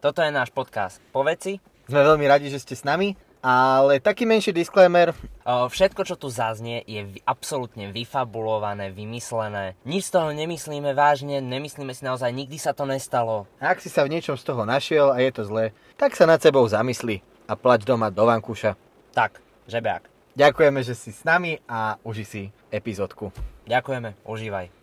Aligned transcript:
Toto 0.00 0.24
je 0.24 0.32
náš 0.32 0.48
podcast 0.48 0.96
Po 1.12 1.20
veci. 1.20 1.60
Sme 1.84 2.00
veľmi 2.00 2.24
radi, 2.24 2.48
že 2.48 2.56
ste 2.56 2.72
s 2.72 2.88
nami, 2.88 3.20
ale 3.44 4.00
taký 4.00 4.24
menší 4.24 4.48
disclaimer. 4.48 5.12
Všetko, 5.44 6.08
čo 6.08 6.16
tu 6.16 6.32
zaznie, 6.32 6.80
je 6.88 7.20
absolútne 7.28 7.92
vyfabulované, 7.92 8.96
vymyslené. 8.96 9.76
Nič 9.84 10.08
z 10.08 10.16
toho 10.16 10.32
nemyslíme 10.32 10.96
vážne, 10.96 11.44
nemyslíme 11.44 11.92
si 11.92 12.08
naozaj, 12.08 12.32
nikdy 12.32 12.56
sa 12.56 12.72
to 12.72 12.88
nestalo. 12.88 13.44
Ak 13.60 13.84
si 13.84 13.92
sa 13.92 14.08
v 14.08 14.16
niečom 14.16 14.40
z 14.40 14.48
toho 14.48 14.64
našiel 14.64 15.12
a 15.12 15.20
je 15.20 15.36
to 15.36 15.44
zlé, 15.44 15.76
tak 16.00 16.16
sa 16.16 16.24
nad 16.24 16.40
sebou 16.40 16.64
zamysli 16.64 17.20
a 17.44 17.52
plač 17.52 17.84
doma 17.84 18.08
do 18.08 18.24
vankúša. 18.24 18.80
Tak, 19.12 19.44
žebeák. 19.68 20.08
Ďakujeme, 20.32 20.80
že 20.80 20.96
si 20.96 21.12
s 21.12 21.28
nami 21.28 21.60
a 21.68 22.00
uži 22.08 22.24
si 22.24 22.42
epizódku. 22.72 23.36
Ďakujeme, 23.68 24.16
užívaj. 24.24 24.79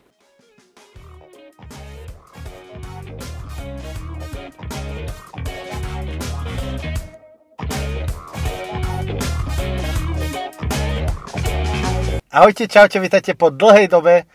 Ahojte, 12.28 12.68
čaute, 12.68 13.00
vítajte 13.00 13.32
po 13.32 13.48
dlhej 13.48 13.88
dobe 13.88 14.28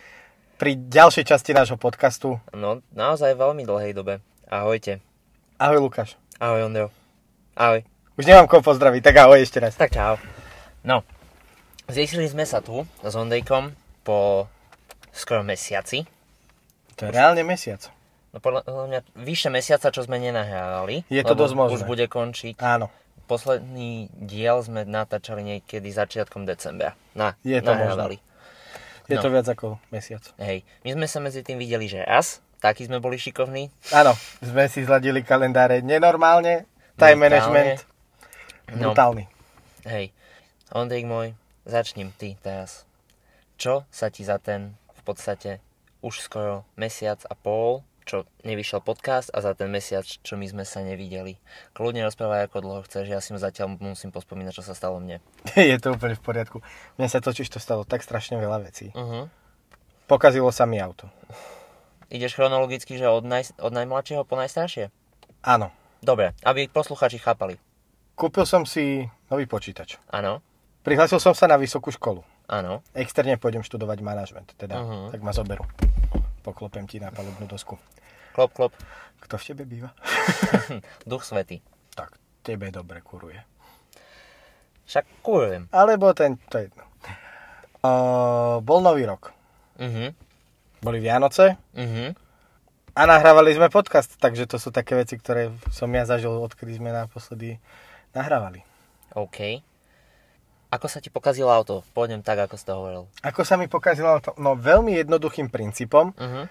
pri 0.58 0.74
ďalšej 0.74 1.30
časti 1.30 1.54
nášho 1.54 1.78
podcastu. 1.78 2.42
No, 2.50 2.82
naozaj 2.90 3.38
veľmi 3.38 3.70
dlhej 3.70 3.94
dobe. 3.94 4.18
Ahojte. 4.50 4.98
Ahoj 5.62 5.78
Lukáš. 5.78 6.18
Ahoj, 6.42 6.66
Ondro. 6.66 6.90
Ahoj. 7.54 7.86
Už 8.18 8.26
nemám 8.26 8.50
koho 8.50 8.66
pozdraviť, 8.66 8.98
tak 8.98 9.22
ahoj 9.22 9.38
ešte 9.38 9.62
raz. 9.62 9.78
Tak 9.78 9.94
čau. 9.94 10.18
No, 10.82 11.06
zistili 11.86 12.26
sme 12.26 12.50
sa 12.50 12.66
tu 12.66 12.82
s 12.82 13.14
Ondejkom 13.14 13.78
po 14.02 14.50
skoro 15.14 15.46
mesiaci. 15.46 16.10
To 16.98 17.05
je 17.05 17.14
reálne 17.14 17.46
mesiac. 17.46 17.94
No 18.34 18.41
podľa 18.41 18.66
mňa 18.66 19.00
vyše 19.22 19.54
mesiaca, 19.54 19.94
čo 19.94 20.02
sme 20.02 20.18
nenahrávali. 20.18 21.05
Je 21.14 21.22
to 21.22 21.38
dosť 21.38 21.54
možné. 21.54 21.78
Už 21.78 21.86
bude 21.86 22.10
končiť. 22.10 22.58
Áno, 22.58 22.90
Posledný 23.26 23.91
diel 24.13 24.59
sme 24.59 24.84
natáčali 24.84 25.41
niekedy 25.41 25.88
začiatkom 25.88 26.43
decembra. 26.43 26.93
Na, 27.12 27.34
Je 27.40 27.55
to 27.57 27.71
nahrávali. 27.71 28.20
je 29.05 29.16
No. 29.16 29.21
to 29.21 29.29
viac 29.29 29.48
ako 29.48 29.79
mesiac. 29.90 30.24
Hej, 30.38 30.63
my 30.82 30.90
sme 30.93 31.05
sa 31.05 31.20
medzi 31.20 31.40
tým 31.40 31.55
videli, 31.55 31.85
že 31.85 32.01
raz, 32.01 32.40
taký 32.57 32.84
sme 32.84 32.98
boli 32.98 33.16
šikovní. 33.16 33.68
Áno, 33.91 34.12
sme 34.40 34.68
si 34.68 34.82
zladili 34.82 35.20
kalendáre 35.20 35.79
nenormálne, 35.79 36.68
time 36.96 37.16
Brutálne. 37.16 37.21
management, 37.21 37.79
No. 38.70 38.91
brutálny. 38.91 39.24
Hej, 39.84 40.16
Ondrej 40.70 41.04
môj, 41.04 41.27
začním 41.63 42.12
ty 42.12 42.35
teraz. 42.38 42.88
Čo 43.55 43.84
sa 43.88 44.07
ti 44.07 44.21
za 44.21 44.35
ten 44.35 44.74
v 44.94 45.01
podstate 45.04 45.60
už 45.99 46.20
skoro 46.21 46.63
mesiac 46.74 47.20
a 47.24 47.34
pol, 47.34 47.84
čo 48.04 48.18
nevyšiel 48.43 48.79
podcast 48.79 49.32
a 49.32 49.40
za 49.40 49.51
ten 49.54 49.68
mesiac, 49.68 50.04
čo 50.04 50.35
my 50.35 50.46
sme 50.46 50.63
sa 50.63 50.79
nevideli. 50.79 51.40
Kľudne 51.71 52.04
rozprávaj 52.04 52.48
ako 52.48 52.57
dlho 52.60 52.82
chceš, 52.84 53.05
ja 53.07 53.20
si 53.20 53.32
zatiaľ 53.34 53.76
musím 53.77 54.12
pospomínať, 54.12 54.54
čo 54.54 54.63
sa 54.63 54.76
stalo 54.76 54.99
mne. 54.99 55.23
je 55.55 55.77
to 55.77 55.95
úplne 55.95 56.13
v 56.13 56.23
poriadku. 56.23 56.57
Mne 56.95 57.07
sa 57.07 57.20
totiž 57.20 57.48
to 57.48 57.57
stalo 57.57 57.84
tak 57.84 58.04
strašne 58.04 58.35
veľa 58.35 58.60
vecí. 58.63 58.91
Uh-huh. 58.91 59.27
Pokazilo 60.05 60.51
sa 60.51 60.63
mi 60.63 60.77
auto. 60.77 61.07
Ideš 62.07 62.35
chronologicky, 62.35 62.95
že 62.95 63.07
od, 63.07 63.26
naj, 63.26 63.57
od 63.57 63.73
najmladšieho 63.73 64.22
po 64.22 64.35
najstaršie? 64.35 64.91
Áno. 65.41 65.72
Dobre, 65.97 66.35
aby 66.44 66.67
posluchači 66.67 67.17
chápali. 67.17 67.56
Kúpil 68.13 68.44
som 68.44 68.67
si 68.67 69.01
nový 69.28 69.47
počítač. 69.47 69.97
Áno, 70.12 70.44
Prihlásil 70.84 71.16
som 71.16 71.31
sa 71.31 71.47
na 71.47 71.56
vysokú 71.56 71.90
školu. 71.90 72.28
áno. 72.44 72.84
Externe 72.91 73.40
pôjdem 73.40 73.63
študovať 73.63 74.03
manažment, 74.03 74.51
teda, 74.53 74.84
Mhm. 74.84 75.16
tak 75.16 75.22
ma 75.23 75.31
zoberú. 75.31 75.63
Poklopem 76.44 76.84
ti 76.86 77.00
na 77.00 77.09
palubnú 77.09 77.47
dosku. 77.47 77.80
Klop, 78.36 78.52
klop. 78.52 78.74
Kto 79.24 79.40
v 79.40 79.44
tebe 79.47 79.63
býva? 79.63 79.96
Duch 81.09 81.24
svety. 81.24 81.63
Tak, 81.96 82.19
tebe 82.44 82.68
dobre 82.68 83.00
kuruje. 83.00 83.40
Však 84.84 85.24
kurujem. 85.24 85.72
Alebo 85.72 86.12
ten, 86.12 86.35
to 86.52 86.59
je 86.59 86.68
jedno. 86.68 86.84
Uh, 87.80 88.59
bol 88.59 88.84
nový 88.84 89.07
rok. 89.07 89.31
Mhm, 89.79 90.13
Boli 90.84 91.00
Vianoce 91.00 91.57
mhm. 91.73 92.13
a 92.94 93.01
nahrávali 93.07 93.56
sme 93.56 93.73
podcast, 93.73 94.19
takže 94.19 94.46
to 94.46 94.62
sú 94.62 94.69
také 94.69 94.94
veci, 94.94 95.17
ktoré 95.17 95.50
som 95.73 95.90
ja 95.90 96.06
zažil, 96.06 96.29
odkedy 96.29 96.78
sme 96.78 96.94
naposledy 96.94 97.57
nahrávali. 98.13 98.62
OK. 99.17 99.63
Ako 100.73 100.89
sa 100.89 100.97
ti 100.97 101.13
pokazilo 101.13 101.53
auto? 101.53 101.85
Pôjdem 101.94 102.25
tak, 102.25 102.41
ako 102.41 102.56
si 102.57 102.66
to 102.66 102.73
hovoril. 102.73 103.03
Ako 103.22 103.45
sa 103.45 103.53
mi 103.56 103.69
pokazilo 103.69 104.17
to? 104.17 104.34
No 104.35 104.57
veľmi 104.57 104.97
jednoduchým 104.97 105.47
princípom. 105.47 106.17
Mhm. 106.17 106.41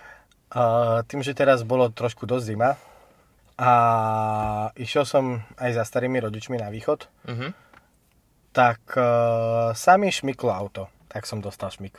Uh, 0.53 1.00
tým, 1.09 1.25
že 1.25 1.33
teraz 1.33 1.65
bolo 1.65 1.88
trošku 1.88 2.28
dosť 2.28 2.44
zima 2.47 2.77
a 3.56 3.72
išiel 4.75 5.09
som 5.09 5.25
aj 5.56 5.71
za 5.72 5.83
starými 5.83 6.21
rodičmi 6.21 6.60
na 6.60 6.69
východ, 6.69 7.09
Mhm. 7.25 7.49
tak 8.53 8.84
uh, 8.93 9.72
sa 9.72 9.97
mi 9.97 10.12
šmyklo 10.12 10.53
auto. 10.53 10.93
Tak 11.09 11.25
som 11.25 11.41
dostal 11.41 11.69
šmyk. 11.69 11.97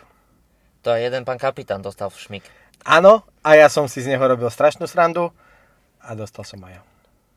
To 0.81 0.94
je 0.94 1.01
jeden 1.01 1.25
pán 1.25 1.38
kapitán 1.38 1.81
dostal 1.81 2.09
šmik. 2.09 2.45
Áno, 2.84 3.25
a 3.41 3.50
ja 3.53 3.69
som 3.69 3.85
si 3.85 4.01
z 4.01 4.09
neho 4.09 4.22
robil 4.22 4.50
strašnú 4.50 4.85
srandu 4.85 5.34
a 5.97 6.13
dostal 6.13 6.45
som 6.45 6.61
aj 6.61 6.78
ja. 6.78 6.81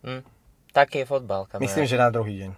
Hm. 0.05 0.23
Taký 0.71 1.01
je 1.01 1.07
fotbal, 1.07 1.49
kamarát. 1.49 1.65
Myslím, 1.65 1.89
že 1.89 1.97
na 1.97 2.13
druhý 2.13 2.45
deň. 2.45 2.51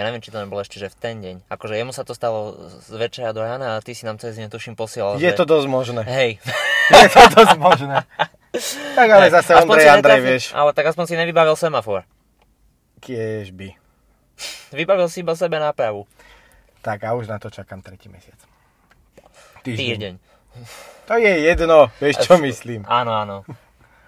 Ja 0.00 0.08
neviem, 0.08 0.24
či 0.24 0.32
to 0.32 0.40
nebolo 0.40 0.64
ešte, 0.64 0.80
že 0.80 0.88
v 0.88 0.96
ten 0.96 1.20
deň. 1.20 1.36
Akože 1.52 1.76
jemu 1.76 1.92
sa 1.92 2.08
to 2.08 2.16
stalo 2.16 2.56
z 2.80 2.88
večera 2.96 3.36
do 3.36 3.44
rána 3.44 3.76
a 3.76 3.84
ty 3.84 3.92
si 3.92 4.08
nám 4.08 4.16
cez 4.16 4.32
deň 4.40 4.48
tuším 4.48 4.72
posielal, 4.72 5.20
Je 5.20 5.28
že... 5.28 5.36
to 5.36 5.44
dosť 5.44 5.68
možné. 5.68 6.00
Hej. 6.08 6.40
Je 7.04 7.08
to 7.12 7.24
dosť 7.36 7.56
možné. 7.60 8.08
Tak 8.96 9.08
ale 9.12 9.28
zase 9.28 9.60
Aspoň 9.60 9.76
Ondrej 9.76 9.92
Andrej, 9.92 10.20
vieš. 10.24 10.44
Ale 10.56 10.72
tak 10.72 10.88
aspoň 10.88 11.04
si 11.04 11.14
nevybavil 11.20 11.52
semafor. 11.52 12.08
Kiež 13.04 13.52
by. 13.52 13.76
Vybavil 14.72 15.12
si 15.12 15.20
iba 15.20 15.36
sebe 15.36 15.60
nápravu. 15.60 16.08
Tak 16.80 17.04
a 17.04 17.12
už 17.12 17.28
na 17.28 17.36
to 17.36 17.52
čakám 17.52 17.84
tretí 17.84 18.08
mesiac. 18.08 18.40
Týždeň. 19.60 20.16
To 21.12 21.14
je 21.20 21.32
jedno, 21.44 21.92
vieš 22.00 22.24
čo 22.24 22.40
myslím. 22.40 22.88
Áno, 22.88 23.12
áno. 23.12 23.44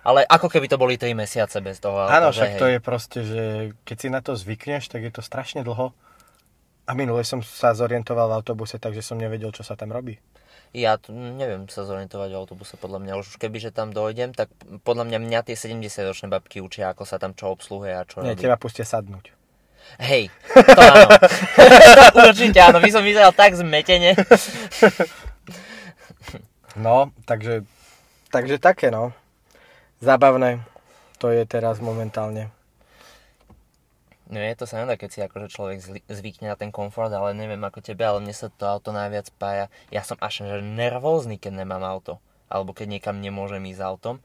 Ale 0.03 0.27
ako 0.27 0.51
keby 0.51 0.67
to 0.67 0.79
boli 0.79 0.99
3 0.99 1.15
mesiace 1.15 1.63
bez 1.63 1.79
toho. 1.79 2.11
Áno, 2.11 2.35
však 2.35 2.59
hej. 2.59 2.61
to 2.61 2.67
je 2.67 2.79
proste, 2.83 3.19
že 3.23 3.43
keď 3.87 3.97
si 3.99 4.09
na 4.11 4.21
to 4.21 4.35
zvykneš, 4.35 4.91
tak 4.91 5.07
je 5.07 5.13
to 5.15 5.23
strašne 5.23 5.63
dlho. 5.63 5.95
A 6.83 6.91
minule 6.99 7.23
som 7.23 7.39
sa 7.47 7.71
zorientoval 7.79 8.27
v 8.27 8.43
autobuse, 8.43 8.83
takže 8.83 9.07
som 9.07 9.15
nevedel, 9.15 9.55
čo 9.55 9.63
sa 9.63 9.79
tam 9.79 9.95
robí. 9.95 10.19
Ja 10.75 10.99
tu 10.99 11.15
neviem 11.15 11.69
sa 11.71 11.87
zorientovať 11.87 12.35
v 12.35 12.39
autobuse, 12.43 12.75
podľa 12.75 12.99
mňa. 12.99 13.13
Už 13.23 13.39
keby, 13.39 13.63
že 13.63 13.71
tam 13.71 13.95
dojdem, 13.95 14.35
tak 14.35 14.51
podľa 14.83 15.07
mňa 15.07 15.19
mňa 15.23 15.41
tie 15.47 15.55
70-ročné 15.55 16.27
babky 16.33 16.59
učia, 16.59 16.91
ako 16.91 17.07
sa 17.07 17.23
tam 17.23 17.37
čo 17.39 17.53
obsluhuje 17.55 17.93
a 17.95 18.03
čo 18.03 18.27
Nie, 18.27 18.35
robí. 18.35 18.43
teba 18.43 18.59
pustia 18.59 18.83
sadnúť. 18.83 19.31
Hej, 20.01 20.33
to 20.57 20.81
áno. 20.81 21.09
Určite 22.33 22.59
áno, 22.65 22.81
by 22.81 22.91
som 22.91 23.05
vyzeral 23.05 23.37
tak 23.37 23.53
zmetene. 23.53 24.17
No, 26.73 27.13
takže, 27.29 27.69
takže 28.33 28.57
také 28.57 28.89
no. 28.89 29.13
Zábavné. 30.03 30.67
To 31.23 31.31
je 31.31 31.47
teraz 31.47 31.79
momentálne. 31.79 32.51
No 34.27 34.43
je 34.43 34.59
to 34.59 34.67
sranda, 34.67 34.99
keď 34.99 35.11
si 35.15 35.21
akože 35.23 35.47
človek 35.47 35.79
zvykne 36.11 36.51
na 36.51 36.59
ten 36.59 36.75
komfort, 36.75 37.15
ale 37.15 37.39
neviem 37.39 37.63
ako 37.63 37.79
tebe, 37.79 38.03
ale 38.03 38.19
mne 38.19 38.35
sa 38.35 38.51
to 38.51 38.67
auto 38.67 38.91
najviac 38.91 39.31
spája. 39.31 39.71
Ja 39.95 40.03
som 40.03 40.19
až 40.19 40.43
že 40.43 40.59
nervózny, 40.59 41.39
keď 41.39 41.63
nemám 41.63 41.87
auto. 41.87 42.19
Alebo 42.51 42.75
keď 42.75 42.99
niekam 42.99 43.23
nemôžem 43.23 43.63
ísť 43.71 43.79
autom. 43.79 44.19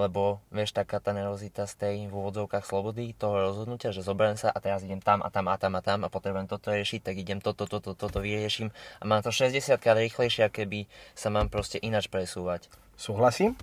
Lebo, 0.00 0.40
vieš, 0.48 0.72
taká 0.72 0.96
tá 0.96 1.12
nervozita 1.12 1.68
z 1.68 1.74
tej 1.76 1.96
v 2.08 2.14
úvodzovkách 2.16 2.64
slobody, 2.64 3.12
toho 3.12 3.52
rozhodnutia, 3.52 3.92
že 3.92 4.00
zoberiem 4.00 4.40
sa 4.40 4.48
a 4.48 4.56
teraz 4.64 4.80
idem 4.80 5.04
tam 5.04 5.20
a 5.20 5.28
tam 5.28 5.44
a 5.52 5.60
tam 5.60 5.76
a 5.76 5.84
tam 5.84 6.06
a 6.06 6.08
potrebujem 6.08 6.48
toto 6.48 6.72
riešiť, 6.72 7.04
tak 7.04 7.18
idem 7.18 7.42
toto, 7.42 7.66
toto, 7.68 7.98
toto 7.98 8.18
vyrieším 8.22 8.70
a 8.70 9.02
mám 9.04 9.26
to 9.26 9.34
60 9.34 9.58
krát 9.82 9.98
rýchlejšie, 9.98 10.46
keby 10.54 10.86
sa 11.18 11.34
mám 11.34 11.50
proste 11.50 11.82
ináč 11.82 12.06
presúvať. 12.06 12.70
Súhlasím, 12.94 13.58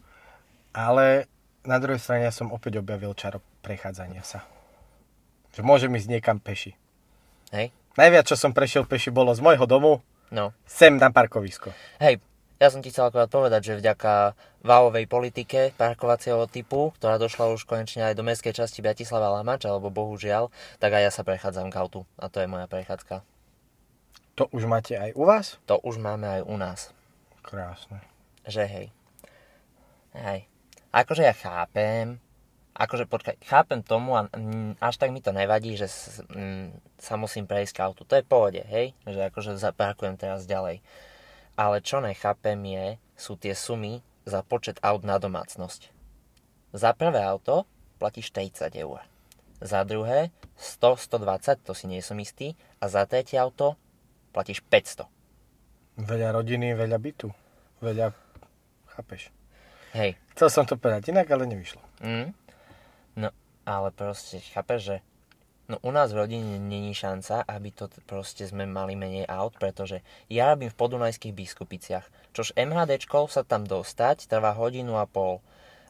ale 0.76 1.32
na 1.66 1.78
druhej 1.82 2.02
strane 2.02 2.26
ja 2.26 2.34
som 2.34 2.54
opäť 2.54 2.80
objavil 2.80 3.14
čaro 3.18 3.42
prechádzania 3.66 4.22
sa. 4.22 4.46
Že 5.58 5.62
môžem 5.66 5.92
ísť 5.94 6.10
niekam 6.10 6.38
peši. 6.38 6.78
Hej? 7.52 7.74
Najviac, 7.96 8.28
čo 8.28 8.36
som 8.36 8.52
prešiel 8.52 8.84
peši, 8.86 9.14
bolo 9.14 9.32
z 9.34 9.42
môjho 9.42 9.66
domu 9.66 10.04
No. 10.34 10.52
sem 10.66 10.98
na 10.98 11.14
parkovisko. 11.14 11.70
Hej, 12.02 12.18
ja 12.58 12.68
som 12.72 12.82
ti 12.82 12.90
chcel 12.90 13.12
akorát 13.12 13.30
povedať, 13.30 13.62
že 13.72 13.80
vďaka 13.80 14.34
válovej 14.64 15.06
politike 15.06 15.76
parkovacieho 15.78 16.48
typu, 16.50 16.96
ktorá 16.98 17.20
došla 17.20 17.54
už 17.54 17.68
konečne 17.68 18.08
aj 18.10 18.18
do 18.18 18.24
mestskej 18.26 18.56
časti 18.56 18.82
Bratislava 18.82 19.28
Lamač, 19.32 19.68
alebo 19.68 19.94
bohužiaľ, 19.94 20.50
tak 20.80 20.96
aj 20.96 21.02
ja 21.08 21.12
sa 21.12 21.28
prechádzam 21.28 21.70
k 21.70 21.78
autu. 21.78 22.08
A 22.18 22.32
to 22.32 22.42
je 22.42 22.48
moja 22.50 22.66
prechádzka. 22.66 23.22
To 24.36 24.52
už 24.52 24.68
máte 24.68 25.00
aj 25.00 25.16
u 25.16 25.24
vás? 25.24 25.60
To 25.68 25.80
už 25.80 26.00
máme 26.00 26.28
aj 26.28 26.42
u 26.44 26.56
nás. 26.60 26.80
Krásne. 27.46 28.04
Že 28.44 28.64
hej. 28.68 28.88
Hej. 30.16 30.48
Akože 30.96 31.28
ja 31.28 31.36
chápem, 31.36 32.24
akože 32.72 33.04
počkaj, 33.12 33.36
chápem 33.44 33.84
tomu 33.84 34.16
a 34.16 34.32
až 34.80 34.96
tak 34.96 35.12
mi 35.12 35.20
to 35.20 35.36
nevadí, 35.36 35.76
že 35.76 35.92
sa 36.96 37.20
musím 37.20 37.44
prejsť 37.44 37.76
k 37.76 37.84
autu. 37.84 38.08
To 38.08 38.16
je 38.16 38.24
v 38.24 38.32
pohode, 38.32 38.62
hej? 38.64 38.96
Že 39.04 39.28
akože 39.28 39.52
zaparkujem 39.60 40.16
teraz 40.16 40.48
ďalej. 40.48 40.80
Ale 41.60 41.84
čo 41.84 42.00
nechápem 42.00 42.56
je, 42.64 42.86
sú 43.20 43.36
tie 43.36 43.52
sumy 43.52 44.00
za 44.24 44.40
počet 44.40 44.80
aut 44.80 45.04
na 45.04 45.20
domácnosť. 45.20 45.92
Za 46.72 46.96
prvé 46.96 47.20
auto 47.20 47.68
platíš 48.00 48.32
40 48.32 48.72
eur. 48.80 49.04
Za 49.60 49.84
druhé 49.84 50.32
100, 50.56 50.96
120, 51.12 51.60
to 51.64 51.76
si 51.76 51.92
nie 51.92 52.00
som 52.00 52.16
istý. 52.24 52.56
A 52.80 52.88
za 52.88 53.04
tretie 53.04 53.36
auto 53.36 53.76
platíš 54.32 54.64
500. 54.64 55.12
Veľa 56.00 56.40
rodiny, 56.40 56.72
veľa 56.72 57.00
bytu. 57.00 57.28
Veľa... 57.84 58.16
Chápeš? 58.96 59.35
Hej. 59.96 60.20
Chcel 60.36 60.50
som 60.52 60.68
to 60.68 60.76
povedať 60.76 61.16
inak, 61.16 61.32
ale 61.32 61.48
nevyšlo. 61.48 61.80
Mm. 62.04 62.36
No, 63.16 63.32
ale 63.64 63.90
proste, 63.96 64.44
chápeš, 64.44 64.82
že 64.84 64.98
No 65.66 65.82
u 65.82 65.90
nás 65.90 66.14
v 66.14 66.22
rodine 66.22 66.62
není 66.62 66.94
šanca, 66.94 67.42
aby 67.42 67.74
to 67.74 67.90
proste 68.06 68.46
sme 68.46 68.70
mali 68.70 68.94
menej 68.94 69.26
aut, 69.26 69.58
pretože 69.58 70.06
ja 70.30 70.54
robím 70.54 70.70
v 70.70 70.78
podunajských 70.78 71.34
biskupiciach, 71.34 72.06
čož 72.38 72.54
MHDčkou 72.54 73.26
sa 73.26 73.42
tam 73.42 73.66
dostať 73.66 74.30
trvá 74.30 74.54
hodinu 74.54 75.02
a 75.02 75.10
pol 75.10 75.42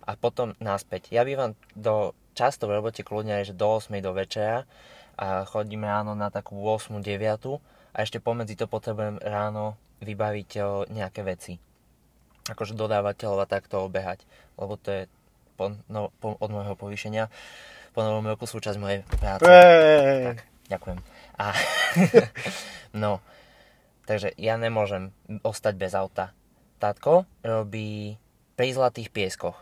a 0.08 0.16
potom 0.16 0.56
naspäť. 0.64 1.12
Ja 1.12 1.28
bývam 1.28 1.60
do, 1.76 2.16
často 2.40 2.72
v 2.72 2.80
robote 2.80 3.04
kľudne 3.04 3.44
aj 3.44 3.52
že 3.52 3.54
do 3.60 3.68
8 3.68 3.92
do 4.00 4.16
večera 4.16 4.64
a 5.20 5.44
chodím 5.44 5.84
ráno 5.84 6.16
na 6.16 6.32
takú 6.32 6.56
8 6.64 6.96
9 6.96 7.60
a 7.92 7.98
ešte 8.00 8.24
pomedzi 8.24 8.56
to 8.56 8.72
potrebujem 8.72 9.20
ráno 9.20 9.76
vybaviť 10.00 10.50
nejaké 10.88 11.20
veci. 11.28 11.60
Akože 12.46 12.78
dodávateľov 12.78 13.42
a 13.42 13.50
takto 13.50 13.82
obehať, 13.82 14.22
lebo 14.60 14.78
to 14.78 14.90
je 14.94 15.02
po, 15.56 15.74
no, 15.90 16.12
po, 16.20 16.38
od 16.38 16.50
môjho 16.52 16.76
povýšenia 16.78 17.32
po 17.96 18.04
novom 18.04 18.28
roku 18.28 18.44
súčasť 18.44 18.76
mojej 18.76 19.08
práce. 19.08 19.48
Hey. 19.48 20.36
Tak, 20.36 20.40
ďakujem. 20.68 21.00
A, 21.40 21.46
no, 23.02 23.24
takže 24.04 24.36
ja 24.36 24.60
nemôžem 24.60 25.16
ostať 25.48 25.74
bez 25.80 25.96
auta. 25.96 26.36
Tátko 26.84 27.24
robí 27.40 28.20
pri 28.60 28.76
Zlatých 28.76 29.16
pieskoch. 29.16 29.56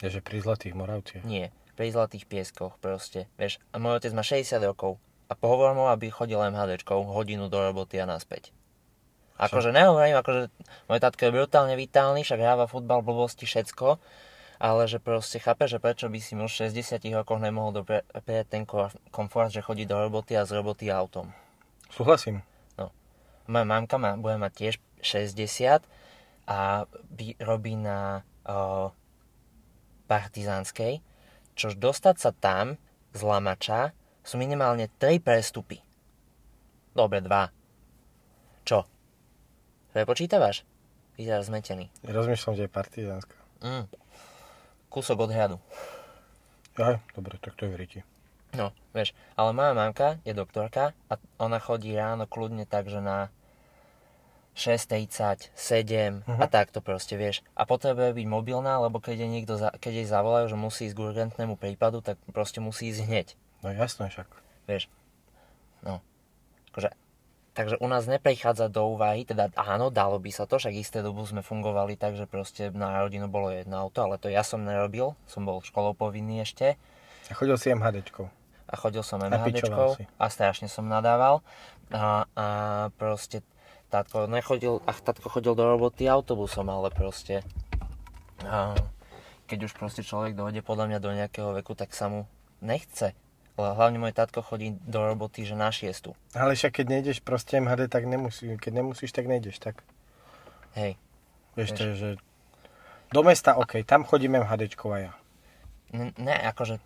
Je, 0.00 0.08
že 0.08 0.24
pri 0.24 0.40
Zlatých 0.40 0.72
Moravciach. 0.72 1.28
Nie, 1.28 1.52
pri 1.76 1.92
Zlatých 1.92 2.24
pieskoch 2.24 2.80
proste. 2.80 3.28
Vieš, 3.36 3.60
a 3.68 3.76
môj 3.76 4.00
otec 4.00 4.16
má 4.16 4.24
60 4.24 4.56
rokov 4.64 4.96
a 5.28 5.36
pohovorím 5.36 5.84
mu, 5.84 5.86
aby 5.92 6.08
chodil 6.08 6.40
MHDčkou 6.40 7.04
hodinu 7.04 7.52
do 7.52 7.60
roboty 7.60 8.00
a 8.00 8.08
naspäť. 8.08 8.48
Akože 9.34 9.74
nehovorím, 9.74 10.14
akože 10.14 10.46
môj 10.86 11.00
tatko 11.02 11.26
je 11.26 11.34
brutálne 11.34 11.74
vitálny, 11.74 12.22
však 12.22 12.38
hráva 12.38 12.70
futbal, 12.70 13.02
blbosti, 13.02 13.50
všetko, 13.50 13.98
ale 14.62 14.86
že 14.86 15.02
proste 15.02 15.42
chápe, 15.42 15.66
že 15.66 15.82
prečo 15.82 16.06
by 16.06 16.18
si 16.22 16.38
muž 16.38 16.54
v 16.54 16.70
60 16.70 17.02
rokoch 17.18 17.42
nemohol 17.42 17.74
dopriať 17.74 18.46
ten 18.46 18.62
komfort, 19.10 19.50
že 19.50 19.66
chodí 19.66 19.90
do 19.90 19.98
roboty 19.98 20.38
a 20.38 20.46
z 20.46 20.54
roboty 20.54 20.86
autom. 20.86 21.34
Súhlasím. 21.90 22.46
No. 22.78 22.94
Moja 23.50 23.66
mamka 23.66 23.98
má, 23.98 24.14
bude 24.14 24.38
mať 24.38 24.52
tiež 24.54 24.74
60 25.02 25.82
a 26.46 26.86
robí 27.42 27.74
na 27.74 28.22
o, 28.46 28.94
partizánskej, 30.06 31.02
čož 31.58 31.74
dostať 31.74 32.16
sa 32.22 32.30
tam 32.30 32.78
z 33.10 33.20
Lamača 33.26 33.90
sú 34.22 34.38
minimálne 34.38 34.86
3 35.02 35.18
prestupy. 35.18 35.82
Dobre, 36.94 37.18
2. 37.18 37.63
Prepočítavaš? 39.94 40.66
Vyzeráš 41.14 41.46
zmetený. 41.48 41.88
Rozmýšľam, 42.02 42.58
že 42.58 42.66
je 42.66 42.70
partizánska. 42.70 43.36
Mm 43.62 43.86
kúsok 44.94 45.26
od 45.26 45.30
hradu. 45.34 45.58
Aj, 46.78 47.02
dobre, 47.18 47.34
tak 47.42 47.58
to 47.58 47.66
je 47.66 47.74
v 47.74 47.78
riti. 47.82 48.00
No, 48.54 48.70
vieš, 48.94 49.10
ale 49.34 49.50
moja 49.50 49.74
mamka 49.74 50.22
je 50.22 50.30
doktorka 50.30 50.94
a 51.10 51.18
ona 51.42 51.58
chodí 51.58 51.90
ráno 51.90 52.30
kľudne 52.30 52.62
tak, 52.70 52.86
že 52.86 53.02
na 53.02 53.34
6.30, 54.54 55.50
7 55.50 56.22
uh-huh. 56.22 56.38
a 56.38 56.46
takto 56.46 56.78
proste, 56.78 57.18
vieš. 57.18 57.42
A 57.58 57.66
potrebuje 57.66 58.14
byť 58.14 58.26
mobilná, 58.30 58.78
lebo 58.78 59.02
keď, 59.02 59.26
je 59.26 59.28
niekto 59.34 59.58
za, 59.58 59.74
keď 59.74 60.06
jej 60.06 60.06
zavolajú, 60.06 60.46
že 60.46 60.54
musí 60.54 60.86
ísť 60.86 60.94
k 60.94 61.02
urgentnému 61.02 61.58
prípadu, 61.58 61.98
tak 61.98 62.14
proste 62.30 62.62
musí 62.62 62.94
ísť 62.94 63.10
hneď. 63.10 63.26
No 63.66 63.74
jasné 63.74 64.06
však. 64.14 64.30
Vieš, 64.70 64.86
no. 65.82 65.98
Akože 66.70 66.94
Takže 67.54 67.78
u 67.78 67.86
nás 67.86 68.10
neprichádza 68.10 68.66
do 68.66 68.98
úvahy, 68.98 69.22
teda 69.22 69.46
áno, 69.54 69.86
dalo 69.86 70.18
by 70.18 70.30
sa 70.34 70.42
to, 70.42 70.58
však 70.58 70.74
isté 70.74 71.06
dobu 71.06 71.22
sme 71.22 71.38
fungovali 71.38 71.94
tak, 71.94 72.18
že 72.18 72.26
proste 72.26 72.74
na 72.74 72.98
rodinu 72.98 73.30
bolo 73.30 73.54
jedno 73.54 73.78
auto, 73.78 74.02
ale 74.02 74.18
to 74.18 74.26
ja 74.26 74.42
som 74.42 74.66
nerobil, 74.66 75.14
som 75.30 75.46
bol 75.46 75.62
školou 75.62 75.94
povinný 75.94 76.42
ešte. 76.42 76.74
A 77.30 77.34
chodil 77.38 77.54
si 77.54 77.70
MHDčkou. 77.70 78.26
A 78.66 78.74
chodil 78.74 79.06
som 79.06 79.22
MHDčkou 79.22 79.94
a 80.18 80.24
strašne 80.26 80.66
som 80.66 80.90
nadával. 80.90 81.46
A, 81.94 82.26
a 82.34 82.46
proste 82.98 83.46
tátko 83.86 84.26
nechodil, 84.26 84.82
ach, 84.90 84.98
tátko 84.98 85.30
chodil 85.30 85.54
do 85.54 85.62
roboty 85.62 86.10
autobusom, 86.10 86.66
ale 86.66 86.90
proste 86.90 87.46
a, 88.42 88.74
keď 89.46 89.70
už 89.70 89.78
proste 89.78 90.02
človek 90.02 90.34
dojde 90.34 90.58
podľa 90.66 90.90
mňa 90.90 90.98
do 90.98 91.10
nejakého 91.14 91.54
veku, 91.62 91.78
tak 91.78 91.94
sa 91.94 92.10
mu 92.10 92.26
nechce 92.58 93.14
hlavne 93.62 94.02
môj 94.02 94.10
tatko 94.10 94.42
chodí 94.42 94.74
do 94.82 94.98
roboty, 95.06 95.46
že 95.46 95.54
na 95.54 95.70
šiestu. 95.70 96.18
Ale 96.34 96.58
však 96.58 96.82
keď 96.82 96.86
nejdeš 96.90 97.22
proste 97.22 97.62
MHD, 97.62 97.86
tak 97.86 98.10
nemusí, 98.10 98.58
keď 98.58 98.82
nemusíš, 98.82 99.14
tak 99.14 99.30
nejdeš, 99.30 99.62
tak. 99.62 99.86
Hej. 100.74 100.98
Vieš, 101.54 101.70
Vieš. 101.70 101.78
to 101.78 101.84
že 101.94 102.10
do 103.14 103.22
mesta, 103.22 103.54
OK, 103.54 103.86
tam 103.86 104.02
chodím 104.02 104.42
MHDčkou 104.42 104.90
a 104.90 104.98
ja. 104.98 105.12
Ne, 105.94 106.10
ne, 106.18 106.34
akože 106.34 106.82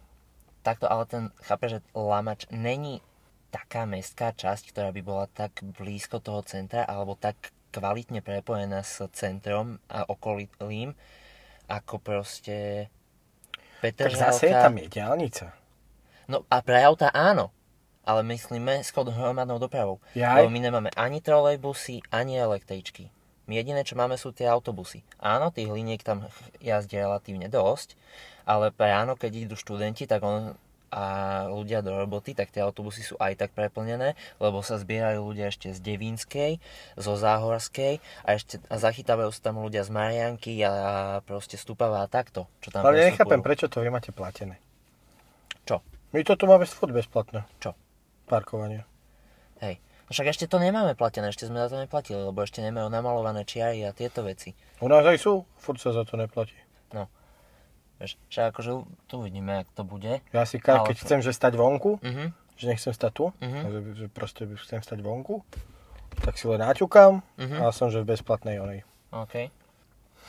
takto, 0.60 0.84
ale 0.84 1.08
ten, 1.08 1.32
chápe, 1.40 1.72
že 1.72 1.80
Lamač 1.96 2.44
není 2.52 3.00
taká 3.48 3.88
mestská 3.88 4.36
časť, 4.36 4.68
ktorá 4.68 4.92
by 4.92 5.00
bola 5.00 5.24
tak 5.32 5.64
blízko 5.64 6.20
toho 6.20 6.44
centra, 6.44 6.84
alebo 6.84 7.16
tak 7.16 7.56
kvalitne 7.72 8.20
prepojená 8.20 8.84
s 8.84 9.00
centrom 9.16 9.80
a 9.88 10.04
okolitým, 10.04 10.92
ako 11.68 11.96
proste 11.96 12.88
Petržalka. 13.80 14.12
Tak 14.12 14.34
zase 14.36 14.44
je 14.50 14.54
tam 14.56 14.74
je 14.76 14.86
diálnica. 14.90 15.46
No 16.28 16.44
a 16.52 16.60
pre 16.60 16.84
auta 16.84 17.08
áno, 17.10 17.48
ale 18.04 18.20
myslíme 18.24 18.84
s 18.84 18.92
hromadnou 18.92 19.56
dopravou. 19.56 20.00
Jaj. 20.12 20.44
Lebo 20.44 20.52
my 20.52 20.60
nemáme 20.60 20.90
ani 20.92 21.24
trolejbusy, 21.24 22.04
ani 22.12 22.36
električky. 22.36 23.08
My 23.48 23.56
jediné, 23.56 23.80
čo 23.80 23.96
máme, 23.96 24.20
sú 24.20 24.36
tie 24.36 24.44
autobusy. 24.44 25.00
Áno, 25.16 25.48
tých 25.48 25.72
liniek 25.72 26.04
tam 26.04 26.28
jazdí 26.60 27.00
relatívne 27.00 27.48
dosť, 27.48 27.96
ale 28.44 28.68
ráno, 28.76 29.16
keď 29.16 29.48
idú 29.48 29.56
študenti, 29.56 30.04
tak 30.04 30.20
on 30.20 30.52
a 30.88 31.04
ľudia 31.52 31.84
do 31.84 31.92
roboty, 31.92 32.32
tak 32.32 32.48
tie 32.48 32.64
autobusy 32.64 33.04
sú 33.04 33.20
aj 33.20 33.36
tak 33.36 33.50
preplnené, 33.52 34.16
lebo 34.40 34.64
sa 34.64 34.80
zbierajú 34.80 35.20
ľudia 35.20 35.52
ešte 35.52 35.68
z 35.68 35.84
Devínskej, 35.84 36.52
zo 36.96 37.12
Záhorskej 37.12 38.00
a 38.24 38.28
ešte 38.32 38.56
a 38.72 38.80
zachytávajú 38.80 39.28
sa 39.28 39.52
tam 39.52 39.60
ľudia 39.60 39.84
z 39.84 39.92
Marianky 39.92 40.64
a 40.64 41.20
proste 41.28 41.60
stúpava 41.60 42.00
a 42.00 42.08
takto. 42.08 42.48
Čo 42.64 42.72
tam 42.72 42.88
Ale 42.88 43.04
ja 43.04 43.12
nechápem, 43.12 43.44
prečo 43.44 43.68
to 43.68 43.84
vy 43.84 43.92
máte 43.92 44.16
platené. 44.16 44.56
Čo? 45.68 45.84
My 46.08 46.24
to 46.24 46.40
tu 46.40 46.48
máme 46.48 46.64
furt 46.64 46.88
bezplatné. 46.88 47.44
Čo? 47.60 47.76
Parkovanie. 48.24 48.88
Hej. 49.60 49.76
No 50.08 50.16
však 50.16 50.32
ešte 50.32 50.48
to 50.48 50.56
nemáme 50.56 50.96
platené, 50.96 51.28
ešte 51.28 51.44
sme 51.44 51.60
za 51.60 51.68
to 51.68 51.76
neplatili, 51.76 52.16
lebo 52.16 52.40
ešte 52.40 52.64
nemajú 52.64 52.88
namalované 52.88 53.44
čiary 53.44 53.84
a 53.84 53.92
tieto 53.92 54.24
veci. 54.24 54.56
U 54.80 54.88
nás 54.88 55.04
aj 55.04 55.20
sú, 55.20 55.44
furt 55.60 55.76
sa 55.76 55.92
za 55.92 56.08
to 56.08 56.16
neplatí. 56.16 56.56
No. 56.96 57.12
Vieš, 58.00 58.16
však 58.32 58.56
akože 58.56 58.70
tu 59.04 59.14
uvidíme, 59.20 59.60
jak 59.60 59.68
to 59.76 59.84
bude. 59.84 60.24
Ja 60.32 60.48
si 60.48 60.56
keď 60.56 60.88
ale... 60.88 60.96
chcem, 60.96 61.20
že 61.20 61.36
stať 61.36 61.60
vonku, 61.60 62.00
uh-huh. 62.00 62.32
že 62.56 62.64
nechcem 62.72 62.96
stať 62.96 63.12
tu, 63.12 63.24
uh-huh. 63.36 63.62
že, 63.68 63.78
že 64.00 64.06
proste 64.08 64.48
chcem 64.64 64.80
stať 64.80 65.04
vonku, 65.04 65.44
tak 66.24 66.40
si 66.40 66.48
len 66.48 66.64
naťukám 66.64 67.20
uh-huh. 67.20 67.68
a 67.68 67.74
som 67.76 67.92
že 67.92 68.00
v 68.00 68.16
bezplatnej 68.16 68.64
onej. 68.64 68.80
OK. 69.12 69.52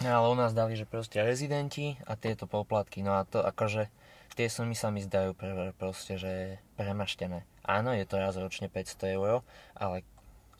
No 0.03 0.07
ale 0.11 0.27
u 0.27 0.35
nás 0.35 0.51
dali, 0.51 0.75
že 0.75 0.83
proste 0.83 1.23
rezidenti 1.23 1.95
a 2.03 2.19
tieto 2.19 2.51
poplatky, 2.51 2.99
no 2.99 3.15
a 3.15 3.23
to 3.23 3.39
akože 3.39 3.87
tie 4.35 4.49
sumy 4.49 4.73
sa 4.77 4.89
mi 4.93 5.01
zdajú 5.01 5.33
pre, 5.33 5.71
proste, 5.77 6.17
že 6.17 6.61
premaštené. 6.75 7.45
Áno, 7.65 7.93
je 7.93 8.05
to 8.05 8.17
raz 8.17 8.33
ročne 8.35 8.69
500 8.69 9.17
eur, 9.17 9.45
ale 9.77 10.01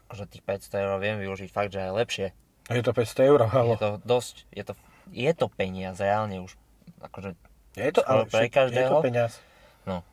že 0.09 0.25
tých 0.25 0.45
500 0.45 0.85
eur 0.85 0.97
viem 0.97 1.17
využiť 1.21 1.49
fakt, 1.53 1.73
že 1.73 1.85
aj 1.85 1.93
lepšie. 1.93 2.27
Je 2.69 2.83
to 2.85 2.93
500 2.93 3.29
eur, 3.29 3.39
ale... 3.49 3.73
Je 3.73 3.81
to 3.81 3.89
dosť, 4.05 4.35
je 4.53 4.63
to, 4.65 4.73
je 5.13 5.31
to 5.33 5.45
peniaz, 5.49 5.97
reálne 5.97 6.41
už. 6.45 6.53
Akože, 7.01 7.33
je 7.77 7.91
to, 7.93 8.01
ale 8.05 8.25
pre 8.29 8.49
každého. 8.49 8.89
Je 8.89 8.93
to 8.93 9.05
peniaz. 9.05 9.31
No. 9.85 10.05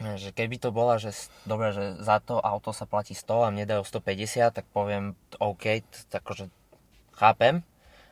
Že 0.00 0.32
keby 0.32 0.56
to 0.56 0.72
bola, 0.72 0.96
že 0.96 1.12
dobre, 1.44 1.76
že 1.76 2.00
za 2.00 2.20
to 2.24 2.40
auto 2.40 2.72
sa 2.72 2.88
platí 2.88 3.12
100 3.12 3.48
a 3.48 3.52
mne 3.52 3.64
dajú 3.68 3.84
150, 3.84 4.56
tak 4.56 4.64
poviem 4.72 5.12
OK, 5.36 5.84
akože 6.08 6.48
chápem, 7.16 7.60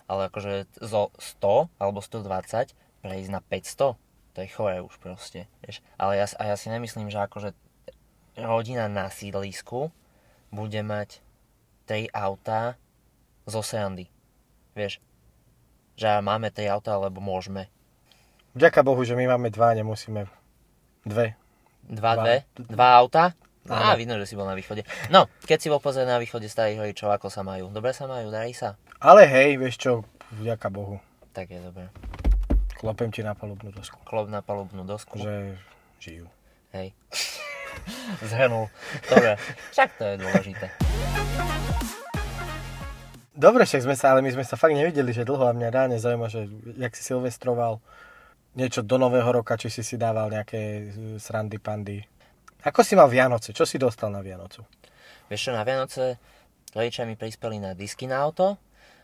ale 0.08 0.28
akože 0.28 0.68
zo 0.80 1.12
100 1.16 1.68
alebo 1.80 2.00
120 2.04 2.76
prejsť 3.04 3.30
na 3.32 3.40
500, 3.40 3.96
to 4.38 4.47
je 4.47 4.54
chore 4.54 4.78
už 4.78 4.95
proste, 5.02 5.50
vieš. 5.66 5.83
Ale 5.99 6.14
ja, 6.14 6.30
a 6.38 6.54
ja 6.54 6.54
si 6.54 6.71
nemyslím, 6.71 7.11
že 7.11 7.18
akože 7.18 7.59
rodina 8.38 8.87
na 8.87 9.11
sídlisku 9.11 9.90
bude 10.54 10.78
mať 10.87 11.18
tri 11.90 12.07
autá 12.14 12.78
zo 13.50 13.66
srandy. 13.66 14.07
Vieš, 14.78 15.02
že 15.99 16.07
máme 16.23 16.54
tri 16.54 16.71
autá, 16.71 16.95
lebo 16.95 17.18
môžeme. 17.18 17.66
Vďaka 18.54 18.87
Bohu, 18.87 19.02
že 19.02 19.18
my 19.18 19.26
máme 19.26 19.50
dva, 19.50 19.75
nemusíme 19.75 20.30
dve. 21.02 21.35
Dva, 21.83 22.14
dva. 22.14 22.23
dve? 22.23 22.37
Dva 22.54 22.88
auta? 22.95 23.35
Á, 23.66 23.99
vidno, 23.99 24.14
že 24.23 24.30
si 24.30 24.38
bol 24.38 24.47
na 24.47 24.54
východe. 24.54 24.87
No, 25.11 25.26
keď 25.50 25.59
si 25.59 25.66
bol 25.66 25.83
pozrieť 25.83 26.07
na 26.07 26.23
východe 26.23 26.47
starých 26.47 26.87
rodičov, 26.87 27.11
ako 27.11 27.26
sa 27.26 27.42
majú? 27.42 27.75
Dobre 27.75 27.90
sa 27.90 28.07
majú, 28.07 28.30
darí 28.30 28.54
sa? 28.54 28.78
Ale 29.02 29.26
hej, 29.26 29.59
vieš 29.59 29.83
čo, 29.83 29.92
vďaka 30.38 30.71
Bohu. 30.71 31.02
Tak 31.35 31.50
je 31.50 31.59
dobré. 31.59 31.90
Klopem 32.78 33.11
ti 33.11 33.26
na 33.26 33.35
palubnú 33.35 33.75
dosku. 33.75 33.99
Klop 34.06 34.30
na 34.30 34.38
palubnú 34.38 34.87
dosku. 34.87 35.18
Že 35.18 35.58
žijú. 35.99 36.30
Hej. 36.70 36.94
Zhrnul. 38.30 38.70
Dobre, 39.11 39.35
však 39.75 39.88
to 39.99 40.04
je 40.06 40.14
dôležité. 40.23 40.66
Dobre, 43.35 43.66
však 43.66 43.82
sme 43.82 43.99
sa, 43.99 44.14
ale 44.14 44.23
my 44.23 44.30
sme 44.30 44.47
sa 44.47 44.54
fakt 44.54 44.78
nevideli, 44.78 45.11
že 45.11 45.26
dlho 45.26 45.42
a 45.47 45.54
mňa 45.54 45.75
reálne 45.75 45.99
zaujíma, 45.99 46.30
že 46.30 46.47
jak 46.78 46.94
si 46.94 47.02
silvestroval 47.02 47.82
niečo 48.54 48.87
do 48.87 48.94
nového 48.99 49.30
roka, 49.30 49.58
či 49.58 49.70
si 49.70 49.82
si 49.82 49.99
dával 49.99 50.30
nejaké 50.30 50.58
e, 50.58 50.82
srandy 51.23 51.58
pandy. 51.58 52.02
Ako 52.62 52.82
si 52.82 52.99
mal 52.99 53.06
Vianoce? 53.06 53.54
Čo 53.54 53.62
si 53.66 53.78
dostal 53.78 54.11
na 54.11 54.23
Vianocu? 54.23 54.66
Vieš 55.30 55.50
čo, 55.50 55.52
na 55.54 55.62
Vianoce 55.62 56.18
rodičia 56.75 57.06
mi 57.06 57.14
prispeli 57.14 57.58
na 57.62 57.75
disky 57.75 58.06
na 58.11 58.23
auto. 58.23 58.58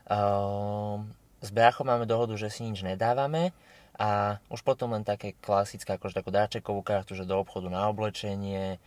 Uh, 0.04 1.00
s 1.44 1.50
bráchom 1.52 1.84
máme 1.84 2.08
dohodu, 2.08 2.32
že 2.40 2.48
si 2.48 2.64
nič 2.64 2.80
nedávame 2.80 3.52
a 3.94 4.40
už 4.48 4.64
potom 4.64 4.90
len 4.90 5.04
také 5.06 5.36
klasické, 5.38 5.94
akože 5.94 6.18
takú 6.18 6.32
dáčekovú 6.32 6.82
kartu, 6.82 7.14
že 7.14 7.28
do 7.28 7.38
obchodu 7.38 7.70
na 7.70 7.86
oblečenie, 7.86 8.82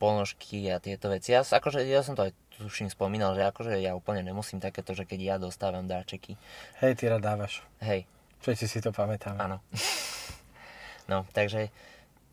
ponožky 0.00 0.70
a 0.72 0.80
tieto 0.80 1.10
veci. 1.12 1.36
Ja, 1.36 1.44
akože, 1.44 1.84
ja 1.84 2.00
som 2.00 2.16
to 2.16 2.30
aj 2.30 2.32
tuším 2.56 2.88
spomínal, 2.88 3.36
že 3.36 3.44
akože 3.44 3.76
ja 3.82 3.92
úplne 3.92 4.24
nemusím 4.24 4.62
takéto, 4.62 4.96
že 4.96 5.04
keď 5.04 5.20
ja 5.20 5.36
dostávam 5.36 5.84
dáčeky. 5.84 6.40
Hej, 6.80 6.96
ty 6.96 7.12
rád 7.12 7.28
dávaš. 7.28 7.60
Hej, 7.84 8.08
Všetci 8.40 8.66
si 8.70 8.78
to 8.78 8.94
pamätáme. 8.94 9.38
áno. 9.38 9.58
no, 11.10 11.26
takže 11.34 11.68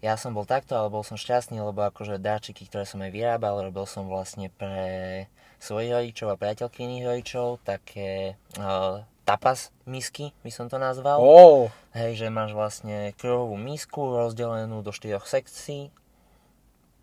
ja 0.06 0.16
som 0.22 0.38
bol 0.38 0.46
takto, 0.46 0.78
ale 0.78 0.94
bol 0.94 1.02
som 1.02 1.18
šťastný, 1.18 1.58
lebo 1.58 1.82
akože 1.82 2.22
dáčiky, 2.22 2.70
ktoré 2.70 2.86
som 2.86 3.02
aj 3.02 3.10
vyrábal, 3.10 3.66
robil 3.66 3.90
som 3.90 4.06
vlastne 4.06 4.54
pre 4.54 5.26
svojich 5.58 5.92
rodičov 5.92 6.30
a 6.30 6.38
priateľky 6.38 6.86
iných 6.86 7.06
rodičov, 7.10 7.48
také 7.66 8.38
uh, 8.62 9.02
tapas 9.26 9.74
misky, 9.84 10.32
by 10.40 10.52
som 10.54 10.70
to 10.70 10.78
nazval. 10.78 11.18
Ó, 11.20 11.68
Hej, 11.92 12.22
že 12.22 12.28
máš 12.30 12.54
vlastne 12.54 13.12
kruhovú 13.18 13.58
misku 13.58 13.98
rozdelenú 14.14 14.80
do 14.80 14.94
štyroch 14.94 15.26
sekcií. 15.26 15.90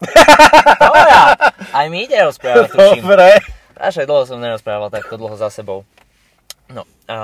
Dobre, 0.82 1.10
aj 1.70 1.86
mi 1.86 2.04
ide 2.04 2.18
rozprávať, 2.18 2.74
tuším. 2.74 3.02
dobre. 3.02 3.38
Až 3.78 4.02
aj 4.02 4.06
dlho 4.06 4.24
som 4.26 4.38
nerozprával 4.38 4.90
takto 4.90 5.14
dlho 5.14 5.34
za 5.34 5.46
sebou. 5.48 5.86
No, 6.66 6.82
a, 7.06 7.18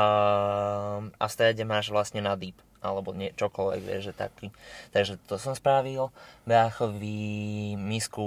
a 1.11 1.25
v 1.25 1.33
strede 1.33 1.63
máš 1.63 1.91
vlastne 1.91 2.21
na 2.21 2.35
deep, 2.35 2.55
alebo 2.79 3.11
nie, 3.11 3.35
čokoľvek, 3.35 3.81
vieš, 3.81 4.03
že 4.11 4.15
taký. 4.15 4.47
Takže 4.91 5.19
to 5.27 5.37
som 5.37 5.55
spravil. 5.55 6.15
Bráchovi 6.45 7.75
misku 7.75 8.27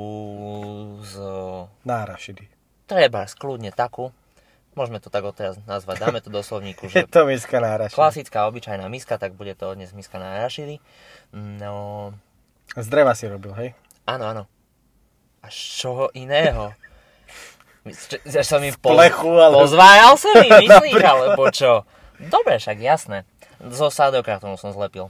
z 1.04 1.14
Nárašidy. 1.84 2.46
treba 2.88 3.24
skľudne 3.24 3.72
takú. 3.72 4.12
Môžeme 4.72 4.98
to 4.98 5.08
tak 5.08 5.22
odteraz 5.22 5.60
nazvať, 5.64 6.00
dáme 6.00 6.20
to 6.20 6.30
do 6.30 6.40
slovníku, 6.40 6.88
Je 6.90 7.04
že 7.04 7.06
to 7.06 7.26
miska 7.26 7.60
nárašidy. 7.60 7.98
klasická 7.98 8.48
obyčajná 8.48 8.88
miska, 8.88 9.18
tak 9.18 9.34
bude 9.34 9.52
to 9.54 9.76
dnes 9.76 9.92
miska 9.92 10.16
na 10.16 10.40
rašidy. 10.40 10.80
No, 11.34 12.12
Z 12.72 12.88
dreva 12.88 13.12
si 13.12 13.28
robil, 13.28 13.52
hej? 13.54 13.70
áno, 14.06 14.24
áno. 14.26 14.44
A 15.42 15.50
čoho 15.50 16.08
iného? 16.14 16.72
Že 18.24 18.42
som 18.42 18.62
im 18.62 18.72
poz... 18.74 18.94
plechu, 18.94 19.32
ale- 19.34 19.58
pozvájal 19.58 20.14
sa 20.16 20.30
mi, 20.38 20.48
myslíš, 20.48 21.02
alebo 21.02 21.50
čo? 21.50 21.82
Dobre, 22.22 22.56
však 22.56 22.78
jasné. 22.78 23.26
Zo 23.60 23.90
sádokartónu 23.90 24.54
som 24.56 24.70
zlepil. 24.70 25.10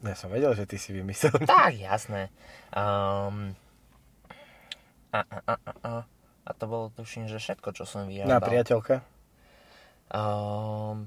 Ja 0.00 0.12
som 0.12 0.26
vedel, 0.26 0.50
že 0.52 0.66
ty 0.66 0.74
si 0.74 0.90
vymyslel. 0.90 1.38
Tak, 1.46 1.70
jasné. 1.72 2.28
Um, 2.70 3.54
a, 5.10 5.20
a, 5.20 5.38
a, 5.44 5.54
a, 5.54 5.72
a. 5.80 5.92
a 6.50 6.52
to 6.52 6.66
bolo 6.66 6.90
tuším, 6.92 7.30
že 7.30 7.38
všetko, 7.38 7.70
čo 7.70 7.86
som 7.86 8.10
vyrábal. 8.10 8.34
Na 8.34 8.42
priateľka. 8.42 9.06
Um, 10.10 11.06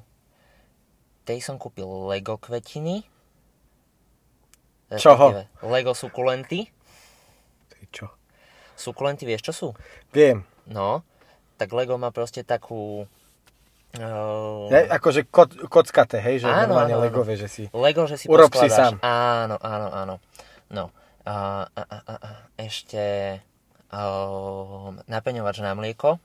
tej 1.27 1.43
som 1.43 1.59
kúpil 1.59 1.83
Lego 2.07 2.39
kvetiny. 2.39 3.03
Čoho? 4.93 5.43
Lego 5.65 5.91
sukulenty. 5.91 6.71
Ty 7.67 7.83
čo? 7.91 8.07
Sukulenty, 8.79 9.27
vieš 9.27 9.51
čo 9.51 9.53
sú? 9.53 9.67
Viem. 10.15 10.47
No, 10.63 11.03
tak 11.59 11.75
Lego 11.75 12.00
má 12.00 12.09
proste 12.09 12.47
takú... 12.47 13.03
Uh, 13.93 14.65
Ja, 14.73 14.97
akože 14.97 15.27
kot, 15.27 15.53
kockaté, 15.69 16.17
hej? 16.17 16.41
Že 16.41 16.47
Áno, 16.50 16.73
normálne 16.73 16.95
áno, 16.97 17.03
legové, 17.03 17.35
že 17.35 17.45
si... 17.45 17.63
Lego, 17.69 18.07
že 18.07 18.17
si 18.17 18.25
Urob 18.25 18.50
si 18.50 18.63
poskladáš. 18.65 18.77
sám. 18.77 18.93
Áno, 19.03 19.55
áno, 19.62 19.88
áno. 19.91 20.15
No, 20.73 20.89
a, 21.27 21.67
a, 21.69 21.81
a, 21.83 21.97
a, 22.01 22.13
a 22.17 22.29
ešte 22.57 23.01
napeňovač 25.05 25.62
na 25.62 25.77
mlieko. 25.77 26.17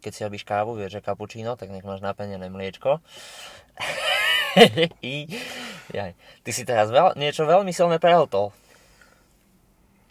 Keď 0.00 0.12
si 0.14 0.24
robíš 0.24 0.44
kávu, 0.48 0.78
vieš, 0.78 1.00
že 1.00 1.04
kapučíno, 1.04 1.60
tak 1.60 1.68
nech 1.68 1.84
máš 1.84 2.00
napenené 2.00 2.48
mliečko. 2.48 3.04
I, 5.04 5.28
jaj, 5.92 6.16
ty 6.42 6.50
si 6.50 6.64
teraz 6.64 6.88
veľ, 6.88 7.14
niečo 7.20 7.44
veľmi 7.44 7.70
silné 7.74 8.00
prehltol. 8.00 8.54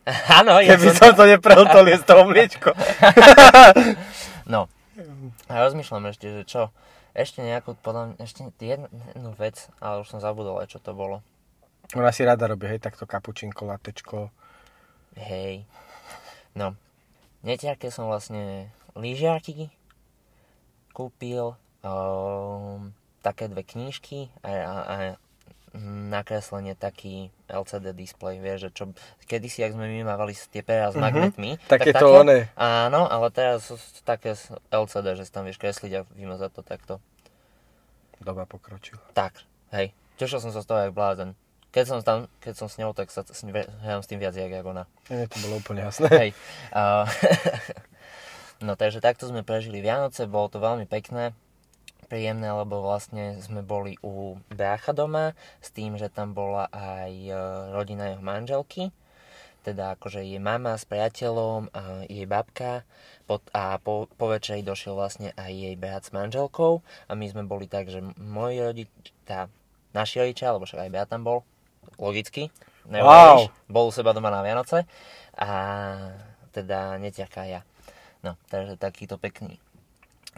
Áno, 0.39 0.61
ja 0.61 0.77
Keby 0.77 0.93
som... 0.93 1.13
to 1.15 1.25
neprehltol, 1.25 1.85
je 1.89 1.97
z 1.97 2.05
toho 2.05 2.23
mliečko. 2.27 2.69
No, 4.49 4.65
a 5.45 5.61
rozmýšľam 5.61 6.09
ešte, 6.09 6.25
že 6.25 6.41
čo, 6.41 6.61
ešte 7.13 7.45
nejakú, 7.45 7.77
podľa 7.85 8.17
mňa, 8.17 8.25
ešte 8.25 8.49
jednu, 8.57 8.89
jednu 8.89 9.29
vec, 9.37 9.69
ale 9.77 10.01
už 10.01 10.09
som 10.09 10.17
zabudol 10.17 10.57
aj, 10.57 10.73
čo 10.73 10.81
to 10.81 10.97
bolo. 10.97 11.21
Ona 11.93 12.09
si 12.09 12.25
rada 12.25 12.49
robí, 12.49 12.65
hej, 12.65 12.81
takto 12.81 13.05
kapučinko, 13.05 13.69
latečko. 13.69 14.33
Hej. 15.21 15.69
No. 16.57 16.73
Netiarke 17.41 17.87
som 17.87 18.07
vlastne 18.07 18.67
lyžiarky 18.93 19.71
kúpil, 20.91 21.55
um, 21.81 22.91
také 23.21 23.47
dve 23.47 23.63
knížky 23.63 24.27
a, 24.41 24.49
a, 24.49 24.75
a 24.83 24.95
nakreslenie 26.09 26.73
taký 26.73 27.29
LCD 27.45 27.93
displej, 27.93 28.41
vieš, 28.41 28.67
že 28.67 28.69
čo, 28.73 28.83
kedysi, 29.23 29.61
ak 29.61 29.77
sme 29.77 29.85
my 29.85 30.01
mávali 30.03 30.33
tie 30.33 30.59
pera 30.59 30.89
s 30.89 30.97
Mhm. 30.97 31.01
magnetmi, 31.01 31.51
Také 31.69 31.93
tak 31.93 32.01
to 32.01 32.09
také, 32.09 32.19
one. 32.19 32.37
Áno, 32.57 33.05
ale 33.05 33.29
teraz 33.29 33.69
sú 33.69 33.77
také 34.01 34.33
LCD, 34.69 35.15
že 35.15 35.23
si 35.23 35.31
tam 35.31 35.45
vieš 35.45 35.61
kresliť 35.61 35.91
a 35.93 36.01
vymazať 36.09 36.49
to 36.51 36.61
takto. 36.61 36.93
Doba 38.19 38.43
pokročila. 38.43 38.99
Tak, 39.13 39.39
hej. 39.71 39.95
Tešil 40.17 40.41
som 40.41 40.51
sa 40.51 40.59
z 40.59 40.67
toho 40.67 40.79
jak 40.83 40.91
blázen. 40.91 41.37
Keď 41.69 41.83
som, 41.85 41.97
tam, 42.01 42.25
keď 42.41 42.53
som 42.57 42.67
s 42.67 42.81
ňou, 42.81 42.97
tak 42.97 43.13
sa 43.13 43.21
s, 43.21 43.45
hrám 43.85 44.01
s 44.01 44.09
tým 44.09 44.17
viac 44.17 44.33
jak, 44.33 44.65
ona. 44.65 44.89
Mne 45.05 45.29
to 45.29 45.37
bolo 45.45 45.61
úplne 45.61 45.85
jasné. 45.85 46.09
Hej. 46.21 46.31
Uh, 46.73 47.05
no 48.65 48.73
takže 48.73 48.99
takto 48.99 49.29
sme 49.29 49.45
prežili 49.45 49.77
Vianoce, 49.77 50.25
bolo 50.25 50.49
to 50.49 50.57
veľmi 50.57 50.89
pekné, 50.89 51.37
príjemné, 52.09 52.49
lebo 52.49 52.81
vlastne 52.81 53.37
sme 53.37 53.61
boli 53.61 54.01
u 54.01 54.41
brácha 54.49 54.97
doma 54.97 55.37
s 55.61 55.69
tým, 55.69 55.93
že 55.95 56.09
tam 56.09 56.33
bola 56.33 56.65
aj 56.73 57.13
e, 57.13 57.33
rodina 57.69 58.09
jeho 58.09 58.25
manželky, 58.25 58.89
teda 59.61 59.93
akože 59.93 60.25
jej 60.25 60.41
mama 60.41 60.73
s 60.73 60.89
priateľom 60.89 61.69
a 61.69 62.09
jej 62.09 62.25
babka 62.25 62.81
a 63.53 63.77
po, 63.77 64.09
po 64.09 64.25
večeri 64.25 64.65
došiel 64.65 64.97
vlastne 64.97 65.37
aj 65.37 65.53
jej 65.53 65.75
brat 65.77 66.09
s 66.09 66.09
manželkou 66.09 66.81
a 66.81 67.11
my 67.13 67.25
sme 67.29 67.45
boli 67.45 67.69
tak, 67.69 67.93
že 67.93 68.01
moji 68.17 68.57
rodič, 68.57 68.89
tá, 69.29 69.45
naši 69.93 70.25
rodičia, 70.25 70.49
alebo 70.49 70.65
však 70.65 70.89
aj 70.89 70.91
brat 70.91 71.07
tam 71.13 71.21
bol, 71.21 71.45
logicky, 71.97 72.53
neuveríš, 72.85 73.49
bol 73.65 73.89
u 73.89 73.93
seba 73.95 74.13
doma 74.13 74.29
na 74.29 74.45
Vianoce 74.45 74.85
a 75.39 75.49
teda 76.53 76.99
neťaká 77.01 77.47
ja. 77.47 77.61
No, 78.19 78.35
takže 78.51 78.75
takýto 78.75 79.15
pekný 79.15 79.57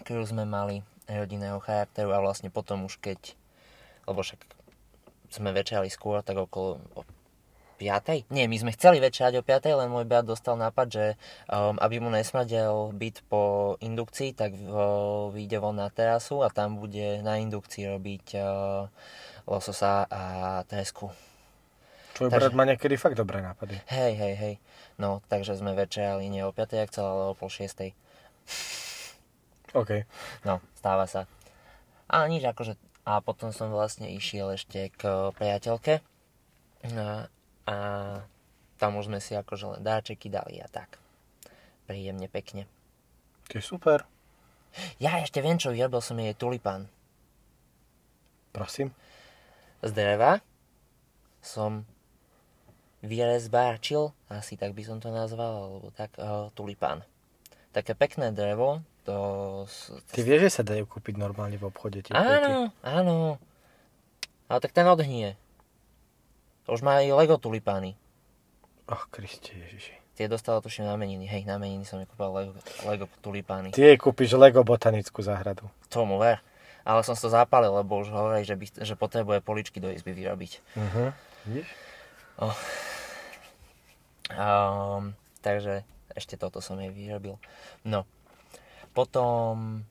cruise 0.06 0.32
sme 0.32 0.48
mali 0.48 0.86
rodinného 1.10 1.60
charakteru 1.60 2.14
a 2.16 2.24
vlastne 2.24 2.54
potom 2.54 2.88
už 2.88 3.02
keď, 3.02 3.36
lebo 4.08 4.24
však 4.24 4.40
sme 5.32 5.56
večerali 5.56 5.88
skôr, 5.88 6.20
tak 6.24 6.38
okolo 6.38 6.80
o 6.96 7.02
5. 7.82 8.30
Nie, 8.30 8.46
my 8.46 8.58
sme 8.62 8.76
chceli 8.78 9.02
večerať 9.02 9.42
o 9.42 9.44
5, 9.44 9.74
len 9.74 9.90
môj 9.90 10.06
brat 10.06 10.22
dostal 10.22 10.54
nápad, 10.54 10.88
že 10.94 11.06
um, 11.50 11.82
aby 11.82 11.98
mu 11.98 12.14
nesmrdel 12.14 12.94
byt 12.94 13.26
po 13.26 13.74
indukcii, 13.82 14.38
tak 14.38 14.54
uh, 14.54 15.34
vyjde 15.34 15.58
von 15.58 15.82
na 15.82 15.90
terasu 15.90 16.46
a 16.46 16.54
tam 16.54 16.78
bude 16.78 17.26
na 17.26 17.42
indukcii 17.42 17.90
robiť 17.90 18.26
uh, 18.38 18.86
lososa 19.50 20.06
a 20.06 20.22
tresku. 20.70 21.10
Tvoj 22.22 22.30
Takže- 22.30 22.54
brat 22.54 22.54
má 22.54 22.70
niekedy 22.70 23.02
fakt 23.02 23.18
dobré 23.18 23.42
nápady. 23.42 23.82
Hej, 23.90 24.14
hej, 24.14 24.34
hej. 24.38 24.56
No, 25.02 25.26
takže 25.26 25.58
sme 25.58 25.74
večerali 25.74 26.30
nie 26.30 26.46
o 26.46 26.54
5, 26.54 26.78
jak 26.78 26.94
chcel, 26.94 27.02
ale 27.02 27.24
o 27.30 27.34
pol 27.34 27.50
6. 27.50 27.98
OK. 29.74 30.06
No, 30.46 30.62
stáva 30.78 31.10
sa. 31.10 31.26
A 32.06 32.30
nič, 32.30 32.46
akože... 32.46 32.78
A 33.10 33.26
potom 33.26 33.50
som 33.50 33.74
vlastne 33.74 34.06
išiel 34.14 34.54
ešte 34.54 34.94
k 34.94 35.34
priateľke. 35.34 36.06
A, 36.94 37.26
a 37.66 37.76
tam 38.78 39.02
už 39.02 39.10
sme 39.10 39.18
si 39.18 39.34
akože 39.34 39.78
len 39.78 39.82
dáčeky 39.82 40.30
dali 40.30 40.62
a 40.62 40.70
tak. 40.70 41.02
Príjemne, 41.90 42.30
pekne. 42.30 42.70
To 43.50 43.58
je 43.58 43.66
super. 43.66 44.06
Ja 45.02 45.18
ešte 45.18 45.42
viem, 45.42 45.58
čo 45.58 45.74
vyrobil 45.74 46.06
som 46.06 46.22
jej 46.22 46.38
tulipán. 46.38 46.86
Prosím. 48.54 48.94
Z 49.82 49.90
dreva 49.98 50.38
som 51.42 51.90
vyrezbáčil, 53.02 54.14
asi 54.30 54.58
tak 54.58 54.78
by 54.78 54.82
som 54.86 54.98
to 55.02 55.10
nazval, 55.10 55.54
alebo 55.68 55.88
tak, 55.94 56.14
uh, 56.22 56.54
tulipán. 56.54 57.02
Také 57.74 57.98
pekné 57.98 58.30
drevo, 58.34 58.86
to... 59.04 59.16
Ty 60.14 60.22
vieš, 60.22 60.42
že 60.48 60.52
sa 60.62 60.64
dajú 60.64 60.86
kúpiť 60.86 61.18
normálne 61.18 61.58
v 61.58 61.66
obchode 61.66 62.06
tie 62.06 62.14
kvety? 62.14 62.46
Áno, 62.46 62.70
áno. 62.86 63.16
Ale 64.46 64.60
tak 64.62 64.76
ten 64.76 64.86
odhnie. 64.86 65.34
Už 66.70 66.86
má 66.86 67.02
aj 67.02 67.10
Lego 67.16 67.42
tulipány. 67.42 67.98
Och, 68.86 69.10
Kriste 69.10 69.58
Ježiši. 69.58 69.98
Tie 70.20 70.28
dostala 70.30 70.62
tuším 70.62 70.86
na 70.86 71.00
meniny. 71.00 71.26
Hej, 71.26 71.48
na 71.48 71.58
meniny 71.58 71.88
som 71.88 71.98
kúpil 72.04 72.30
Lego, 72.30 72.52
Lego 72.86 73.06
tulipány. 73.26 73.74
Ty 73.74 73.96
jej 73.96 73.98
kúpiš 73.98 74.38
Lego 74.38 74.62
botanickú 74.62 75.24
záhradu. 75.24 75.66
Tomu 75.90 76.22
ver. 76.22 76.44
Ale 76.86 77.02
som 77.02 77.18
to 77.18 77.30
zapálil, 77.30 77.74
lebo 77.74 78.02
už 78.02 78.10
hovorí, 78.14 78.46
že, 78.46 78.58
by, 78.58 78.66
že 78.86 78.94
potrebuje 78.98 79.40
poličky 79.42 79.78
do 79.82 79.90
izby 79.90 80.14
vyrobiť. 80.14 80.52
Uh-huh. 80.78 81.10
Vidíš? 81.50 81.70
Um, 84.32 85.12
takže 85.44 85.84
ešte 86.16 86.40
toto 86.40 86.64
som 86.64 86.80
jej 86.80 86.92
vyrobil. 86.92 87.36
No. 87.84 88.08
Potom 88.92 89.84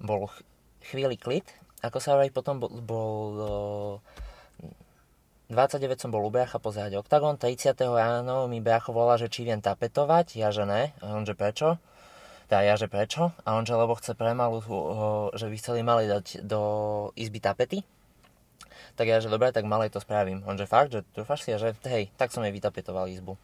bol 0.00 0.28
ch- 0.28 0.44
chvíli 0.92 1.16
klid, 1.16 1.48
ako 1.80 1.98
sa 2.00 2.16
hovorí, 2.16 2.28
potom 2.28 2.60
bol, 2.60 2.72
bol 2.84 3.16
uh, 3.40 3.96
29 5.52 6.00
som 6.00 6.10
bol 6.12 6.24
u 6.24 6.32
brácha 6.32 6.56
pozerať 6.56 7.00
Octagon, 7.00 7.36
30. 7.36 7.76
ráno 7.92 8.48
mi 8.48 8.64
brácho 8.64 8.92
volá, 8.92 9.20
že 9.20 9.28
či 9.28 9.44
viem 9.44 9.60
tapetovať, 9.60 10.40
ja 10.40 10.48
že 10.48 10.64
ne, 10.64 10.96
a 11.00 11.12
on 11.12 11.28
že 11.28 11.36
prečo? 11.36 11.76
Teda 12.48 12.64
ja 12.64 12.76
že 12.76 12.88
prečo? 12.88 13.32
A 13.44 13.56
on 13.56 13.64
že 13.64 13.76
lebo 13.76 13.96
chce 13.96 14.16
premalu, 14.16 14.64
uh, 14.64 15.28
že 15.36 15.48
by 15.48 15.56
chceli 15.56 15.80
mali 15.84 16.08
dať 16.08 16.44
do 16.44 16.60
izby 17.16 17.40
tapety. 17.40 17.84
Tak 18.92 19.06
ja 19.08 19.24
že 19.24 19.32
dobre, 19.32 19.48
tak 19.52 19.64
malej 19.64 19.88
to 19.88 20.00
spravím. 20.04 20.44
On 20.44 20.56
že 20.58 20.68
fakt, 20.68 20.92
že 20.92 21.00
trúfaš 21.16 21.48
si 21.48 21.50
a 21.54 21.58
že 21.58 21.72
hej, 21.88 22.12
tak 22.20 22.28
som 22.28 22.44
jej 22.44 22.52
vytapetoval 22.52 23.08
izbu. 23.08 23.40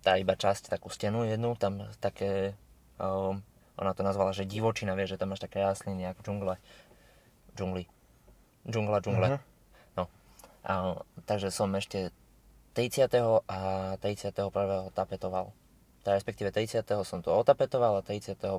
Tá 0.00 0.16
iba 0.16 0.38
časť, 0.38 0.70
takú 0.70 0.88
stenu 0.88 1.26
jednu, 1.26 1.58
tam 1.58 1.84
také, 1.98 2.54
um, 2.96 3.42
ona 3.76 3.92
to 3.92 4.06
nazvala, 4.06 4.32
že 4.32 4.48
divočina, 4.48 4.94
vieš, 4.94 5.18
že 5.18 5.20
tam 5.20 5.34
máš 5.34 5.42
také 5.42 5.60
rastliny 5.60 6.08
ako 6.08 6.20
džungle. 6.24 6.54
Džungli. 7.58 7.84
Džungla, 8.64 8.98
džungle. 9.02 9.26
Mhm. 9.28 9.38
No. 9.98 10.04
A, 10.64 11.02
takže 11.26 11.50
som 11.50 11.68
ešte 11.74 12.14
30. 12.72 13.10
a 13.50 13.58
31. 13.98 14.94
tapetoval. 14.94 15.52
Teda 16.00 16.16
respektíve 16.16 16.48
30. 16.48 16.80
som 17.04 17.20
to 17.20 17.28
otapetoval 17.34 18.00
a 18.00 18.02
31. 18.06 18.56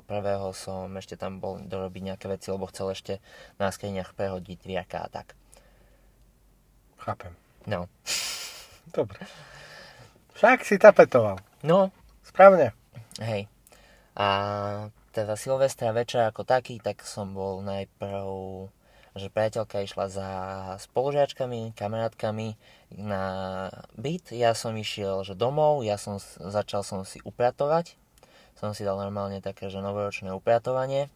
som 0.54 0.86
ešte 0.94 1.18
tam 1.18 1.42
bol 1.42 1.58
dorobiť 1.58 2.02
nejaké 2.14 2.26
veci, 2.30 2.54
lebo 2.54 2.70
chcel 2.70 2.94
ešte 2.94 3.18
na 3.58 3.72
skriniach 3.72 4.14
prehodiť 4.14 4.62
dvierka 4.62 5.02
a 5.02 5.10
tak. 5.10 5.34
Chápem. 7.02 7.34
No. 7.66 7.90
Dobre. 8.94 9.26
Však 10.38 10.62
si 10.62 10.78
tapetoval. 10.78 11.42
No, 11.66 11.90
Správne. 12.22 12.74
hej. 13.18 13.50
A 14.14 14.26
teda 15.10 15.34
Silvestra 15.34 15.90
večer 15.90 16.22
ako 16.30 16.46
taký, 16.46 16.78
tak 16.78 17.02
som 17.02 17.34
bol 17.34 17.58
najprv, 17.66 18.26
že 19.18 19.28
priateľka 19.28 19.82
išla 19.82 20.06
za 20.08 20.28
spolužiačkami, 20.78 21.74
kamarátkami 21.74 22.54
na 22.96 23.24
byt. 23.98 24.30
Ja 24.32 24.54
som 24.54 24.78
išiel, 24.78 25.26
že 25.26 25.34
domov, 25.34 25.82
ja 25.82 25.98
som, 25.98 26.22
začal 26.38 26.86
som 26.86 27.02
si 27.02 27.18
upratovať. 27.26 27.98
Som 28.56 28.78
si 28.78 28.86
dal 28.86 28.94
normálne 29.00 29.42
také, 29.42 29.68
že 29.68 29.82
novoročné 29.82 30.30
upratovanie. 30.30 31.10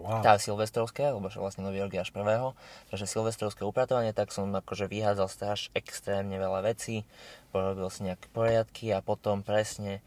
Wow. 0.00 0.24
tá 0.24 0.40
silvestrovské, 0.40 1.12
lebo 1.12 1.28
vlastne 1.28 1.60
nový 1.60 1.84
rok 1.84 1.92
je 1.92 2.00
až 2.00 2.08
prvého, 2.08 2.56
takže 2.88 3.04
silvestrovské 3.04 3.68
upratovanie, 3.68 4.16
tak 4.16 4.32
som 4.32 4.48
akože 4.48 4.88
vyhádzal 4.88 5.28
straš 5.28 5.60
extrémne 5.76 6.40
veľa 6.40 6.64
vecí, 6.64 7.04
porobil 7.52 7.92
si 7.92 8.08
nejaké 8.08 8.32
poriadky 8.32 8.96
a 8.96 9.04
potom 9.04 9.44
presne 9.44 10.00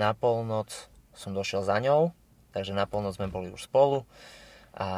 na 0.00 0.16
polnoc 0.16 0.72
som 1.12 1.36
došiel 1.36 1.60
za 1.60 1.76
ňou, 1.76 2.16
takže 2.56 2.72
na 2.72 2.88
polnoc 2.88 3.20
sme 3.20 3.28
boli 3.28 3.52
už 3.52 3.68
spolu 3.68 4.08
a 4.72 4.88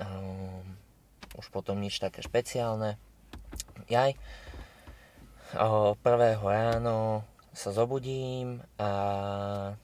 um, 0.00 0.64
už 1.36 1.46
potom 1.50 1.76
nič 1.82 1.98
také 2.00 2.22
špeciálne. 2.22 2.96
Jaj. 3.90 4.16
O, 5.54 5.94
prvého 6.00 6.42
ráno 6.42 7.26
sa 7.54 7.70
zobudím 7.70 8.60
a 8.76 8.90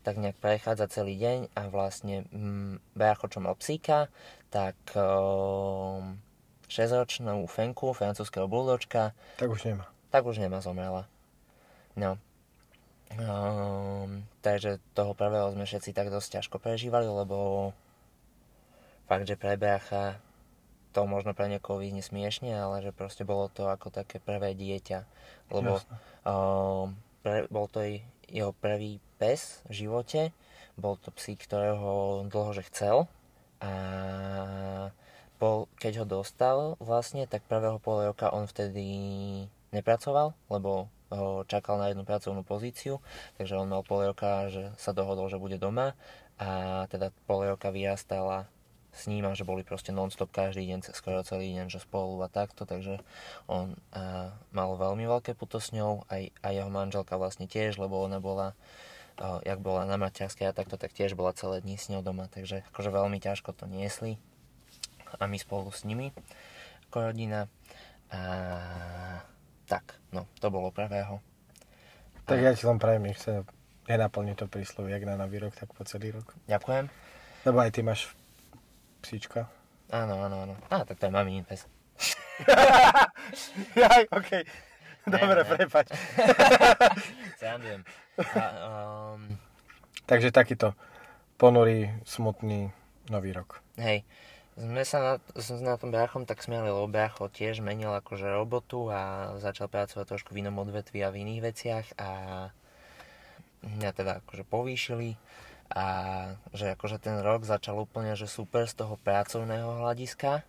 tak 0.03 0.19
nejak 0.19 0.37
prechádza 0.43 0.91
celý 0.91 1.15
deň 1.17 1.55
a 1.55 1.63
vlastne 1.71 2.27
mm, 2.35 2.99
Brácho, 2.99 3.31
čo 3.31 3.39
mal 3.39 3.55
psíka, 3.55 4.11
tak 4.51 4.75
um, 4.99 6.19
6-ročnú 6.67 7.47
fenku, 7.47 7.95
francúzského 7.95 8.51
buldočka, 8.51 9.15
Tak 9.39 9.49
už 9.51 9.71
nemá. 9.71 9.87
tak 10.11 10.27
už 10.27 10.43
nemá 10.43 10.59
zomrela. 10.59 11.07
No. 11.95 12.19
Um, 13.11 14.23
takže 14.43 14.79
toho 14.95 15.15
prvého 15.15 15.51
sme 15.55 15.67
všetci 15.67 15.91
tak 15.91 16.11
dosť 16.15 16.39
ťažko 16.43 16.63
prežívali, 16.63 17.07
lebo 17.11 17.71
fakt, 19.11 19.27
že 19.27 19.35
pre 19.35 19.59
brácha 19.59 20.19
to 20.91 21.07
možno 21.07 21.35
pre 21.35 21.47
niekoho 21.47 21.79
vyznie 21.79 22.03
smiešne, 22.03 22.51
ale 22.51 22.83
že 22.83 22.91
proste 22.91 23.23
bolo 23.23 23.47
to 23.47 23.71
ako 23.71 23.95
také 23.95 24.19
prvé 24.19 24.55
dieťa. 24.59 25.07
Lebo 25.55 25.79
um, 26.27 26.95
pre, 27.21 27.47
bol 27.53 27.69
to 27.69 27.85
jeho 28.31 28.53
prvý 28.59 29.01
pes 29.21 29.61
v 29.69 29.87
živote, 29.87 30.33
bol 30.81 30.97
to 30.97 31.13
psík, 31.13 31.45
ktorého 31.45 32.25
dlho 32.29 32.51
že 32.57 32.67
chcel. 32.73 32.97
A 33.61 33.73
bol, 35.37 35.69
keď 35.81 36.05
ho 36.05 36.07
dostal 36.09 36.77
vlastne, 36.81 37.25
tak 37.29 37.45
prvého 37.49 37.81
pol 37.81 38.09
roka 38.09 38.33
on 38.33 38.45
vtedy 38.49 38.85
nepracoval, 39.73 40.37
lebo 40.53 40.89
ho 41.11 41.43
čakal 41.49 41.77
na 41.81 41.91
jednu 41.91 42.07
pracovnú 42.07 42.47
pozíciu, 42.47 43.03
takže 43.37 43.59
on 43.59 43.67
mal 43.67 43.83
pol 43.83 44.15
roka, 44.15 44.47
že 44.49 44.71
sa 44.79 44.95
dohodol, 44.95 45.27
že 45.27 45.43
bude 45.43 45.59
doma. 45.59 45.99
A 46.41 46.85
teda 46.89 47.13
pol 47.29 47.45
roka 47.45 47.69
vyrastala 47.69 48.49
s 48.91 49.07
ním 49.07 49.27
a 49.27 49.39
že 49.39 49.47
boli 49.47 49.63
proste 49.63 49.95
non-stop 49.95 50.35
každý 50.35 50.67
deň, 50.67 50.91
skoro 50.95 51.23
celý 51.23 51.55
deň, 51.55 51.71
že 51.71 51.83
spolu 51.83 52.19
a 52.23 52.29
takto, 52.29 52.67
takže 52.67 52.99
on 53.47 53.79
a, 53.95 54.35
mal 54.51 54.75
veľmi 54.75 55.07
veľké 55.07 55.39
puto 55.39 55.63
s 55.63 55.71
ňou, 55.71 56.05
aj, 56.11 56.35
aj 56.43 56.53
jeho 56.53 56.71
manželka 56.71 57.15
vlastne 57.15 57.47
tiež, 57.47 57.79
lebo 57.79 58.03
ona 58.03 58.19
bola, 58.19 58.59
a, 59.17 59.39
jak 59.47 59.63
bola 59.63 59.87
na 59.87 59.95
materskej 59.95 60.51
a 60.51 60.57
takto, 60.57 60.75
tak 60.75 60.91
tiež 60.91 61.15
bola 61.15 61.31
celé 61.33 61.63
dni 61.63 61.79
s 61.79 61.87
ňou 61.89 62.03
doma, 62.03 62.27
takže 62.27 62.67
akože 62.75 62.91
veľmi 62.91 63.19
ťažko 63.23 63.55
to 63.55 63.71
niesli 63.71 64.19
a 65.19 65.27
my 65.27 65.39
spolu 65.39 65.71
s 65.75 65.83
nimi 65.83 66.15
ako 66.91 67.11
rodina 67.11 67.47
a 68.11 68.21
tak, 69.71 70.03
no, 70.11 70.27
to 70.43 70.51
bolo 70.51 70.75
prvého. 70.75 71.23
Tak 72.27 72.43
ja 72.43 72.51
ti 72.55 72.67
len 72.67 72.83
prajem, 72.83 73.07
nech 73.07 73.23
sa 73.23 73.47
nenaplní 73.87 74.35
to 74.35 74.51
príslovie, 74.51 74.95
jak 74.95 75.07
na 75.07 75.15
nový 75.15 75.39
rok, 75.39 75.55
tak 75.55 75.71
po 75.71 75.87
celý 75.87 76.15
rok. 76.15 76.35
Ďakujem. 76.51 76.91
Lebo 77.47 77.59
aj 77.63 77.71
ty 77.71 77.81
máš 77.87 78.11
psíčka. 79.01 79.49
Áno, 79.91 80.23
áno, 80.23 80.37
áno. 80.47 80.55
Á, 80.71 80.87
tak 80.87 81.03
to 81.03 81.09
je 81.09 81.13
maminin 81.13 81.43
pes. 81.43 81.67
Jaj, 83.81 84.07
okej. 84.13 84.45
Dobre, 85.09 85.43
prepač. 85.45 85.91
Srandujem. 87.41 87.83
A, 88.37 88.45
um, 89.17 89.35
Takže 90.05 90.31
takýto 90.31 90.77
ponurý, 91.41 91.89
smutný 92.05 92.69
nový 93.09 93.33
rok. 93.33 93.65
hej, 93.81 94.05
sme 94.61 94.85
sa 94.85 94.99
na, 95.01 95.15
sme 95.41 95.65
na 95.65 95.81
tom 95.81 95.89
bráchom 95.89 96.29
tak 96.29 96.45
smiali, 96.45 96.69
lebo 96.69 96.85
brácho 96.85 97.33
tiež 97.33 97.65
menil 97.65 97.91
akože 97.97 98.29
robotu 98.29 98.93
a 98.93 99.33
začal 99.41 99.73
pracovať 99.73 100.05
trošku 100.05 100.37
v 100.37 100.45
inom 100.45 100.61
odvetvi 100.61 101.01
a 101.01 101.09
v 101.09 101.25
iných 101.25 101.41
veciach 101.41 101.87
a 101.97 102.11
mňa 103.65 103.91
teda 103.97 104.13
akože 104.25 104.45
povýšili 104.45 105.17
a 105.71 105.87
že 106.51 106.75
akože 106.75 106.99
ten 106.99 107.23
rok 107.23 107.47
začal 107.47 107.79
úplne 107.79 108.19
že 108.19 108.27
super 108.27 108.67
z 108.67 108.75
toho 108.75 108.99
pracovného 108.99 109.87
hľadiska, 109.87 110.43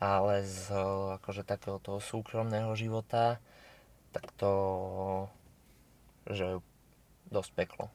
ale 0.00 0.44
z 0.44 0.72
akože 1.20 1.44
takého 1.44 1.76
toho 1.80 2.00
súkromného 2.00 2.72
života, 2.72 3.36
tak 4.16 4.32
to 4.40 4.52
že 6.24 6.64
dosť 7.28 7.50
peklo. 7.52 7.92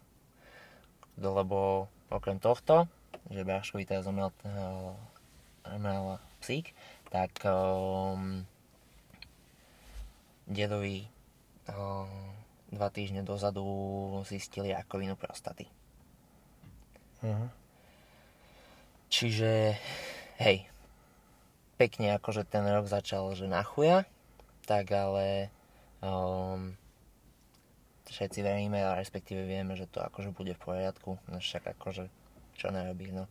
Lebo 1.18 1.90
okrem 2.14 2.38
tohto, 2.38 2.86
že 3.34 3.46
Bráškovi 3.46 3.90
teraz 3.90 4.06
zomrel, 4.06 4.30
eh, 4.46 4.94
zomrel 5.66 6.22
psík, 6.40 6.72
tak 7.10 7.34
um, 7.50 8.46
dedovi 10.46 11.10
um, 11.68 12.08
dva 12.70 12.90
týždne 12.94 13.26
dozadu 13.26 13.66
zistili 14.24 14.70
rakovinu 14.72 15.18
prostaty. 15.18 15.79
Mhm. 17.20 17.48
Čiže, 19.10 19.76
hej, 20.38 20.70
pekne 21.82 22.16
akože 22.16 22.46
ten 22.46 22.62
rok 22.64 22.86
začal, 22.86 23.34
že 23.34 23.50
na 23.50 23.66
chuja, 23.66 24.06
tak 24.70 24.94
ale 24.94 25.50
um, 26.00 26.78
všetci 28.08 28.40
veríme, 28.46 28.80
a 28.86 28.96
respektíve 28.96 29.50
vieme, 29.50 29.74
že 29.74 29.90
to 29.90 30.00
akože 30.00 30.32
bude 30.32 30.54
v 30.54 30.62
poriadku, 30.62 31.18
no 31.28 31.38
však 31.42 31.74
akože, 31.76 32.08
čo 32.56 32.70
nerobí, 32.70 33.12
no. 33.12 33.26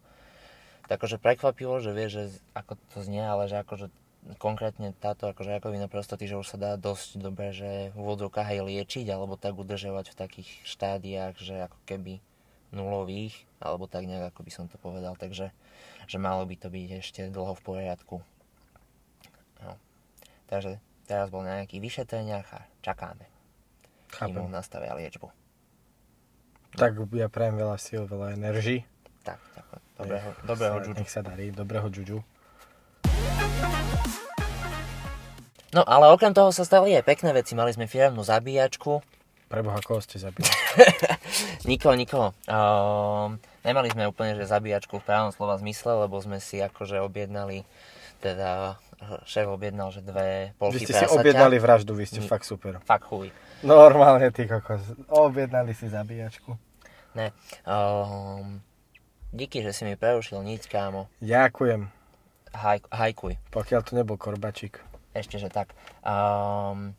Tak 0.91 1.05
akože 1.05 1.23
prekvapilo, 1.23 1.79
že 1.79 1.95
vie, 1.95 2.09
že 2.11 2.33
ako 2.57 2.75
to 2.93 2.99
znie, 3.05 3.23
ale 3.23 3.47
že 3.47 3.61
akože 3.61 3.89
konkrétne 4.37 4.93
táto 4.99 5.31
akože 5.31 5.57
rakovina 5.57 5.89
prostaty, 5.89 6.29
že 6.29 6.37
už 6.37 6.45
sa 6.45 6.59
dá 6.61 6.73
dosť 6.77 7.23
dobre, 7.23 7.57
že 7.57 7.95
v 7.95 7.97
úvodzovkách 7.97 8.49
aj 8.51 8.61
liečiť, 8.67 9.07
alebo 9.09 9.41
tak 9.41 9.57
udržovať 9.57 10.13
v 10.13 10.19
takých 10.19 10.51
štádiách, 10.69 11.35
že 11.41 11.65
ako 11.65 11.79
keby 11.89 12.21
nulových, 12.75 13.48
alebo 13.59 13.91
tak 13.91 14.07
nejak, 14.07 14.31
ako 14.31 14.41
by 14.47 14.51
som 14.55 14.65
to 14.71 14.79
povedal, 14.79 15.19
takže 15.19 15.51
že 16.07 16.19
malo 16.19 16.47
by 16.47 16.55
to 16.55 16.71
byť 16.71 16.89
ešte 17.03 17.21
dlho 17.29 17.53
v 17.59 17.63
poriadku. 17.63 18.17
No. 19.61 19.75
Takže 20.47 20.79
teraz 21.05 21.29
bol 21.29 21.43
na 21.43 21.63
nejakých 21.63 21.83
vyšetreniach 21.83 22.49
a 22.55 22.61
čakáme, 22.81 23.27
kým 24.15 24.39
mu 24.39 24.47
Chápem. 24.47 24.55
nastavia 24.55 24.95
liečbu. 24.95 25.29
Tak 26.79 27.01
ja 27.17 27.27
prajem 27.27 27.57
veľa 27.59 27.77
síl, 27.81 28.07
veľa 28.07 28.39
energii. 28.39 28.87
Tak, 29.27 29.41
ďakujem. 29.57 29.83
Dobrého, 29.99 30.29
dobrého 30.47 30.77
Sa- 30.79 30.85
džudžu. 30.87 30.99
Nech 31.03 31.11
sa 31.11 31.23
darí, 31.27 31.47
dobrého 31.51 31.87
džudžu. 31.91 32.19
No 35.69 35.85
ale 35.85 36.09
okrem 36.09 36.33
toho 36.33 36.49
sa 36.49 36.65
stali 36.65 36.97
aj 36.97 37.05
pekné 37.05 37.37
veci. 37.37 37.53
Mali 37.53 37.77
sme 37.77 37.85
firemnú 37.85 38.25
zabíjačku. 38.25 39.05
Preboha, 39.49 39.81
koho 39.81 39.99
ste 39.99 40.21
zabili? 40.21 40.45
Nikoho, 41.71 41.97
nikoho. 41.97 42.29
Um, 42.45 43.37
nemali 43.61 43.89
sme 43.89 44.05
úplne, 44.05 44.37
že 44.37 44.45
zabíjačku 44.45 45.01
v 45.01 45.05
pravom 45.05 45.33
slova 45.33 45.57
zmysle, 45.57 46.05
lebo 46.05 46.21
sme 46.21 46.37
si 46.37 46.61
akože 46.61 47.01
objednali, 47.01 47.65
teda 48.21 48.77
šéf 49.25 49.49
objednal, 49.49 49.89
že 49.89 50.01
dve 50.01 50.51
Vy 50.51 50.59
polky 50.59 50.83
ste 50.83 50.93
si 50.93 51.01
prasaťa. 51.01 51.17
objednali 51.17 51.57
vraždu, 51.57 51.93
vy 51.93 52.05
ste 52.05 52.21
Nie. 52.21 52.29
fakt 52.29 52.45
super. 52.45 52.77
Fakt 52.83 53.09
chuj. 53.09 53.33
Normálne, 53.61 54.29
ty 54.29 54.45
kokos. 54.45 54.85
Objednali 55.09 55.73
si 55.73 55.89
zabíjačku. 55.89 56.53
Ne. 57.15 57.33
Um, 57.65 58.61
díky, 59.31 59.65
že 59.65 59.73
si 59.73 59.83
mi 59.83 59.97
prerušil 59.97 60.39
nič, 60.41 60.67
kámo. 60.67 61.09
Ďakujem. 61.19 61.89
Haj, 62.51 62.85
hajkuj. 62.87 63.41
Pokiaľ 63.49 63.81
to 63.81 63.93
nebol 63.95 64.17
korbačík. 64.17 64.77
Ešte, 65.11 65.37
že 65.37 65.49
tak. 65.49 65.73
Um, 66.01 66.93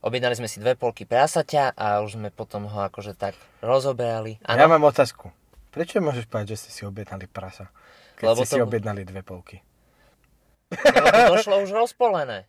objednali 0.00 0.34
sme 0.34 0.46
si 0.46 0.58
dve 0.58 0.74
polky 0.74 1.04
prasaťa 1.04 1.72
a 1.72 2.00
už 2.00 2.16
sme 2.16 2.28
potom 2.28 2.64
ho 2.64 2.78
akože 2.82 3.12
tak 3.12 3.32
rozoberali. 3.60 4.40
Ja 4.42 4.56
Áno, 4.56 4.68
mám 4.68 4.84
otázku. 4.84 5.28
Prečo 5.70 6.00
môžeš 6.00 6.26
povedať, 6.26 6.54
že 6.54 6.66
ste 6.66 6.70
si 6.72 6.82
objednali 6.82 7.24
prasa? 7.24 7.70
Keď 8.16 8.24
Lebo 8.26 8.42
ste 8.42 8.48
si 8.48 8.58
to- 8.58 8.66
objednali 8.66 9.02
dve 9.02 9.22
polky. 9.22 9.62
lebo 10.70 11.06
to 11.06 11.34
došlo 11.34 11.62
už 11.62 11.70
rozpolené. 11.70 12.46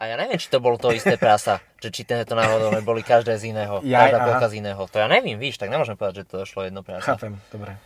A 0.00 0.08
ja 0.08 0.16
neviem, 0.16 0.40
či 0.40 0.48
to 0.48 0.64
bolo 0.64 0.80
to 0.80 0.88
isté 0.90 1.20
prasa, 1.20 1.60
že 1.76 1.92
či 1.92 2.08
to 2.08 2.32
náhodou 2.32 2.72
neboli 2.72 3.04
každé 3.04 3.36
z 3.36 3.52
iného, 3.52 3.84
Jaj, 3.84 3.92
každá 4.08 4.16
aha. 4.16 4.26
polka 4.26 4.46
z 4.48 4.54
iného. 4.56 4.80
To 4.80 4.96
ja 4.96 5.06
neviem, 5.06 5.36
víš, 5.36 5.60
tak 5.60 5.68
nemôžem 5.68 5.92
povedať, 5.92 6.24
že 6.24 6.26
to 6.26 6.40
došlo 6.40 6.64
jedno 6.64 6.80
prasa. 6.80 7.04
Chápem, 7.04 7.36
dobre. 7.52 7.76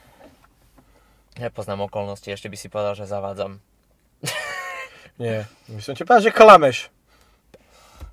Nepoznám 1.35 1.83
okolnosti, 1.83 2.31
ešte 2.31 2.47
by 2.47 2.55
si 2.55 2.71
povedal, 2.71 2.95
že 2.95 3.11
zavádzam. 3.11 3.59
Nie, 5.19 5.51
my 5.67 5.83
som 5.83 5.95
ti 5.95 6.07
povedal, 6.07 6.27
že 6.27 6.31
klameš. 6.31 6.87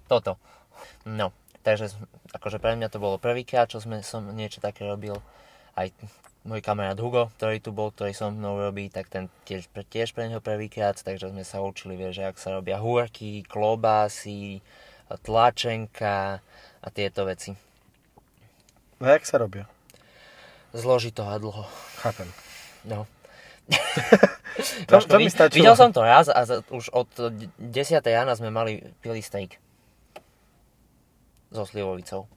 Toto. 0.05 0.41
No, 1.05 1.33
takže 1.65 1.93
akože 2.33 2.61
pre 2.61 2.77
mňa 2.77 2.87
to 2.89 3.01
bolo 3.01 3.17
prvýkrát, 3.17 3.69
čo 3.69 3.81
sme, 3.81 4.05
som 4.05 4.25
niečo 4.33 4.61
také 4.61 4.85
robil. 4.85 5.17
Aj 5.73 5.87
môj 6.41 6.61
kamarát 6.61 6.97
Hugo, 6.97 7.29
ktorý 7.37 7.61
tu 7.61 7.69
bol, 7.69 7.93
ktorý 7.93 8.11
so 8.13 8.33
mnou 8.33 8.57
robí, 8.57 8.89
tak 8.89 9.07
ten 9.09 9.29
tiež, 9.45 9.69
tiež 9.89 10.13
pre 10.13 10.25
neho 10.29 10.41
prvýkrát, 10.41 10.97
takže 10.97 11.29
sme 11.29 11.45
sa 11.45 11.61
učili, 11.61 11.93
vieš, 11.93 12.21
že 12.21 12.27
ak 12.27 12.37
sa 12.41 12.57
robia 12.57 12.81
húrky, 12.81 13.45
klobásy, 13.45 14.61
tlačenka 15.21 16.41
a 16.81 16.87
tieto 16.89 17.25
veci. 17.29 17.53
No 19.01 19.09
jak 19.09 19.25
sa 19.25 19.41
robia? 19.41 19.65
Zložito 20.71 21.25
a 21.27 21.35
dlho. 21.37 21.65
Chápem. 21.99 22.29
No. 22.85 23.05
To- 24.91 24.99
Vaško, 24.99 25.15
to 25.15 25.17
mi 25.17 25.31
stačilo. 25.31 25.63
Videl 25.63 25.75
som 25.79 25.95
to 25.95 26.03
raz 26.03 26.27
a 26.27 26.43
už 26.75 26.91
od 26.91 27.07
10. 27.31 27.55
rána 28.03 28.35
sme 28.35 28.51
mali 28.51 28.83
pili 28.99 29.23
steak. 29.23 29.55
So 31.51 31.67
slivovicou. 31.67 32.27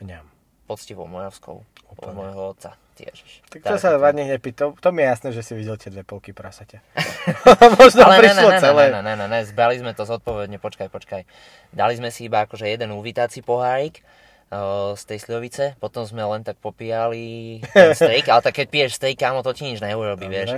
Mňam. 0.00 0.24
Poctivou 0.64 1.04
moravskou. 1.04 1.62
Od 1.92 1.96
Úplne. 2.00 2.14
môjho 2.16 2.42
otca. 2.50 2.72
Ježiš. 2.92 3.40
Tak 3.48 3.64
to 3.64 3.76
sa 3.76 3.96
to- 3.96 4.00
vadne 4.00 4.24
nepí. 4.24 4.52
To, 4.52 4.76
mi 4.92 5.02
je 5.02 5.08
jasné, 5.08 5.28
že 5.32 5.42
si 5.42 5.52
videl 5.52 5.74
tie 5.76 5.88
dve 5.88 6.04
polky 6.04 6.30
prasaťa. 6.30 6.80
Možno 7.80 8.04
Ale 8.04 8.14
ne, 8.14 8.20
ne, 8.20 8.22
prišlo 8.22 8.48
ne, 8.48 8.60
celé. 8.60 8.82
ne, 8.92 9.00
ne, 9.00 9.14
ne, 9.16 9.26
ne, 9.26 9.40
zbrali 9.42 9.80
sme 9.80 9.92
to 9.92 10.04
zodpovedne, 10.04 10.60
počkaj, 10.60 10.88
počkaj. 10.88 11.24
Dali 11.72 11.94
sme 11.96 12.12
si 12.12 12.28
iba 12.28 12.44
akože 12.44 12.68
jeden 12.68 12.92
uvítací 12.92 13.40
pohárik 13.40 14.04
uh, 14.52 14.92
z 14.92 15.02
tej 15.08 15.18
slivovice, 15.18 15.64
potom 15.80 16.04
sme 16.04 16.20
len 16.22 16.44
tak 16.44 16.60
popíjali 16.60 17.58
ten 17.72 17.96
steak, 17.98 18.28
ale 18.28 18.44
tak 18.44 18.60
keď 18.60 18.66
piješ 18.68 19.00
steak, 19.00 19.16
kámo, 19.18 19.40
to 19.40 19.56
ti 19.56 19.66
nič 19.66 19.80
neurobi, 19.80 20.28
Dobre. 20.28 20.36
vieš. 20.36 20.50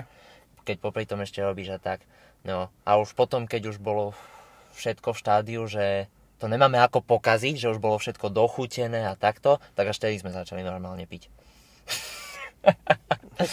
Keď 0.67 0.77
popri 0.83 1.07
tom 1.07 1.23
ešte 1.23 1.39
robíš 1.39 1.71
a 1.71 1.79
tak. 1.79 2.03
No 2.43 2.67
a 2.83 2.91
už 2.99 3.15
potom, 3.15 3.47
keď 3.47 3.73
už 3.73 3.79
bolo 3.79 4.13
všetko 4.75 5.15
v 5.15 5.21
štádiu, 5.23 5.63
že 5.65 6.11
to 6.45 6.53
nemáme 6.53 6.77
ako 6.77 7.01
pokaziť, 7.01 7.57
že 7.57 7.73
už 7.73 7.81
bolo 7.81 7.97
všetko 7.97 8.29
dochutené 8.29 9.09
a 9.09 9.17
takto, 9.17 9.65
tak 9.73 9.89
až 9.89 9.97
tedy 9.97 10.21
sme 10.21 10.29
začali 10.29 10.61
normálne 10.61 11.09
piť. 11.09 11.33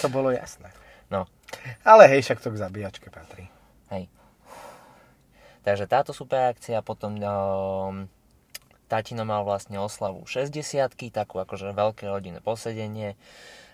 To 0.03 0.11
bolo 0.11 0.27
jasné. 0.35 0.67
No. 1.07 1.23
Ale 1.87 2.11
hej, 2.11 2.27
však 2.27 2.43
to 2.43 2.51
k 2.51 2.59
zabíjačke 2.59 3.07
patrí. 3.07 3.47
Hej. 3.95 4.11
Takže 5.63 5.87
táto 5.87 6.11
super 6.11 6.51
akcia, 6.51 6.83
potom 6.83 7.15
um, 7.15 8.11
tatino 8.91 9.23
mal 9.23 9.47
vlastne 9.47 9.79
oslavu 9.79 10.27
60 10.27 10.51
takú 11.15 11.39
akože 11.39 11.71
veľké 11.71 12.11
rodinné 12.11 12.43
posedenie, 12.43 13.15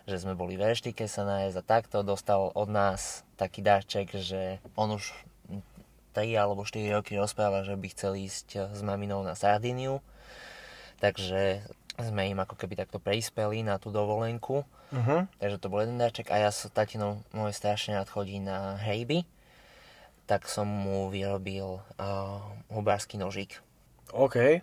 že 0.05 0.21
sme 0.21 0.37
boli 0.37 0.61
v 0.61 0.77
reštike 0.77 1.09
sa 1.09 1.25
nájsť 1.25 1.57
a 1.57 1.65
takto 1.65 2.05
dostal 2.05 2.53
od 2.53 2.69
nás 2.69 3.25
taký 3.33 3.65
darček, 3.65 4.13
že 4.13 4.61
on 4.77 4.93
už 4.93 5.09
3 6.17 6.33
alebo 6.33 6.65
4 6.65 6.97
roky 6.97 7.13
rozpráva, 7.13 7.61
že 7.61 7.77
by 7.77 7.87
chcel 7.93 8.17
ísť 8.17 8.73
s 8.73 8.81
maminou 8.81 9.21
na 9.21 9.37
Sardíniu, 9.37 10.01
takže 10.97 11.61
sme 12.01 12.33
im 12.33 12.41
ako 12.41 12.57
keby 12.57 12.73
takto 12.73 12.97
prispeli 12.97 13.61
na 13.61 13.77
tú 13.77 13.93
dovolenku. 13.93 14.65
Uh-huh. 14.89 15.29
Takže 15.37 15.57
to 15.61 15.69
bol 15.69 15.85
jeden 15.85 16.01
darček 16.01 16.33
a 16.33 16.41
ja 16.41 16.49
s 16.49 16.65
tatinou 16.73 17.21
môj 17.37 17.53
strašne 17.53 17.93
rád 17.93 18.09
chodí 18.09 18.41
na 18.41 18.81
hejby, 18.81 19.29
tak 20.25 20.49
som 20.49 20.65
mu 20.65 21.13
vyrobil 21.13 21.81
uh, 21.81 22.41
hubársky 22.73 23.21
nožík. 23.21 23.61
OK. 24.13 24.61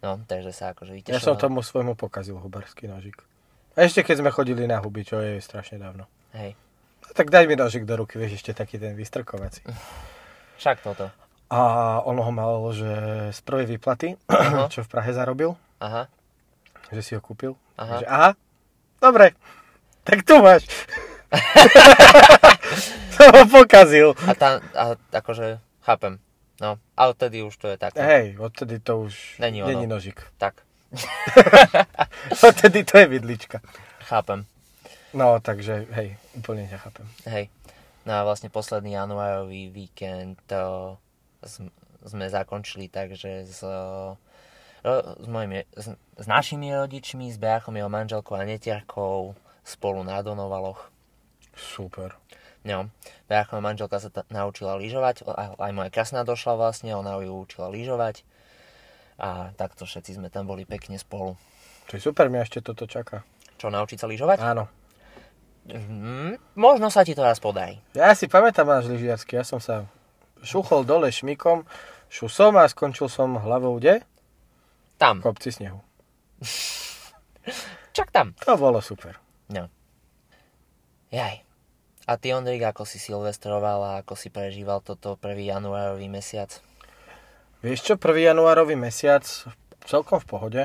No, 0.00 0.24
takže 0.24 0.56
sa 0.56 0.72
akože 0.72 0.96
Ja 0.96 1.20
vytešil. 1.20 1.20
som 1.20 1.36
tomu 1.36 1.60
svojmu 1.60 1.92
pokazil 2.00 2.40
hubarský 2.40 2.88
nožík. 2.88 3.20
A 3.76 3.84
ešte 3.84 4.00
keď 4.00 4.24
sme 4.24 4.30
chodili 4.32 4.64
na 4.64 4.80
huby, 4.80 5.04
čo 5.04 5.20
je 5.20 5.36
strašne 5.40 5.76
dávno. 5.76 6.08
Hej, 6.32 6.56
tak 7.12 7.28
daj 7.28 7.44
mi 7.44 7.58
nožik 7.58 7.84
do 7.84 8.00
ruky, 8.00 8.16
vieš, 8.16 8.40
ešte 8.40 8.54
taký 8.54 8.78
ten 8.78 8.96
vystrkovací. 8.96 9.64
však 10.60 10.84
toto. 10.84 11.08
A 11.50 11.60
on 12.04 12.14
ho 12.14 12.30
mal, 12.30 12.62
že 12.70 12.86
z 13.32 13.40
prvej 13.42 13.66
výplaty, 13.66 14.14
Aha. 14.28 14.68
čo 14.72 14.84
v 14.84 14.90
Prahe 14.92 15.10
zarobil, 15.10 15.56
Aha, 15.80 16.06
že 16.92 17.00
si 17.02 17.12
ho 17.16 17.20
kúpil. 17.24 17.56
Aha. 17.74 17.96
Že, 17.98 18.06
aha, 18.06 18.30
dobre, 19.00 19.32
tak 20.04 20.22
tu 20.22 20.38
máš. 20.38 20.68
to 23.16 23.22
ho 23.24 23.42
pokazil. 23.48 24.12
a 24.26 24.32
tá, 24.34 24.60
a 24.76 24.84
akože, 25.10 25.58
chápem. 25.82 26.20
No, 26.60 26.76
a 26.92 27.08
odtedy 27.08 27.40
už 27.40 27.56
to 27.56 27.72
je 27.72 27.76
tak. 27.80 27.96
Hej, 27.96 28.36
odtedy 28.36 28.78
to 28.78 29.08
už 29.08 29.40
Není 29.40 29.62
ono. 29.64 29.72
není 29.72 29.86
nožik. 29.88 30.20
Tak, 30.36 30.60
Odtedy 32.48 32.84
to 32.84 32.98
je 32.98 33.06
vidlička. 33.06 33.60
chápem. 34.04 34.44
No, 35.14 35.38
takže, 35.42 35.86
hej, 35.90 36.14
úplne 36.38 36.66
ťa 36.70 36.78
chápem. 36.82 37.06
Hej. 37.26 37.44
No 38.08 38.12
a 38.16 38.24
vlastne 38.24 38.48
posledný 38.48 38.96
januárový 38.96 39.68
víkend 39.68 40.40
to 40.48 40.96
sme 42.00 42.26
zakončili 42.32 42.88
takže 42.88 43.44
s, 43.44 43.60
ro- 44.80 45.04
s, 45.20 45.26
mojimi, 45.28 45.68
s, 45.76 45.92
s 45.96 46.26
našimi 46.26 46.72
rodičmi, 46.72 47.28
s 47.28 47.36
bráchom, 47.36 47.76
jeho 47.76 47.92
manželkou 47.92 48.36
a 48.36 48.48
netierkou 48.48 49.36
spolu 49.60 50.00
na 50.00 50.24
Donovaloch. 50.24 50.88
Super. 51.52 52.16
No, 52.64 52.92
bráchom 53.28 53.60
a 53.60 53.66
manželka 53.72 54.00
sa 54.00 54.12
ta, 54.12 54.24
naučila 54.28 54.76
lyžovať, 54.76 55.24
aj 55.56 55.72
moja 55.72 55.88
krasná 55.92 56.24
došla 56.24 56.56
vlastne, 56.60 56.92
ona 56.92 57.16
ju 57.20 57.32
učila 57.32 57.72
lyžovať. 57.72 58.24
A 59.20 59.52
takto 59.56 59.84
všetci 59.84 60.16
sme 60.16 60.32
tam 60.32 60.48
boli 60.48 60.64
pekne 60.64 60.96
spolu. 60.96 61.36
To 61.88 61.96
je 61.96 62.04
super, 62.04 62.32
mňa 62.32 62.48
ešte 62.48 62.64
toto 62.64 62.88
čaká. 62.88 63.24
Čo, 63.60 63.68
naučiť 63.68 64.00
sa 64.00 64.08
lyžovať? 64.08 64.40
Áno. 64.40 64.68
Mm, 65.70 66.34
možno 66.58 66.90
sa 66.90 67.06
ti 67.06 67.14
to 67.14 67.22
raz 67.22 67.38
podarí. 67.38 67.78
Ja 67.94 68.10
si 68.18 68.26
pamätám 68.26 68.66
náš 68.66 68.90
lyžiarsky, 68.90 69.38
ja 69.38 69.44
som 69.46 69.62
sa 69.62 69.86
šuchol 70.42 70.82
dole 70.82 71.12
šmikom, 71.14 71.62
šu 72.10 72.26
som 72.26 72.58
a 72.58 72.66
skončil 72.66 73.06
som 73.06 73.38
hlavou 73.38 73.78
kde? 73.78 74.02
Tam, 74.98 75.22
V 75.22 75.30
kopci 75.30 75.54
snehu. 75.54 75.80
čak 77.96 78.10
tam. 78.10 78.34
To 78.44 78.56
bolo 78.56 78.80
super. 78.82 79.16
No. 79.48 79.68
Jaj. 81.12 81.42
A 82.10 82.12
ty, 82.18 82.34
Ondrik, 82.34 82.66
ako 82.66 82.82
si 82.82 82.98
silvestroval 82.98 83.80
a 83.86 83.92
ako 84.02 84.18
si 84.18 84.34
prežíval 84.34 84.82
toto 84.82 85.14
1. 85.22 85.36
januárový 85.38 86.10
mesiac? 86.10 86.50
Vieš 87.62 87.86
čo, 87.86 87.94
1. 87.94 88.34
januárový 88.34 88.74
mesiac 88.74 89.22
celkom 89.86 90.18
v 90.18 90.26
pohode. 90.26 90.62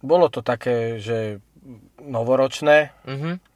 Bolo 0.00 0.32
to 0.32 0.40
také, 0.40 0.96
že 0.96 1.44
novoročné. 2.00 2.94
Mhm, 3.04 3.49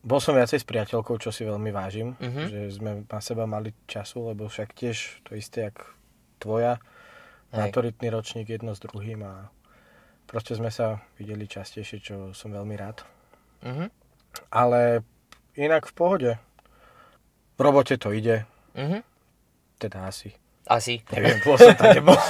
Bol 0.00 0.16
som 0.16 0.32
viacej 0.32 0.64
s 0.64 0.66
priateľkou, 0.66 1.20
čo 1.20 1.28
si 1.28 1.44
veľmi 1.44 1.68
vážim. 1.70 2.16
Mhm. 2.16 2.42
Že 2.48 2.60
sme 2.72 2.90
na 3.04 3.20
seba 3.20 3.44
mali 3.44 3.76
času, 3.84 4.32
lebo 4.32 4.48
však 4.48 4.72
tiež 4.72 5.20
to 5.28 5.36
isté, 5.36 5.68
jak 5.68 5.76
tvoja. 6.40 6.80
Hej. 7.52 7.68
Maturitný 7.68 8.08
ročník 8.08 8.48
jedno 8.48 8.72
s 8.72 8.80
druhým 8.80 9.20
a 9.26 9.50
proste 10.24 10.54
sme 10.54 10.70
sa 10.70 11.02
videli 11.18 11.44
častejšie, 11.44 11.98
čo 12.00 12.14
som 12.32 12.54
veľmi 12.54 12.74
rád. 12.78 13.02
mhm, 13.66 13.90
Ale 14.54 15.02
inak 15.58 15.90
v 15.90 15.92
pohode. 15.92 16.32
V 17.54 17.60
robote 17.60 17.98
to 18.00 18.14
ide. 18.14 18.46
mhm. 18.78 19.02
Teda 19.76 20.08
asi. 20.08 20.32
Asi. 20.68 21.00
Neviem, 21.10 21.40
bol 21.42 21.56
som 21.56 21.72
tam 21.74 21.90
nebol. 21.96 22.14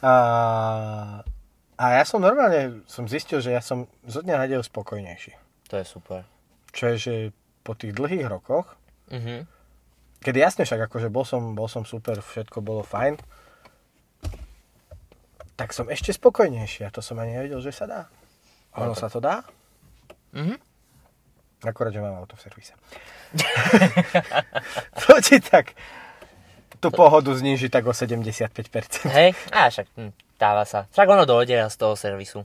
a, 0.00 0.14
a 1.76 1.84
ja 1.90 2.02
som 2.06 2.22
normálne 2.22 2.80
som 2.86 3.04
zistil, 3.04 3.42
že 3.42 3.50
ja 3.50 3.60
som 3.60 3.90
zo 4.06 4.22
dňa 4.22 4.36
na 4.38 4.46
deň 4.48 4.60
spokojnejší. 4.64 5.43
To 5.64 5.74
je 5.74 5.84
super. 5.84 6.22
Čo 6.70 6.86
je, 6.88 6.96
že 6.96 7.14
po 7.60 7.72
tých 7.72 7.92
dlhých 7.92 8.26
rokoch, 8.26 8.76
Mhm. 9.06 9.46
kedy 10.18 10.38
jasne 10.38 10.62
však 10.62 10.88
akože 10.88 11.08
bol 11.08 11.22
som, 11.22 11.52
bol 11.52 11.66
som 11.66 11.82
super, 11.82 12.18
všetko 12.18 12.60
bolo 12.60 12.82
fajn, 12.82 13.16
tak 15.54 15.70
som 15.70 15.86
ešte 15.86 16.10
spokojnejší 16.10 16.82
a 16.82 16.90
to 16.90 16.98
som 16.98 17.14
ani 17.16 17.32
nevedel, 17.32 17.60
že 17.60 17.70
sa 17.70 17.84
dá. 17.84 18.00
Ono 18.74 18.92
sa 18.92 19.06
to 19.06 19.18
dá, 19.18 19.46
Mhm. 20.32 20.58
akorát, 21.62 21.90
že 21.90 22.00
mám 22.00 22.16
auto 22.16 22.34
v 22.34 22.42
servise. 22.42 22.74
to 25.00 25.14
ti 25.20 25.38
tak 25.40 25.72
tú 26.76 26.90
pohodu 26.90 27.30
zníži 27.30 27.68
tak 27.68 27.86
o 27.86 27.92
75%. 27.92 29.08
Hej, 29.08 29.32
a 29.48 29.70
však 29.70 29.86
hm, 29.94 30.10
dáva 30.36 30.64
sa. 30.64 30.84
Však 30.90 31.06
ono 31.06 31.24
dojde 31.24 31.64
z 31.64 31.76
toho 31.76 31.94
servisu. 31.94 32.42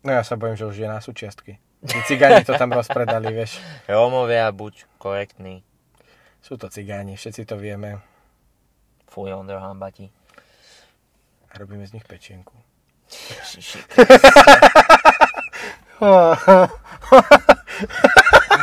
No 0.00 0.10
ja 0.10 0.22
sa 0.22 0.36
bojím, 0.36 0.54
že 0.54 0.64
už 0.64 0.76
je 0.78 0.86
na 0.86 1.00
súčiastky. 1.00 1.58
Tí 1.84 2.00
cigáni 2.08 2.40
to 2.44 2.56
tam 2.56 2.72
rozpredali, 2.72 3.28
vieš. 3.28 3.60
Rómovia, 3.84 4.48
buď 4.48 4.88
korektný. 4.96 5.60
Sú 6.40 6.56
to 6.56 6.72
cigáni, 6.72 7.16
všetci 7.16 7.44
to 7.44 7.60
vieme. 7.60 8.00
Fuj, 9.08 9.36
Ondro 9.36 9.60
hambati. 9.60 10.08
Robíme 11.54 11.84
z 11.86 12.00
nich 12.00 12.06
pečienku. 12.08 12.56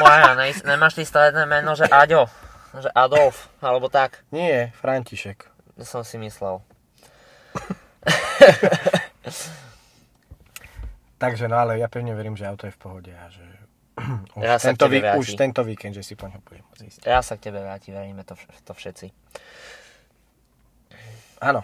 Moja, 0.02 0.36
ne, 0.36 0.52
nemáš 0.66 0.94
ty 0.98 1.06
stredné 1.06 1.46
meno, 1.46 1.78
že 1.78 1.86
Aďo? 1.88 2.26
Že 2.74 2.90
Adolf, 2.96 3.54
alebo 3.62 3.88
tak? 3.88 4.26
Nie, 4.34 4.74
František. 4.82 5.46
Som 5.86 6.02
si 6.04 6.18
myslel. 6.18 6.62
Takže 11.22 11.46
no 11.46 11.62
ale 11.62 11.78
ja 11.78 11.86
pevne 11.86 12.18
verím, 12.18 12.34
že 12.34 12.50
auto 12.50 12.66
je 12.66 12.74
v 12.74 12.82
pohode 12.82 13.14
a 13.14 13.30
že 13.30 13.46
už, 14.38 14.42
Ja 14.42 14.58
tento, 14.58 14.90
vík- 14.90 15.06
už 15.06 15.28
tento 15.38 15.62
víkend, 15.62 15.94
že 15.94 16.02
si 16.02 16.18
po 16.18 16.26
ňom 16.26 16.42
budem 16.42 16.66
môcť 16.66 16.82
ísť. 16.90 17.00
Ja 17.06 17.22
sa 17.22 17.38
k 17.38 17.54
tebe 17.54 17.62
vrátim, 17.62 17.94
veríme 17.94 18.26
to, 18.26 18.34
to 18.66 18.74
všetci. 18.74 19.14
Áno. 21.46 21.62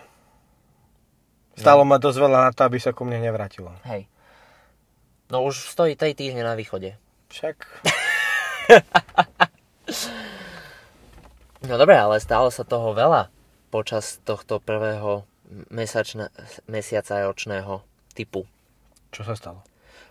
Stalo 1.58 1.82
ma 1.82 1.98
dosť 1.98 2.18
veľa 2.22 2.40
na 2.46 2.52
to, 2.54 2.62
aby 2.70 2.78
sa 2.78 2.94
ku 2.94 3.02
mne 3.02 3.18
nevrátilo. 3.18 3.74
Hej. 3.90 4.06
No 5.34 5.42
už 5.42 5.74
stojí 5.74 5.98
3 5.98 6.14
týždne 6.14 6.46
na 6.46 6.54
východe. 6.54 6.94
Však 7.34 7.66
No 11.68 11.76
dobre, 11.76 11.98
ale 11.98 12.22
stalo 12.22 12.54
sa 12.54 12.64
toho 12.64 12.94
veľa 12.94 13.34
počas 13.74 14.22
tohto 14.24 14.62
prvého 14.62 15.26
mesačna, 15.68 16.30
mesiaca 16.70 17.24
ročného 17.26 17.82
typu. 18.14 18.46
Čo 19.12 19.22
sa 19.24 19.34
stalo? 19.34 19.62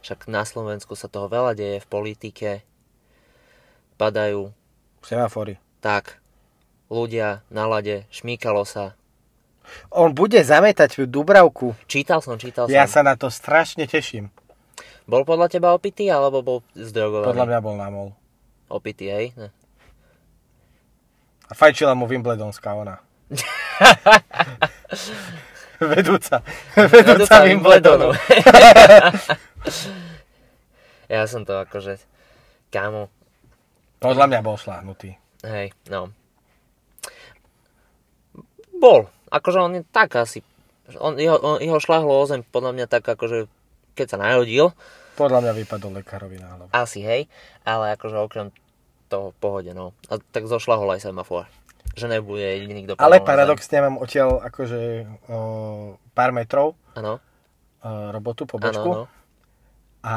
Však 0.03 0.27
na 0.27 0.47
Slovensku 0.47 0.95
sa 0.95 1.07
toho 1.07 1.27
veľa 1.27 1.53
deje 1.53 1.83
v 1.83 1.87
politike. 1.87 2.51
Padajú 3.97 4.53
Semafory. 5.03 5.57
tak 5.81 6.21
ľudia 6.87 7.43
na 7.49 7.67
lade, 7.67 8.05
šmíkalo 8.11 8.63
sa. 8.63 8.95
On 9.91 10.15
bude 10.15 10.39
zametať 10.39 11.03
v 11.03 11.11
Dubravku. 11.11 11.75
Čítal 11.91 12.23
som, 12.23 12.39
čítal 12.39 12.71
Ja 12.71 12.87
som. 12.87 13.01
sa 13.01 13.01
na 13.03 13.19
to 13.19 13.27
strašne 13.27 13.89
teším. 13.91 14.31
Bol 15.07 15.27
podľa 15.27 15.51
teba 15.51 15.75
opitý, 15.75 16.07
alebo 16.07 16.43
bol 16.43 16.59
zdrogovaný? 16.75 17.31
Podľa 17.35 17.47
mňa 17.47 17.61
bol 17.63 17.75
na 17.75 17.89
mol. 17.91 18.09
Opitý, 18.67 19.11
hej? 19.11 19.35
Ne. 19.35 19.51
A 21.47 21.55
fajčila 21.55 21.95
mu 21.95 22.07
Wimbledonská 22.07 22.75
ona. 22.75 22.99
Vedúca. 25.95 26.41
Vedúca 26.75 27.37
Wimbledonu. 27.45 28.17
ja 31.13 31.23
som 31.29 31.45
to 31.45 31.61
akože, 31.61 32.01
kámo, 32.73 33.13
Podľa 34.01 34.27
mňa 34.29 34.41
bol 34.41 34.57
šláhnutý. 34.57 35.17
hej, 35.45 35.73
no. 35.89 36.13
Bol. 38.77 39.09
Akože 39.33 39.59
on 39.59 39.73
je 39.81 39.83
tak 39.89 40.15
asi, 40.15 40.45
on, 41.01 41.19
jeho, 41.19 41.41
on, 41.43 41.59
jeho 41.59 41.81
šláhlo 41.83 42.15
o 42.15 42.25
zem 42.29 42.47
podľa 42.47 42.73
mňa 42.77 42.87
tak 42.87 43.03
akože, 43.03 43.51
keď 43.99 44.07
sa 44.07 44.19
narodil, 44.23 44.71
Podľa 45.17 45.41
mňa 45.43 45.53
vypadol 45.65 45.99
lekárovi 45.99 46.37
na 46.39 46.55
hlavu. 46.55 46.71
asi 46.71 47.01
hej, 47.03 47.27
ale 47.65 47.97
akože 47.97 48.17
okrem 48.21 48.49
toho 49.09 49.33
pohode, 49.41 49.73
no. 49.73 49.97
A 50.13 50.21
tak 50.21 50.47
zošlahol 50.47 50.93
aj 50.95 51.09
semafor. 51.09 51.49
Že 51.97 52.07
nebude 52.11 52.45
jediný, 52.45 52.81
kto 52.85 52.93
Ale 52.97 53.19
paradoxne 53.19 53.81
mám 53.81 53.97
odtiaľ 53.97 54.45
akože 54.45 54.81
o, 55.27 55.39
pár 56.13 56.31
metrov 56.31 56.77
Áno, 56.93 57.17
o, 57.17 57.89
robotu, 58.13 58.45
pobočku. 58.45 58.91
áno. 58.95 59.05
A 60.03 60.15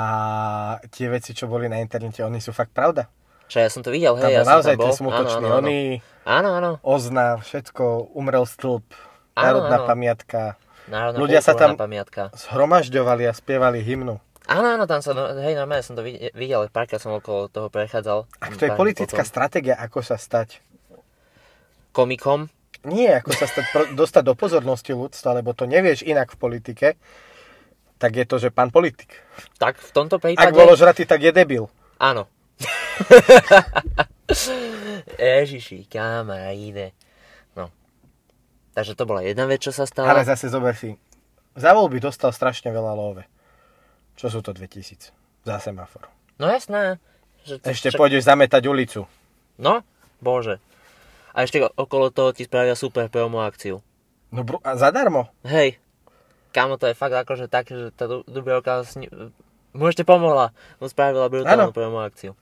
tie 0.87 1.07
veci, 1.07 1.31
čo 1.31 1.47
boli 1.47 1.65
na 1.65 1.79
internete, 1.79 2.21
oni 2.21 2.37
sú 2.37 2.51
fakt 2.51 2.69
pravda. 2.69 3.09
Čo 3.47 3.57
ja 3.57 3.69
som 3.71 3.81
to 3.81 3.89
videl, 3.89 4.13
Tam 4.13 4.29
hej, 4.29 4.35
ja 4.35 4.39
bol 4.39 4.45
som 4.45 4.53
naozaj 4.53 4.75
tam 4.75 4.81
bol. 4.83 4.93
smutočný. 4.93 5.39
Áno, 5.39 5.47
áno. 5.49 5.57
Oni, 5.57 5.79
áno, 6.21 6.49
áno. 6.53 6.71
ozna, 6.83 7.39
všetko, 7.39 8.13
umrel 8.13 8.45
stĺp, 8.45 8.85
Áno, 8.85 9.41
národná 9.41 9.77
áno. 9.79 9.87
pamiatka. 9.87 10.41
Národná 10.85 11.17
Ľudia 11.17 11.39
sa 11.39 11.55
tam- 11.55 11.73
pamiatka. 11.73 12.29
Zhromažďovali 12.35 13.23
a 13.23 13.33
spievali 13.33 13.79
hymnu. 13.79 14.21
Áno, 14.45 14.67
áno, 14.67 14.85
tam 14.85 14.99
sa, 14.99 15.13
hej, 15.39 15.53
normálne 15.55 15.81
som 15.81 15.93
to 15.93 16.01
vid- 16.01 16.33
videl, 16.33 16.65
párkrát 16.67 16.97
som 16.97 17.09
okolo 17.11 17.47
toho 17.47 17.69
prechádzal. 17.69 18.25
Ak 18.35 18.53
to 18.53 18.65
je 18.65 18.73
politická 18.73 19.21
potom. 19.21 19.31
stratégia, 19.31 19.73
ako 19.75 20.01
sa 20.01 20.17
stať. 20.17 20.61
Komikom, 21.91 22.47
Nie, 22.81 23.19
ako 23.19 23.33
sa 23.33 23.43
stať, 23.43 23.91
dostať 23.91 24.23
do 24.23 24.33
pozornosti 24.33 24.93
ľudstva, 24.93 25.35
lebo 25.35 25.51
to 25.51 25.65
nevieš 25.65 25.99
inak 26.01 26.31
v 26.31 26.37
politike, 26.37 26.87
tak 27.97 28.11
je 28.13 28.23
to, 28.23 28.39
že 28.39 28.49
pán 28.49 28.71
politik. 28.71 29.11
tak 29.59 29.75
v 29.75 29.91
tomto 29.91 30.15
Ak 30.15 30.23
prípade... 30.23 30.55
bolo 30.55 30.71
žratý, 30.73 31.03
tak 31.03 31.19
je 31.19 31.31
debil. 31.31 31.67
Áno. 31.97 32.31
Ježiši, 35.19 35.83
kamaráde. 35.85 36.95
No. 37.53 37.67
Takže 38.71 38.93
to 38.93 39.03
bola 39.03 39.21
jedna 39.21 39.43
vec, 39.43 39.59
čo 39.59 39.71
sa 39.71 39.83
stala. 39.83 40.09
Ale 40.09 40.23
zase 40.23 40.47
zober 40.47 40.71
si, 40.73 40.95
za 41.55 41.73
voľby 41.73 41.99
dostal 41.99 42.31
strašne 42.31 42.69
veľa 42.69 42.93
love. 42.93 43.23
Čo 44.15 44.29
sú 44.29 44.39
to 44.39 44.51
2000? 44.51 45.11
Za 45.43 45.57
semafor. 45.59 46.07
No 46.37 46.47
jasné. 46.47 46.99
Že 47.43 47.59
to, 47.59 47.65
Ešte 47.67 47.87
však- 47.89 47.99
pôjdeš 47.99 48.23
zametať 48.23 48.63
ulicu. 48.63 49.03
No, 49.57 49.83
bože. 50.19 50.59
A 51.31 51.41
ešte 51.41 51.61
okolo 51.71 52.09
toho 52.09 52.31
ti 52.31 52.43
spravia 52.43 52.73
super 52.73 53.05
promo 53.05 53.39
akciu. 53.39 53.79
No 54.29 54.41
bro, 54.41 54.61
a 54.61 54.73
zadarmo. 54.73 55.29
Hej, 55.41 55.77
kámo, 56.49 56.75
to 56.75 56.85
je 56.85 56.93
fakt 56.93 57.13
akože 57.15 57.45
také, 57.45 57.73
že 57.73 57.87
tá 57.89 58.05
Du- 58.05 58.25
Dubravka 58.25 58.81
s 58.81 58.93
ni- 58.95 59.09
mu 59.69 59.83
ešte 59.85 60.01
pomohla. 60.01 60.49
Mu 60.77 60.85
spravila 60.85 61.25
brutálnu 61.25 61.69
Áno. 61.69 61.75
promo 61.75 61.99
akciu. 61.99 62.33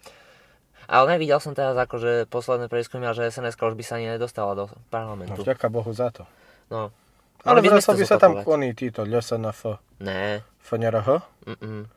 Ale 0.85 1.11
nevidel 1.11 1.35
som 1.37 1.51
teraz 1.51 1.75
akože 1.75 2.25
posledné 2.25 2.67
prieskumy, 2.67 3.03
že 3.11 3.27
sns 3.29 3.55
už 3.55 3.75
by 3.75 3.83
sa 3.83 3.95
ani 3.95 4.07
nedostala 4.09 4.55
do 4.55 4.65
No 4.65 4.79
parlamentu. 4.87 5.35
vďaka 5.37 5.67
Bohu 5.67 5.91
za 5.91 6.07
to. 6.09 6.23
No. 6.67 6.95
Ale 7.43 7.59
to 7.59 7.91
by 7.93 8.03
sa 8.03 8.15
tam 8.15 8.39
koní 8.41 8.71
títo 8.71 9.03
LSNF, 9.03 9.79
Ne. 9.99 10.43
FNRH, 10.61 11.07
Mm-mm. 11.45 11.87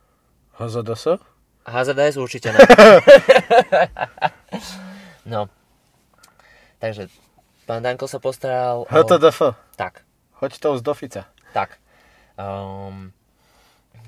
HZDS. 0.57 1.19
HZDS 1.65 2.15
určite 2.17 2.51
ne. 2.51 2.59
no. 5.27 5.47
Takže, 6.81 7.13
pán 7.65 7.85
Danko 7.85 8.09
sa 8.09 8.17
postaral 8.17 8.83
o... 8.83 8.89
HTDF. 8.89 9.53
Tak, 9.77 10.03
Hoď 10.41 10.53
to 10.57 10.69
z 10.75 10.83
Dofica. 10.83 11.23
tak. 11.53 11.77
Um, 12.35 13.13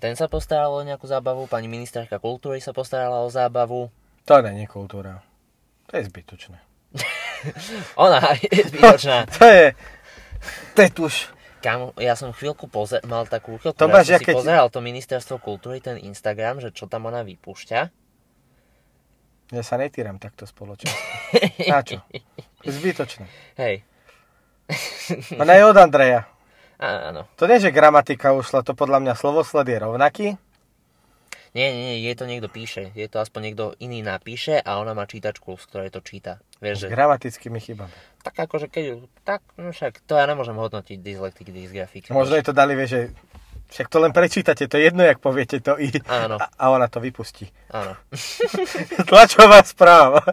ten 0.01 0.17
sa 0.17 0.25
postaral 0.27 0.73
o 0.73 0.81
nejakú 0.81 1.05
zábavu, 1.05 1.45
pani 1.45 1.69
ministerka 1.69 2.17
kultúry 2.17 2.59
sa 2.59 2.73
postarala 2.73 3.21
o 3.21 3.29
zábavu. 3.29 3.93
To 4.25 4.41
nie 4.41 4.65
je 4.65 4.73
kultúra. 4.73 5.21
To 5.87 6.01
je 6.01 6.09
zbytočné. 6.09 6.57
Ona 8.01 8.19
je 8.41 8.65
zbytočná. 8.65 9.29
To 9.37 9.45
je... 9.45 9.67
To 10.75 10.79
je 10.81 10.91
tuž. 10.91 11.15
Kámo, 11.63 11.95
ja 11.95 12.19
som 12.19 12.35
chvíľku 12.35 12.67
pozer- 12.67 13.05
mal 13.07 13.23
takú 13.23 13.55
chvíľku, 13.55 13.79
To 13.79 13.87
máš, 13.87 14.11
ja 14.11 14.19
si 14.19 14.27
keď- 14.27 14.35
pozeral 14.35 14.67
to 14.67 14.81
ministerstvo 14.81 15.39
kultúry, 15.39 15.79
ten 15.79 16.01
Instagram, 16.01 16.59
že 16.59 16.75
čo 16.75 16.91
tam 16.91 17.07
ona 17.07 17.23
vypúšťa. 17.23 17.81
Ja 19.51 19.67
sa 19.67 19.75
netýram 19.77 20.23
takto 20.23 20.47
spoločne. 20.47 20.93
Na 21.73 21.83
čo? 21.83 21.99
Zbytočné. 22.63 23.27
Hej, 23.59 23.83
Ona 25.37 25.53
je 25.59 25.63
od 25.67 25.77
Andreja. 25.77 26.25
áno. 26.79 27.29
To 27.37 27.45
nie, 27.45 27.61
že 27.61 27.75
gramatika 27.75 28.33
ušla, 28.33 28.65
to 28.65 28.73
podľa 28.73 29.03
mňa 29.03 29.15
slovosled 29.19 29.67
je 29.69 29.79
rovnaký. 29.79 30.27
Nie, 31.53 31.69
nie, 31.69 32.01
nie, 32.01 32.09
je 32.09 32.17
to 32.17 32.25
niekto 32.25 32.49
píše. 32.49 32.97
Je 32.97 33.05
to 33.13 33.21
aspoň 33.21 33.53
niekto 33.53 33.65
iný 33.77 34.01
napíše 34.01 34.57
a 34.57 34.81
ona 34.81 34.97
má 34.97 35.05
čítačku, 35.05 35.61
z 35.61 35.65
ktorej 35.69 35.91
to 35.93 36.01
číta. 36.01 36.41
Vieš, 36.65 36.89
že 36.89 36.95
gramatickými 36.95 37.61
chybami. 37.61 37.93
tak 38.25 38.41
akože 38.49 38.73
keď, 38.73 39.05
tak, 39.21 39.45
no 39.61 39.69
však, 39.69 40.01
to 40.09 40.17
ja 40.17 40.25
nemôžem 40.25 40.57
hodnotiť 40.57 40.97
dyslektik, 41.05 41.53
dysgrafik. 41.53 42.09
Možno 42.09 42.41
je 42.41 42.47
to 42.49 42.57
dali, 42.57 42.73
vieš, 42.73 42.91
že 42.97 43.01
však 43.73 43.89
to 43.89 44.05
len 44.05 44.13
prečítate, 44.13 44.69
to 44.69 44.77
je 44.77 44.93
jedno, 44.93 45.01
jak 45.01 45.17
poviete 45.17 45.65
to 45.65 45.81
i. 45.81 45.89
Áno. 46.05 46.37
A, 46.37 46.45
a 46.45 46.65
ona 46.69 46.93
to 46.93 47.01
vypustí. 47.01 47.49
Áno. 47.73 47.97
Tlačová 49.09 49.65
správa. 49.65 50.21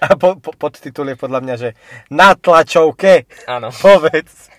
A 0.00 0.16
po, 0.16 0.36
po, 0.36 0.52
podtitul 0.52 1.12
je 1.12 1.16
podľa 1.16 1.40
mňa, 1.40 1.54
že 1.56 1.68
na 2.12 2.36
tlačovke 2.36 3.24
Áno. 3.48 3.72
povedz. 3.84 4.52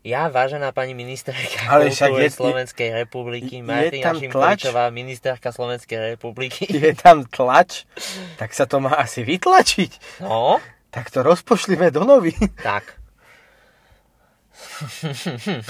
Ja, 0.00 0.32
vážená 0.32 0.72
pani 0.72 0.96
ministerka 0.96 1.68
Ale 1.68 1.92
však 1.92 2.10
je- 2.18 2.32
Slovenskej 2.32 2.88
republiky, 3.04 3.60
Martina? 3.60 4.16
Šimkovičová, 4.16 4.88
ministerka 4.88 5.52
Slovenskej 5.52 6.16
republiky. 6.16 6.64
Je 6.66 6.96
tam 6.96 7.28
tlač, 7.28 7.84
tak 8.40 8.56
sa 8.56 8.64
to 8.64 8.80
má 8.80 8.96
asi 8.96 9.22
vytlačiť. 9.22 10.24
No, 10.24 10.56
Tak 10.90 11.10
to 11.10 11.22
rozpošlíme 11.22 11.90
do 11.90 12.02
novy. 12.04 12.34
tak. 12.62 12.98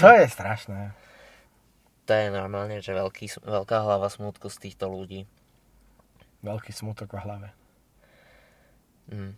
To 0.01 0.07
je 0.11 0.25
strašné. 0.27 0.91
To 2.05 2.11
je 2.11 2.27
normálne, 2.27 2.81
že 2.81 2.91
veľký, 2.91 3.39
veľká 3.39 3.77
hlava 3.85 4.09
smutku 4.09 4.49
z 4.49 4.57
týchto 4.67 4.89
ľudí. 4.89 5.23
Veľký 6.41 6.73
smutok 6.73 7.13
v 7.15 7.23
hlave. 7.23 7.49
Mm. 9.07 9.37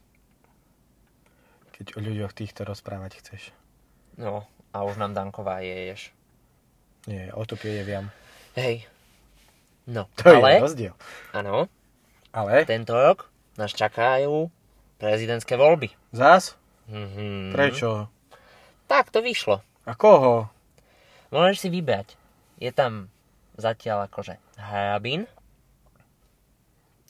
Keď 1.76 1.86
o 1.98 2.00
ľuďoch 2.00 2.34
týchto 2.34 2.64
rozprávať 2.64 3.20
chceš. 3.20 3.42
No, 4.16 4.48
a 4.72 4.78
už 4.88 4.98
nám 4.98 5.14
Danková 5.14 5.60
jeješ. 5.62 6.16
Nie, 7.06 7.30
o 7.36 7.44
to 7.44 7.60
pije 7.60 7.84
viam. 7.84 8.08
Hej. 8.56 8.88
No, 9.84 10.08
To 10.24 10.32
je 10.32 10.40
ale, 10.40 10.64
rozdiel. 10.64 10.96
áno, 11.36 11.68
Ale, 12.32 12.64
tento 12.64 12.96
rok 12.96 13.28
nás 13.60 13.76
čakajú 13.76 14.48
prezidentské 15.04 15.54
voľby. 15.54 15.92
zás? 16.10 16.56
Mhm. 16.88 17.52
Prečo? 17.52 18.08
Tak 18.86 19.12
to 19.12 19.20
vyšlo. 19.20 19.60
A 19.84 19.92
koho? 19.94 20.48
Môžeš 21.28 21.58
si 21.60 21.70
vybrať. 21.70 22.16
Je 22.56 22.70
tam 22.70 23.12
zatiaľ 23.56 24.08
akože 24.08 24.40
Harabin. 24.56 25.28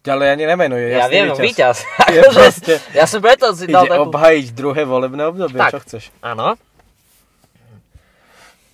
Ďalej 0.02 0.28
ani 0.30 0.44
nemenuje. 0.46 0.86
Ja, 0.90 1.08
viem, 1.08 1.32
víťaz. 1.32 1.86
Je 2.12 2.20
Akože, 2.20 2.36
proste- 2.36 2.82
ja 2.92 3.06
som 3.06 3.22
preto 3.22 3.56
si 3.56 3.72
dal 3.72 3.88
takú... 3.88 4.10
obhajiť 4.10 4.46
druhé 4.52 4.84
volebné 4.84 5.24
obdobie, 5.24 5.56
Tak. 5.56 5.72
čo 5.72 5.80
chceš? 5.80 6.04
Áno. 6.20 6.60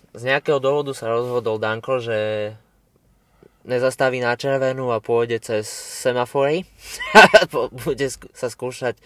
Z 0.10 0.26
nejakého 0.26 0.58
dôvodu 0.58 0.90
sa 0.92 1.06
rozhodol 1.08 1.62
Danko, 1.62 2.02
že 2.02 2.18
nezastaví 3.70 4.18
na 4.18 4.34
červenú 4.34 4.90
a 4.90 4.98
pôjde 4.98 5.38
cez 5.40 5.70
semafory. 5.70 6.66
Bude 7.86 8.10
sa 8.10 8.50
skúšať 8.50 8.98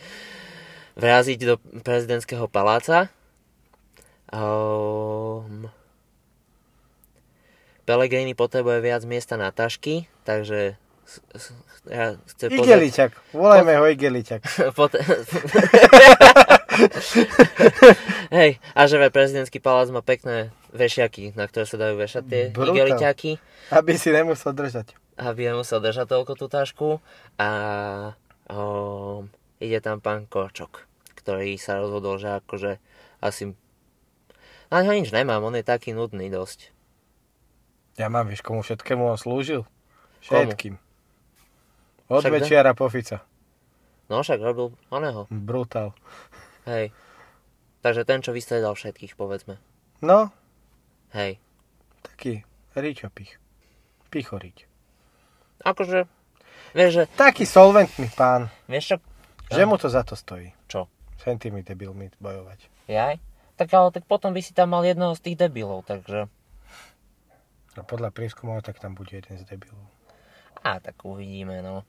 vraziť 0.96 1.40
do 1.44 1.60
prezidentského 1.84 2.48
paláca. 2.48 3.12
Um, 4.32 5.68
Pellegrini 7.84 8.32
potrebuje 8.34 8.80
viac 8.80 9.04
miesta 9.04 9.36
na 9.36 9.52
tašky, 9.52 10.08
takže 10.24 10.80
ja 11.92 12.16
chce 12.32 12.48
Igeličak. 12.48 13.12
Volajme 13.36 13.76
ho 13.78 13.86
Igeličak. 13.92 14.42
Pot- 14.78 14.96
Hej, 18.34 18.58
a 18.74 18.82
že 18.86 18.98
prezidentský 19.10 19.60
palác 19.60 19.90
má 19.90 20.02
pekné 20.02 20.50
vešiaky, 20.72 21.34
na 21.34 21.46
ktoré 21.46 21.66
sa 21.66 21.78
dajú 21.78 21.96
vešať 21.98 22.24
tie 22.26 22.42
igeliťaky, 22.50 23.32
Aby 23.70 23.92
si 23.96 24.10
nemusel 24.10 24.52
držať. 24.52 24.98
aby 25.16 25.54
nemusel 25.54 25.78
držať 25.78 26.10
toľko 26.10 26.34
tú 26.34 26.46
tašku. 26.50 26.88
A 27.38 27.50
um, 28.50 29.30
ide 29.58 29.78
tam 29.80 30.02
pán 30.02 30.26
Korčok, 30.26 30.86
ktorý 31.16 31.56
sa 31.56 31.78
rozhodol, 31.78 32.18
že 32.18 32.42
akože 32.42 32.72
asi... 33.22 33.54
Na 34.74 34.82
ňo 34.82 34.98
nič 34.98 35.14
nemám, 35.14 35.46
on 35.46 35.54
je 35.54 35.62
taký 35.62 35.94
nudný 35.94 36.34
dosť. 36.34 36.74
Ja 37.94 38.10
mám, 38.10 38.26
vieš, 38.26 38.42
komu 38.42 38.66
všetkému 38.66 39.06
on 39.06 39.22
slúžil? 39.22 39.70
Komu? 40.26 40.50
Všetkým. 40.50 40.82
Od 42.10 42.26
Však 42.26 42.34
da- 42.34 42.36
Večiara 42.42 42.72
po 42.74 42.90
Fica. 42.90 43.22
No 44.12 44.20
však 44.20 44.42
robil 44.44 44.76
oného, 44.92 45.30
Brutál. 45.32 45.96
Hej. 46.68 46.92
Takže 47.84 48.08
ten, 48.08 48.24
čo 48.24 48.32
vystredal 48.32 48.80
všetkých, 48.80 49.20
povedzme. 49.20 49.60
No, 50.00 50.32
Hej. 51.12 51.36
taký 52.00 52.48
ričopich. 52.80 53.36
Pichorič. 54.08 54.68
Akože, 55.68 56.08
vieš, 56.72 56.92
že, 56.92 57.04
Taký 57.20 57.44
solventný 57.44 58.08
pán. 58.16 58.48
vieš 58.72 58.96
čo, 58.96 58.98
Že 59.52 59.64
mu 59.68 59.76
to 59.76 59.92
za 59.92 60.08
to 60.08 60.16
stojí. 60.16 60.56
Čo? 60.72 60.88
S 61.20 61.28
tými 61.28 61.64
debilmi 61.64 62.12
bojovať. 62.20 62.88
Jaj? 62.88 63.20
Tak 63.60 63.68
ale 63.72 63.92
tak 63.92 64.08
potom 64.08 64.32
by 64.34 64.42
si 64.44 64.52
tam 64.56 64.72
mal 64.76 64.84
jednoho 64.84 65.16
z 65.16 65.24
tých 65.24 65.38
debilov, 65.40 65.84
takže... 65.88 66.28
A 67.74 67.82
podľa 67.82 68.14
prieskumov 68.14 68.64
tak 68.64 68.80
tam 68.80 68.96
bude 68.96 69.12
jeden 69.16 69.40
z 69.40 69.44
debilov. 69.44 69.88
A 70.64 70.80
tak 70.80 71.00
uvidíme, 71.04 71.60
no. 71.60 71.84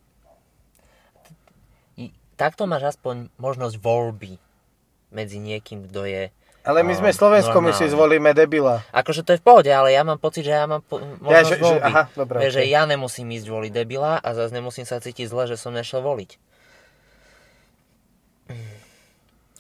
Takto 2.35 2.67
máš 2.67 2.99
aspoň 2.99 3.31
možnosť 3.39 3.79
voľby 3.79 4.43
medzi 5.15 5.39
niekým, 5.39 5.87
kto 5.87 6.05
je... 6.05 6.23
Ale 6.63 6.81
my 6.81 6.91
No, 6.91 6.99
sme 6.99 7.11
Slovensko, 7.11 7.61
my 7.61 7.71
si 7.71 7.85
zvolíme 7.87 8.33
debila. 8.33 8.81
Akože 8.91 9.21
to 9.21 9.33
je 9.33 9.39
v 9.39 9.47
pohode, 9.47 9.69
ale 9.69 9.93
ja 9.93 10.01
mám 10.01 10.17
pocit, 10.17 10.43
že 10.43 10.51
ja 10.51 10.65
mám 10.65 10.81
po, 10.81 10.97
možnosť 10.97 11.29
Ja, 11.29 11.41
že- 11.41 11.51
že- 11.51 11.61
voľby. 11.61 11.85
aha, 11.87 12.03
dobré, 12.15 12.37
Vieš, 12.41 12.53
že 12.53 12.63
okej. 12.63 12.73
ja 12.73 12.83
nemusím 12.85 13.29
ísť 13.31 13.47
voliť 13.47 13.73
debila 13.75 14.13
a 14.17 14.29
zase 14.33 14.51
nemusím 14.51 14.83
sa 14.83 14.97
cítiť 14.97 15.27
zle, 15.27 15.45
že 15.47 15.55
som 15.55 15.71
nešiel 15.71 16.01
voliť. 16.01 16.31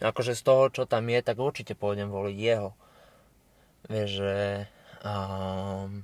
Akože 0.00 0.32
z 0.32 0.42
toho, 0.42 0.68
čo 0.68 0.82
tam 0.84 1.06
je, 1.06 1.20
tak 1.20 1.36
určite 1.38 1.72
pôjdem 1.72 2.08
voliť 2.08 2.36
jeho. 2.36 2.72
Vieš, 3.86 4.10
že... 4.10 4.34
Um, 5.00 6.02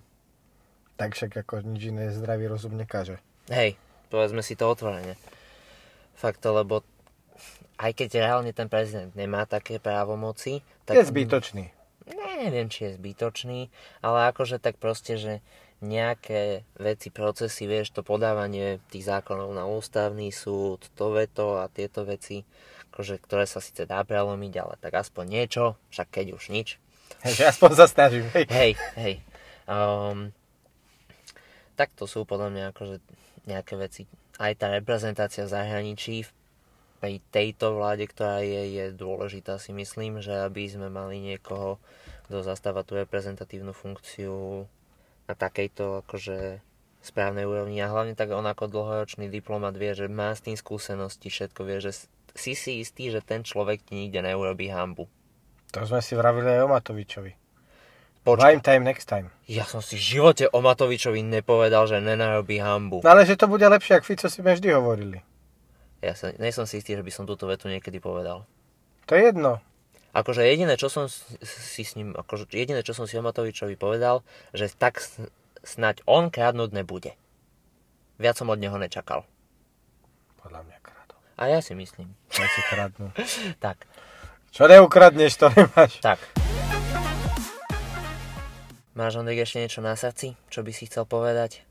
Tak 0.94 1.16
však 1.16 1.32
ako 1.38 1.64
nič 1.64 1.88
iné 1.88 2.08
zdravý 2.10 2.44
rozum 2.44 2.76
nekáže. 2.76 3.16
Hej, 3.48 3.80
povedzme 4.08 4.44
si 4.44 4.52
to 4.52 4.68
otvorene. 4.68 5.16
Fakt 6.12 6.44
lebo 6.44 6.84
aj 7.80 7.96
keď 7.96 8.08
reálne 8.20 8.52
ten 8.52 8.68
prezident 8.68 9.08
nemá 9.16 9.48
také 9.48 9.80
právomoci, 9.80 10.60
tak... 10.84 11.00
Je 11.00 11.08
zbytočný. 11.08 11.72
Neviem, 12.40 12.68
či 12.68 12.88
je 12.88 12.96
zbytočný, 13.00 13.72
ale 14.04 14.28
akože 14.28 14.60
tak 14.60 14.76
proste, 14.76 15.16
že 15.16 15.34
nejaké 15.80 16.68
veci, 16.76 17.08
procesy, 17.08 17.64
vieš, 17.64 17.96
to 17.96 18.04
podávanie 18.04 18.84
tých 18.92 19.08
zákonov 19.08 19.56
na 19.56 19.64
ústavný 19.64 20.28
súd, 20.28 20.84
to 20.92 21.16
veto 21.16 21.56
a 21.56 21.72
tieto 21.72 22.04
veci, 22.04 22.44
akože, 22.92 23.16
ktoré 23.16 23.48
sa 23.48 23.64
síce 23.64 23.88
dá 23.88 24.04
prelomiť, 24.04 24.52
ale 24.60 24.74
tak 24.76 25.00
aspoň 25.00 25.24
niečo, 25.24 25.80
však 25.88 26.20
keď 26.20 26.26
už 26.36 26.52
nič. 26.52 26.76
Hej, 27.24 27.48
aspoň 27.56 27.70
sa 27.80 27.86
snažím. 27.88 28.28
Hej. 28.36 28.44
Hej, 28.52 28.72
hej. 29.00 29.14
Um, 29.64 30.36
tak 31.80 31.96
to 31.96 32.04
sú 32.04 32.28
podľa 32.28 32.52
mňa 32.52 32.64
akože 32.76 32.96
nejaké 33.48 33.74
veci. 33.80 34.02
Aj 34.36 34.52
tá 34.52 34.68
reprezentácia 34.68 35.48
v 35.48 35.52
zahraničí 35.52 36.28
v- 36.28 36.32
pri 37.00 37.24
tejto 37.32 37.80
vláde, 37.80 38.04
ktorá 38.04 38.44
je, 38.44 38.76
je 38.76 38.84
dôležitá 38.92 39.56
si 39.56 39.72
myslím, 39.72 40.20
že 40.20 40.44
aby 40.44 40.68
sme 40.68 40.92
mali 40.92 41.16
niekoho, 41.18 41.80
kto 42.28 42.44
zastáva 42.44 42.84
tú 42.84 43.00
reprezentatívnu 43.00 43.72
funkciu 43.72 44.68
na 45.24 45.34
takejto 45.34 46.04
akože 46.06 46.60
správnej 47.00 47.48
úrovni 47.48 47.80
a 47.80 47.88
hlavne 47.88 48.12
tak 48.12 48.28
on 48.36 48.44
ako 48.44 48.68
dlhoročný 48.68 49.32
diplomat 49.32 49.72
vie, 49.80 49.96
že 49.96 50.12
má 50.12 50.36
s 50.36 50.44
tým 50.44 50.54
skúsenosti, 50.54 51.32
všetko 51.32 51.64
vie, 51.64 51.80
že 51.80 51.96
si 52.36 52.52
si 52.52 52.84
istý, 52.84 53.08
že 53.08 53.24
ten 53.24 53.40
človek 53.42 53.80
ti 53.80 53.96
nikde 53.96 54.20
neurobí 54.20 54.68
hambu. 54.68 55.08
To 55.72 55.86
sme 55.88 56.04
si 56.04 56.12
vravili 56.12 56.60
aj 56.60 56.60
o 56.66 56.68
Matovičovi. 56.68 57.32
Prime 58.20 58.60
time 58.60 58.84
next 58.84 59.08
time. 59.08 59.32
Ja 59.48 59.64
som 59.64 59.80
si 59.80 59.96
v 59.96 60.04
živote 60.20 60.44
o 60.52 60.60
Matovičovi 60.60 61.24
nepovedal, 61.24 61.88
že 61.88 62.04
nenarobí 62.04 62.60
hambu. 62.60 63.00
No 63.00 63.08
ale 63.08 63.24
že 63.24 63.40
to 63.40 63.48
bude 63.48 63.64
lepšie, 63.64 63.96
ako 63.96 64.04
Fico 64.04 64.28
si 64.28 64.44
sme 64.44 64.52
vždy 64.52 64.68
hovorili. 64.76 65.18
Ja 66.00 66.16
sa, 66.16 66.32
nie 66.32 66.48
som 66.52 66.64
si 66.64 66.80
istý, 66.80 66.96
že 66.96 67.04
by 67.04 67.12
som 67.12 67.28
túto 67.28 67.44
vetu 67.44 67.68
niekedy 67.68 68.00
povedal. 68.00 68.48
To 69.04 69.12
je 69.12 69.28
jedno. 69.28 69.60
Akože 70.16 70.42
jediné, 70.42 70.74
čo 70.80 70.90
som 70.90 71.06
si 71.06 71.82
s 71.86 71.94
ním, 71.94 72.16
akože 72.16 72.50
jediné, 72.50 72.82
čo 72.82 72.96
som 72.96 73.04
si 73.06 73.14
o 73.14 73.22
Matovičovi 73.22 73.76
povedal, 73.78 74.26
že 74.50 74.66
tak 74.72 74.98
snať 75.62 76.02
on 76.08 76.32
kradnúť 76.32 76.72
nebude. 76.74 77.14
Viac 78.18 78.34
som 78.40 78.50
od 78.50 78.58
neho 78.58 78.74
nečakal. 78.80 79.22
Podľa 80.40 80.66
mňa 80.66 80.78
kradol. 80.82 81.20
A 81.36 81.42
ja 81.52 81.60
si 81.60 81.76
myslím. 81.76 82.16
Veci 82.32 82.60
kradnú. 82.72 83.12
Tak, 83.64 83.84
Čo 84.50 84.66
neukradneš, 84.66 85.36
to 85.36 85.46
nemáš. 85.52 86.00
tak. 86.02 86.18
Máš, 88.98 89.22
Ondrik, 89.22 89.46
ešte 89.46 89.62
niečo 89.62 89.80
na 89.80 89.94
srdci, 89.94 90.34
čo 90.50 90.66
by 90.66 90.72
si 90.74 90.90
chcel 90.90 91.06
povedať? 91.06 91.62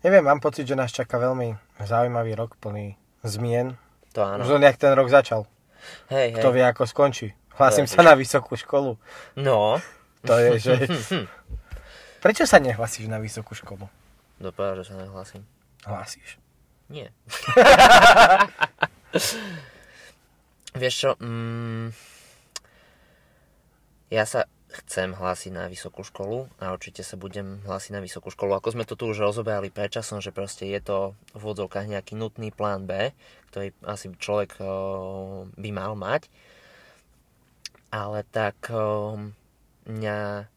Neviem, 0.00 0.24
mám 0.24 0.40
pocit, 0.40 0.64
že 0.64 0.78
nás 0.78 0.88
čaká 0.88 1.20
veľmi 1.20 1.52
zaujímavý 1.84 2.32
rok 2.32 2.56
plný 2.56 2.96
zmien. 3.24 3.74
To 4.14 4.22
áno. 4.22 4.46
Už 4.46 4.60
len 4.60 4.68
jak 4.68 4.78
ten 4.78 4.92
rok 4.94 5.10
začal. 5.10 5.48
Hej, 6.08 6.32
hej. 6.32 6.40
Kto 6.40 6.48
vie, 6.54 6.64
ako 6.64 6.86
skončí. 6.86 7.34
Je 7.54 7.86
sa 7.86 8.02
na 8.02 8.18
vysokú 8.18 8.58
školu. 8.58 8.98
No, 9.38 9.78
To 10.24 10.40
je, 10.40 10.56
že... 10.58 10.74
Prečo 12.24 12.48
sa 12.48 12.56
nehlasíš 12.56 13.06
na 13.06 13.20
vysokú 13.20 13.52
školu? 13.52 13.84
dopadá, 14.40 14.80
že 14.80 14.92
sa 14.92 14.96
nehlasím. 14.96 15.44
Hlasíš. 15.84 16.40
Nie. 16.88 17.12
Vieš 20.80 20.94
čo, 20.96 21.10
mm, 21.20 21.92
ja 24.10 24.24
sa 24.26 24.48
chcem 24.82 25.14
hlásiť 25.14 25.52
na 25.54 25.70
vysokú 25.70 26.02
školu 26.02 26.50
a 26.58 26.74
určite 26.74 27.06
sa 27.06 27.14
budem 27.14 27.62
hlásiť 27.62 27.92
na 27.94 28.00
vysokú 28.02 28.34
školu. 28.34 28.58
Ako 28.58 28.74
sme 28.74 28.82
to 28.82 28.98
tu 28.98 29.06
už 29.06 29.22
rozoberali 29.22 29.70
predčasom, 29.70 30.18
že 30.18 30.34
proste 30.34 30.66
je 30.66 30.80
to 30.82 30.98
v 31.36 31.42
úvodzovkách 31.42 31.86
nejaký 31.86 32.18
nutný 32.18 32.50
plán 32.50 32.90
B, 32.90 33.14
ktorý 33.54 33.70
asi 33.86 34.10
človek 34.18 34.58
o, 34.58 35.46
by 35.54 35.70
mal 35.70 35.94
mať. 35.94 36.26
Ale 37.94 38.26
tak 38.34 38.58
o, 38.74 39.14
mňa 39.86 40.50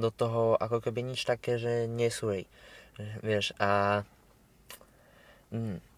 do 0.00 0.10
toho 0.12 0.56
ako 0.56 0.88
keby 0.88 1.04
nič 1.04 1.28
také, 1.28 1.60
že 1.60 1.84
nesúri. 1.88 2.48
Vieš, 3.20 3.52
a 3.60 4.04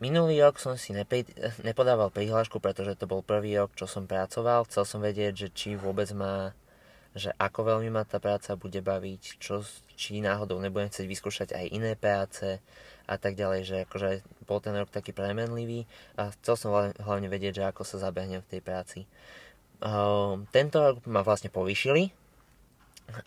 minulý 0.03 0.43
rok 0.43 0.59
som 0.59 0.74
si 0.74 0.91
nepri, 0.91 1.22
nepodával 1.62 2.11
prihlášku, 2.11 2.59
pretože 2.59 2.99
to 2.99 3.07
bol 3.07 3.22
prvý 3.22 3.59
rok, 3.59 3.74
čo 3.78 3.86
som 3.86 4.11
pracoval. 4.11 4.66
Chcel 4.66 4.84
som 4.86 5.01
vedieť, 5.03 5.47
že 5.47 5.49
či 5.55 5.68
vôbec 5.78 6.11
má 6.14 6.53
že 7.18 7.30
ako 7.36 7.74
veľmi 7.74 7.90
ma 7.90 8.06
tá 8.06 8.22
práca 8.22 8.54
bude 8.54 8.78
baviť, 8.78 9.42
čo, 9.42 9.66
či 9.98 10.22
náhodou 10.22 10.62
nebudem 10.62 10.88
chcieť 10.88 11.06
vyskúšať 11.06 11.48
aj 11.52 11.66
iné 11.74 11.92
práce 11.98 12.62
a 13.08 13.14
tak 13.18 13.34
ďalej, 13.34 13.60
že 13.66 13.76
akože 13.88 14.10
bol 14.46 14.62
ten 14.62 14.72
rok 14.78 14.88
taký 14.88 15.10
premenlivý 15.10 15.84
a 16.14 16.30
chcel 16.38 16.54
som 16.54 16.70
hlavne 16.96 17.28
vedieť, 17.28 17.60
že 17.60 17.68
ako 17.68 17.82
sa 17.82 18.00
zabehnem 18.00 18.44
v 18.44 18.50
tej 18.56 18.60
práci. 18.62 19.00
Um, 19.78 20.46
tento 20.50 20.82
rok 20.82 20.96
ma 21.06 21.22
vlastne 21.22 21.50
povýšili 21.50 22.10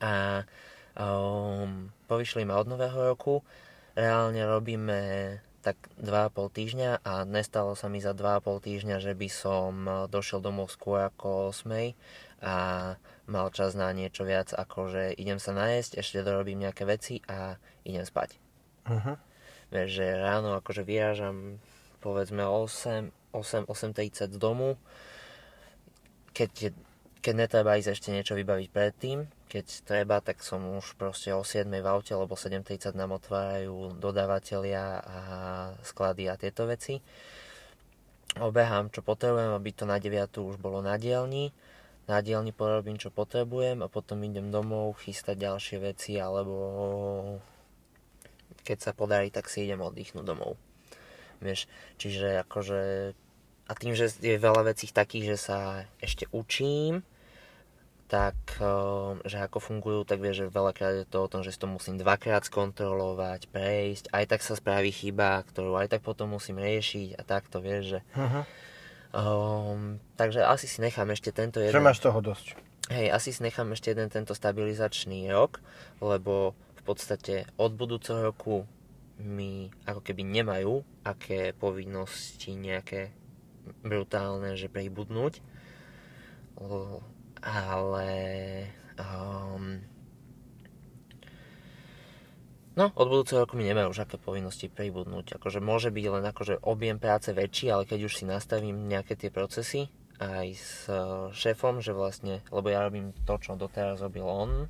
a 0.04 0.44
um, 1.00 1.90
povýšili 2.06 2.44
ma 2.44 2.60
od 2.60 2.68
nového 2.70 3.16
roku. 3.16 3.42
Reálne 3.96 4.44
robíme 4.48 5.00
tak 5.62 5.78
2,5 6.02 6.58
týždňa 6.58 6.92
a 7.06 7.22
nestalo 7.24 7.78
sa 7.78 7.86
mi 7.86 8.02
za 8.02 8.18
2,5 8.18 8.66
týždňa, 8.66 8.98
že 8.98 9.14
by 9.14 9.30
som 9.30 9.72
došiel 10.10 10.42
domov 10.42 10.74
skôr 10.74 11.06
ako 11.06 11.54
8 11.54 11.94
a 12.42 12.56
mal 13.32 13.48
čas 13.56 13.74
na 13.74 13.88
niečo 13.96 14.28
viac, 14.28 14.52
ako 14.52 14.92
že 14.92 15.04
idem 15.16 15.40
sa 15.40 15.56
najesť, 15.56 16.04
ešte 16.04 16.28
dorobím 16.28 16.68
nejaké 16.68 16.84
veci 16.84 17.24
a 17.32 17.56
idem 17.88 18.04
spať. 18.04 18.36
Uh-huh. 18.86 19.16
Vieš, 19.72 19.90
že 20.04 20.06
ráno 20.20 20.60
akože 20.60 20.84
vyrážam 20.84 21.64
povedzme 22.04 22.44
8, 22.44 23.32
8, 23.32 23.72
8.30 23.72 24.36
z 24.36 24.40
domu, 24.42 24.76
keď, 26.36 26.76
keď 27.24 27.34
netreba 27.34 27.80
ísť 27.80 27.96
ešte 27.96 28.10
niečo 28.12 28.36
vybaviť 28.36 28.68
predtým, 28.68 29.24
keď 29.48 29.66
treba, 29.84 30.20
tak 30.20 30.44
som 30.44 30.64
už 30.76 30.96
proste 31.00 31.32
o 31.32 31.44
7 31.44 31.68
v 31.68 31.88
aute, 31.88 32.12
lebo 32.12 32.36
7.30 32.36 32.96
nám 32.96 33.16
otvárajú 33.16 33.96
dodávateľia 34.00 34.84
a 35.00 35.18
sklady 35.86 36.28
a 36.28 36.36
tieto 36.36 36.68
veci. 36.68 37.00
Obehám, 38.40 38.92
čo 38.92 39.04
potrebujem, 39.04 39.52
aby 39.56 39.70
to 39.76 39.84
na 39.84 40.00
9 40.00 40.40
už 40.40 40.56
bolo 40.56 40.80
na 40.80 40.96
dielni 40.96 41.52
na 42.10 42.20
dielni 42.22 42.52
porobím, 42.52 42.98
čo 42.98 43.14
potrebujem 43.14 43.86
a 43.86 43.92
potom 43.92 44.22
idem 44.26 44.50
domov 44.50 45.02
chystať 45.06 45.46
ďalšie 45.48 45.78
veci 45.82 46.18
alebo 46.18 46.56
keď 48.62 48.78
sa 48.78 48.92
podarí, 48.94 49.34
tak 49.34 49.50
si 49.50 49.66
idem 49.66 49.82
oddychnúť 49.82 50.26
domov. 50.26 50.58
Vieš, 51.42 51.66
čiže 51.98 52.46
akože 52.46 53.14
a 53.66 53.74
tým, 53.74 53.96
že 53.96 54.12
je 54.20 54.36
veľa 54.38 54.74
vecí 54.74 54.92
takých, 54.92 55.36
že 55.36 55.38
sa 55.40 55.60
ešte 56.04 56.28
učím, 56.36 57.02
tak, 58.12 58.36
že 59.24 59.38
ako 59.40 59.64
fungujú, 59.64 60.04
tak 60.04 60.20
vieš, 60.20 60.44
že 60.44 60.52
veľakrát 60.52 60.94
je 61.00 61.08
to 61.08 61.24
o 61.24 61.32
tom, 61.32 61.48
že 61.48 61.56
si 61.56 61.60
to 61.64 61.72
musím 61.72 61.96
dvakrát 61.96 62.44
skontrolovať, 62.44 63.48
prejsť, 63.48 64.12
aj 64.12 64.26
tak 64.28 64.42
sa 64.44 64.60
spraví 64.60 64.92
chyba, 64.92 65.40
ktorú 65.48 65.80
aj 65.80 65.96
tak 65.96 66.02
potom 66.04 66.36
musím 66.36 66.60
riešiť 66.60 67.16
a 67.16 67.22
takto, 67.24 67.64
vieš, 67.64 67.98
že 67.98 68.00
uh-huh 68.20 68.44
Um, 69.12 70.00
takže 70.16 70.40
asi 70.48 70.72
si 70.72 70.80
nechám 70.80 71.12
ešte 71.12 71.36
tento 71.36 71.60
jeden... 71.60 71.76
Že 71.76 71.84
máš 71.84 72.00
toho 72.00 72.20
dosť. 72.24 72.56
Hej, 72.92 73.08
asi 73.12 73.30
si 73.36 73.44
nechám 73.44 73.72
ešte 73.76 73.92
jeden 73.92 74.08
tento 74.08 74.32
stabilizačný 74.32 75.28
rok, 75.32 75.60
lebo 76.00 76.56
v 76.80 76.82
podstate 76.84 77.48
od 77.60 77.76
budúceho 77.76 78.24
roku 78.24 78.64
mi 79.22 79.70
ako 79.86 80.02
keby 80.02 80.24
nemajú 80.26 80.82
aké 81.06 81.54
povinnosti 81.54 82.56
nejaké 82.56 83.14
brutálne, 83.86 84.58
že 84.58 84.72
pribudnúť. 84.72 85.44
Ale 87.42 88.10
um, 88.98 89.84
No, 92.72 92.88
od 92.96 93.08
budúceho 93.12 93.44
roku 93.44 93.60
mi 93.60 93.68
nemajú 93.68 93.92
už 93.92 94.08
aké 94.08 94.16
povinnosti 94.16 94.72
pribudnúť. 94.72 95.36
Akože 95.36 95.60
môže 95.60 95.92
byť 95.92 96.06
len 96.08 96.24
akože 96.24 96.64
objem 96.64 97.04
práce 97.04 97.36
väčší, 97.36 97.68
ale 97.68 97.84
keď 97.84 98.08
už 98.08 98.14
si 98.16 98.24
nastavím 98.24 98.88
nejaké 98.88 99.20
tie 99.20 99.28
procesy 99.28 99.92
aj 100.22 100.48
s 100.56 100.88
e, 100.88 100.96
šéfom, 101.36 101.84
že 101.84 101.92
vlastne, 101.92 102.46
lebo 102.54 102.72
ja 102.72 102.86
robím 102.86 103.12
to, 103.26 103.36
čo 103.42 103.60
doteraz 103.60 104.00
robil 104.00 104.24
on, 104.24 104.70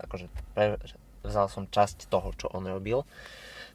akože 0.00 0.30
pre, 0.54 0.78
vzal 1.26 1.50
som 1.50 1.68
časť 1.68 2.06
toho, 2.06 2.30
čo 2.38 2.46
on 2.54 2.64
robil, 2.64 3.02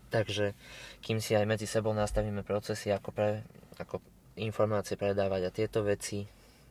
takže 0.10 0.56
kým 1.04 1.20
si 1.20 1.36
aj 1.36 1.46
medzi 1.46 1.68
sebou 1.68 1.92
nastavíme 1.92 2.42
procesy, 2.48 2.90
ako, 2.96 3.12
pre, 3.12 3.44
ako 3.76 4.00
informácie 4.40 4.96
predávať 4.96 5.42
a 5.46 5.54
tieto 5.54 5.84
veci, 5.84 6.24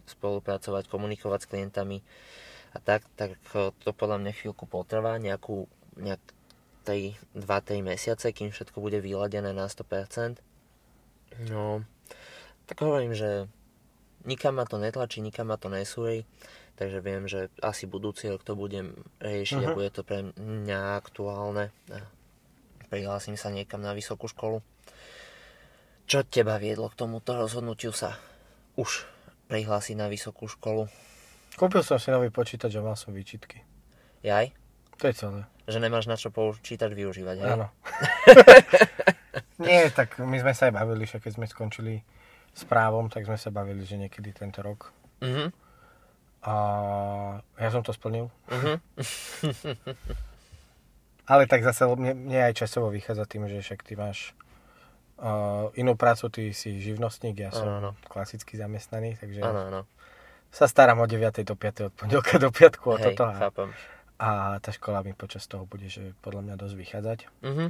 spolupracovať, 0.09 0.89
komunikovať 0.89 1.41
s 1.45 1.51
klientami 1.51 1.99
a 2.73 2.79
tak, 2.81 3.05
tak 3.19 3.37
to 3.53 3.91
podľa 3.93 4.23
mňa 4.23 4.33
chvíľku 4.39 4.65
potrvá, 4.65 5.19
nejakú, 5.21 5.69
nejak, 5.99 6.23
tej 6.87 7.19
2-3 7.35 7.83
mesiace, 7.83 8.31
kým 8.31 8.55
všetko 8.55 8.79
bude 8.79 9.03
vyladené 9.03 9.51
na 9.51 9.67
100%. 9.67 10.39
No, 11.51 11.83
tak 12.71 12.79
hovorím, 12.79 13.19
že 13.19 13.51
nikam 14.23 14.63
ma 14.63 14.65
to 14.65 14.79
netlačí, 14.79 15.19
nikam 15.19 15.51
ma 15.51 15.59
to 15.59 15.67
nesúri, 15.67 16.23
takže 16.79 17.03
viem, 17.03 17.27
že 17.27 17.51
asi 17.59 17.91
budúci 17.91 18.31
rok 18.31 18.47
to 18.47 18.55
budem 18.55 18.95
riešiť 19.19 19.59
uh-huh. 19.59 19.67
a 19.67 19.73
mhm. 19.75 19.77
bude 19.77 19.91
to 19.91 20.03
pre 20.07 20.31
mňa 20.39 20.95
aktuálne. 20.95 21.75
Prihlásim 22.87 23.35
sa 23.35 23.51
niekam 23.51 23.83
na 23.83 23.91
vysokú 23.91 24.31
školu. 24.31 24.63
Čo 26.07 26.23
teba 26.23 26.55
viedlo 26.63 26.87
k 26.87 27.03
tomuto 27.03 27.35
rozhodnutiu 27.35 27.91
sa 27.91 28.15
už 28.79 29.11
prihlásiť 29.51 29.99
na 29.99 30.07
vysokú 30.07 30.47
školu? 30.47 30.87
Kúpil 31.59 31.83
som 31.83 31.99
si 31.99 32.15
nový 32.15 32.31
počítač 32.31 32.79
a 32.79 32.85
mal 32.87 32.95
som 32.95 33.11
výčitky. 33.11 33.67
Jaj? 34.23 34.66
To 34.97 35.09
je 35.09 35.15
celé. 35.15 35.41
Že 35.67 35.79
nemáš 35.83 36.07
na 36.09 36.17
čo 36.17 36.33
počítať 36.33 36.95
využívať, 36.95 37.37
hej? 37.43 37.53
Áno. 37.53 37.69
Nie, 39.67 39.91
tak 39.93 40.17
my 40.21 40.41
sme 40.41 40.53
sa 40.57 40.71
aj 40.71 40.75
bavili, 40.77 41.05
že 41.05 41.21
keď 41.21 41.33
sme 41.37 41.47
skončili 41.49 42.01
s 42.57 42.65
právom, 42.65 43.13
tak 43.13 43.29
sme 43.29 43.37
sa 43.37 43.53
bavili, 43.53 43.85
že 43.85 44.01
niekedy 44.01 44.33
tento 44.33 44.65
rok. 44.65 44.93
Uh-huh. 45.21 45.53
A 46.47 46.55
ja 47.61 47.69
som 47.73 47.85
to 47.85 47.93
splnil. 47.93 48.31
Uh-huh. 48.49 48.81
Ale 51.31 51.51
tak 51.51 51.67
zase 51.67 51.91
mne, 51.91 52.15
mne 52.15 52.41
aj 52.47 52.55
časovo 52.55 52.89
vychádza 52.89 53.27
tým, 53.27 53.51
že 53.51 53.59
však 53.59 53.83
ty 53.83 53.99
máš 53.99 54.31
uh, 55.19 55.75
inú 55.75 55.99
prácu, 55.99 56.31
ty 56.31 56.55
si 56.55 56.79
živnostník, 56.79 57.35
ja 57.35 57.51
som 57.51 57.67
ano, 57.67 57.77
ano. 57.83 57.91
klasický 58.07 58.55
zamestnaný, 58.55 59.19
takže 59.19 59.43
ano, 59.43 59.61
ano. 59.67 59.81
sa 60.55 60.71
starám 60.71 61.03
od 61.03 61.11
9. 61.11 61.43
do 61.43 61.59
5. 61.59 61.91
od 61.91 61.93
pondelka 61.99 62.39
do 62.39 62.55
piatku 62.55 62.95
o 62.95 62.97
Hej, 62.97 63.19
toto. 63.19 63.35
chápem 63.35 63.75
a 64.17 64.57
tá 64.65 64.71
škola 64.73 65.05
mi 65.05 65.13
počas 65.13 65.45
toho 65.45 65.69
bude, 65.69 65.89
že 65.93 66.17
podľa 66.25 66.43
mňa 66.49 66.55
dosť 66.57 66.75
vychádzať. 66.77 67.19
Uh-huh. 67.45 67.69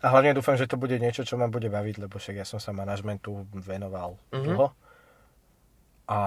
A 0.00 0.06
hlavne 0.12 0.36
dúfam, 0.36 0.56
že 0.56 0.68
to 0.68 0.80
bude 0.80 0.96
niečo, 0.96 1.24
čo 1.24 1.36
ma 1.40 1.48
bude 1.48 1.68
baviť, 1.68 2.04
lebo 2.04 2.16
však 2.16 2.40
ja 2.40 2.46
som 2.48 2.60
sa 2.60 2.72
manažmentu 2.72 3.44
venoval 3.52 4.16
uh-huh. 4.32 4.44
dlho. 4.44 4.68
A, 6.06 6.20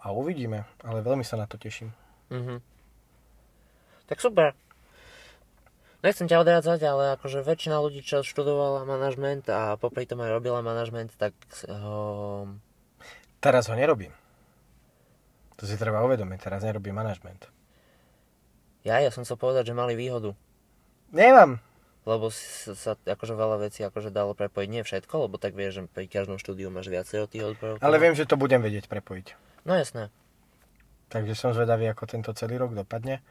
a 0.00 0.06
uvidíme, 0.14 0.64
ale 0.80 1.04
veľmi 1.04 1.24
sa 1.26 1.36
na 1.36 1.44
to 1.44 1.60
teším. 1.60 1.92
Uh-huh. 2.32 2.60
Tak 4.08 4.22
super. 4.22 4.56
Nechcem 6.04 6.30
ťa 6.30 6.40
odrádzať, 6.44 6.80
ale 6.86 7.04
akože 7.18 7.42
väčšina 7.42 7.82
ľudí, 7.82 8.04
čo 8.04 8.22
študovala 8.22 8.86
manažment 8.86 9.48
a 9.50 9.74
popri 9.74 10.06
tom 10.06 10.22
aj 10.22 10.38
robila 10.38 10.62
manažment, 10.62 11.10
tak... 11.18 11.34
Um... 11.66 12.62
Teraz 13.42 13.66
ho 13.66 13.74
nerobím. 13.74 14.14
To 15.56 15.64
si 15.64 15.74
treba 15.74 16.04
uvedomiť, 16.04 16.38
teraz 16.38 16.62
nerobím 16.62 16.94
manažment. 16.94 17.48
Ja, 18.86 19.02
ja 19.02 19.10
som 19.10 19.26
sa 19.26 19.34
povedať, 19.34 19.74
že 19.74 19.74
mali 19.74 19.98
výhodu. 19.98 20.38
Nemám. 21.10 21.58
Lebo 22.06 22.30
sa, 22.30 22.94
akože 22.94 23.34
veľa 23.34 23.66
vecí 23.66 23.82
akože 23.82 24.14
dalo 24.14 24.38
prepojiť. 24.38 24.68
Nie 24.70 24.86
všetko, 24.86 25.26
lebo 25.26 25.42
tak 25.42 25.58
vieš, 25.58 25.82
že 25.82 25.90
pri 25.90 26.06
každom 26.06 26.38
štúdiu 26.38 26.70
máš 26.70 26.86
viacej 26.86 27.26
od 27.26 27.28
tých 27.28 27.44
odborov. 27.50 27.82
Ale 27.82 27.98
viem, 27.98 28.14
že 28.14 28.30
to 28.30 28.38
budem 28.38 28.62
vedieť 28.62 28.86
prepojiť. 28.86 29.34
No 29.66 29.74
jasné. 29.74 30.14
Takže 31.10 31.34
som 31.34 31.50
zvedavý, 31.50 31.90
ako 31.90 32.06
tento 32.06 32.30
celý 32.38 32.62
rok 32.62 32.78
dopadne. 32.78 33.26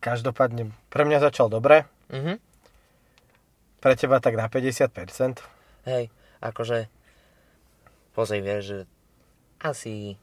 Každopádne, 0.00 0.72
pre 0.88 1.04
mňa 1.04 1.20
začal 1.20 1.52
dobre. 1.52 1.84
Mhm. 2.08 2.40
Pre 3.78 3.92
teba 3.92 4.24
tak 4.24 4.40
na 4.40 4.48
50%. 4.48 5.44
Hej, 5.84 6.08
akože 6.40 6.88
pozri, 8.16 8.40
vieš, 8.40 8.62
že 8.64 8.78
asi 9.60 10.16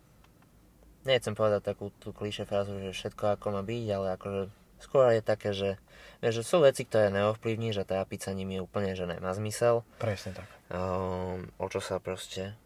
nechcem 1.06 1.38
povedať 1.38 1.62
takú 1.62 1.93
tú 2.01 2.12
klíše 2.12 2.43
frázu, 2.43 2.82
že 2.82 2.91
všetko 2.91 3.38
ako 3.39 3.45
má 3.53 3.62
byť, 3.62 3.86
ale 3.93 4.08
akože 4.18 4.41
skôr 4.82 5.14
je 5.14 5.24
také, 5.24 5.49
že, 5.56 5.78
že 6.20 6.41
sú 6.41 6.62
veci, 6.62 6.84
ktoré 6.84 7.14
neovplyvníš 7.14 7.82
a 7.82 7.88
trápiť 7.88 8.30
sa 8.30 8.32
nimi 8.34 8.60
úplne, 8.60 8.97
že 8.97 9.08
nemá 9.08 9.32
zmysel. 9.32 9.86
Presne 10.01 10.36
tak. 10.36 10.49
Um, 10.74 11.49
o 11.62 11.66
čo 11.70 11.80
sa 11.80 12.01
proste 12.01 12.58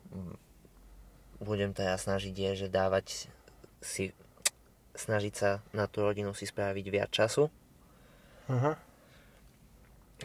budem 1.39 1.71
teda 1.71 1.95
snažiť 1.95 2.33
je, 2.35 2.51
že 2.65 2.67
dávať 2.67 3.31
si 3.79 4.11
snažiť 4.99 5.33
sa 5.35 5.63
na 5.71 5.87
tú 5.87 6.03
rodinu 6.03 6.35
si 6.35 6.43
spraviť 6.43 6.85
viac 6.91 7.11
času. 7.11 7.47
Uh-huh. 8.51 8.75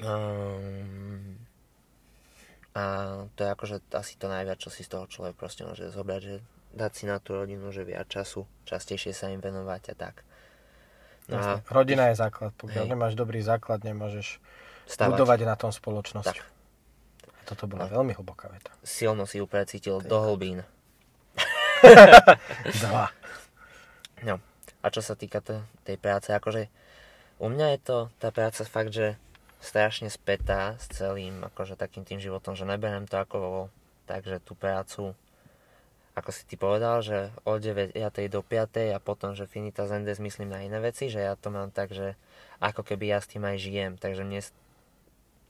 Um, 0.03 1.39
a 2.75 2.83
to 3.39 3.47
je 3.47 3.51
akože 3.55 3.77
asi 3.95 4.19
to 4.19 4.27
najviac, 4.27 4.59
čo 4.59 4.75
si 4.75 4.83
z 4.83 4.91
toho 4.91 5.07
človek 5.07 5.39
proste 5.39 5.63
môže 5.63 5.87
zobrať, 5.95 6.21
že 6.27 6.37
dať 6.75 6.93
si 6.93 7.05
na 7.05 7.17
tú 7.17 7.35
rodinu, 7.35 7.71
že 7.71 7.83
viac 7.83 8.07
času, 8.07 8.45
častejšie 8.65 9.11
sa 9.11 9.29
im 9.29 9.39
venovať 9.39 9.83
a 9.91 9.97
tak. 9.97 10.27
No 11.25 11.39
a. 11.39 11.65
Rodina 11.67 12.11
je 12.11 12.19
základ. 12.19 12.53
Pokiaľ 12.55 12.85
Hej. 12.85 12.91
nemáš 12.91 13.15
dobrý 13.15 13.41
základ, 13.41 13.81
nemôžeš 13.81 14.43
stavať. 14.85 15.11
budovať 15.11 15.39
na 15.43 15.55
tom 15.55 15.71
spoločnosť. 15.71 16.29
Tak. 16.29 16.45
A 17.25 17.41
toto 17.47 17.65
bola 17.65 17.87
No. 17.87 17.97
veľmi 17.97 18.13
hlboká 18.13 18.49
veta. 18.49 18.69
Silno 18.83 19.25
si 19.25 19.39
ju 19.39 19.47
precítil 19.47 19.99
do 20.01 20.19
hlbín. 20.21 20.61
Dva. 22.81 23.09
No. 24.21 24.41
A 24.81 24.87
čo 24.89 25.01
sa 25.01 25.15
týka 25.15 25.41
t- 25.41 25.57
tej 25.83 25.97
práce, 25.97 26.29
akože 26.29 26.69
u 27.39 27.49
mňa 27.49 27.67
je 27.71 27.81
to 27.81 27.97
tá 28.17 28.29
práca 28.29 28.61
fakt, 28.63 28.93
že 28.93 29.17
strašne 29.59 30.09
spätá 30.09 30.77
s 30.77 30.93
celým 30.93 31.41
akože 31.43 31.75
takým 31.75 32.03
tým 32.03 32.21
životom, 32.21 32.53
že 32.53 32.63
neberiem 32.63 33.05
to 33.05 33.17
ako 33.17 33.69
takže 34.05 34.41
tú 34.41 34.53
prácu 34.53 35.17
ako 36.15 36.31
si 36.31 36.47
ty 36.47 36.55
povedal, 36.55 37.03
že 37.03 37.35
od 37.43 37.59
9 37.59 37.95
do 38.31 38.41
5 38.41 38.95
a 38.95 38.99
potom, 39.03 39.35
že 39.35 39.51
finita 39.51 39.91
zendes 39.91 40.23
myslím 40.23 40.55
na 40.55 40.63
iné 40.63 40.79
veci, 40.79 41.11
že 41.11 41.19
ja 41.19 41.35
to 41.35 41.51
mám 41.51 41.75
tak, 41.75 41.91
že 41.91 42.15
ako 42.63 42.87
keby 42.87 43.11
ja 43.11 43.19
s 43.19 43.31
tým 43.31 43.43
aj 43.43 43.59
žijem, 43.59 43.93
takže 43.99 44.23
mne 44.23 44.41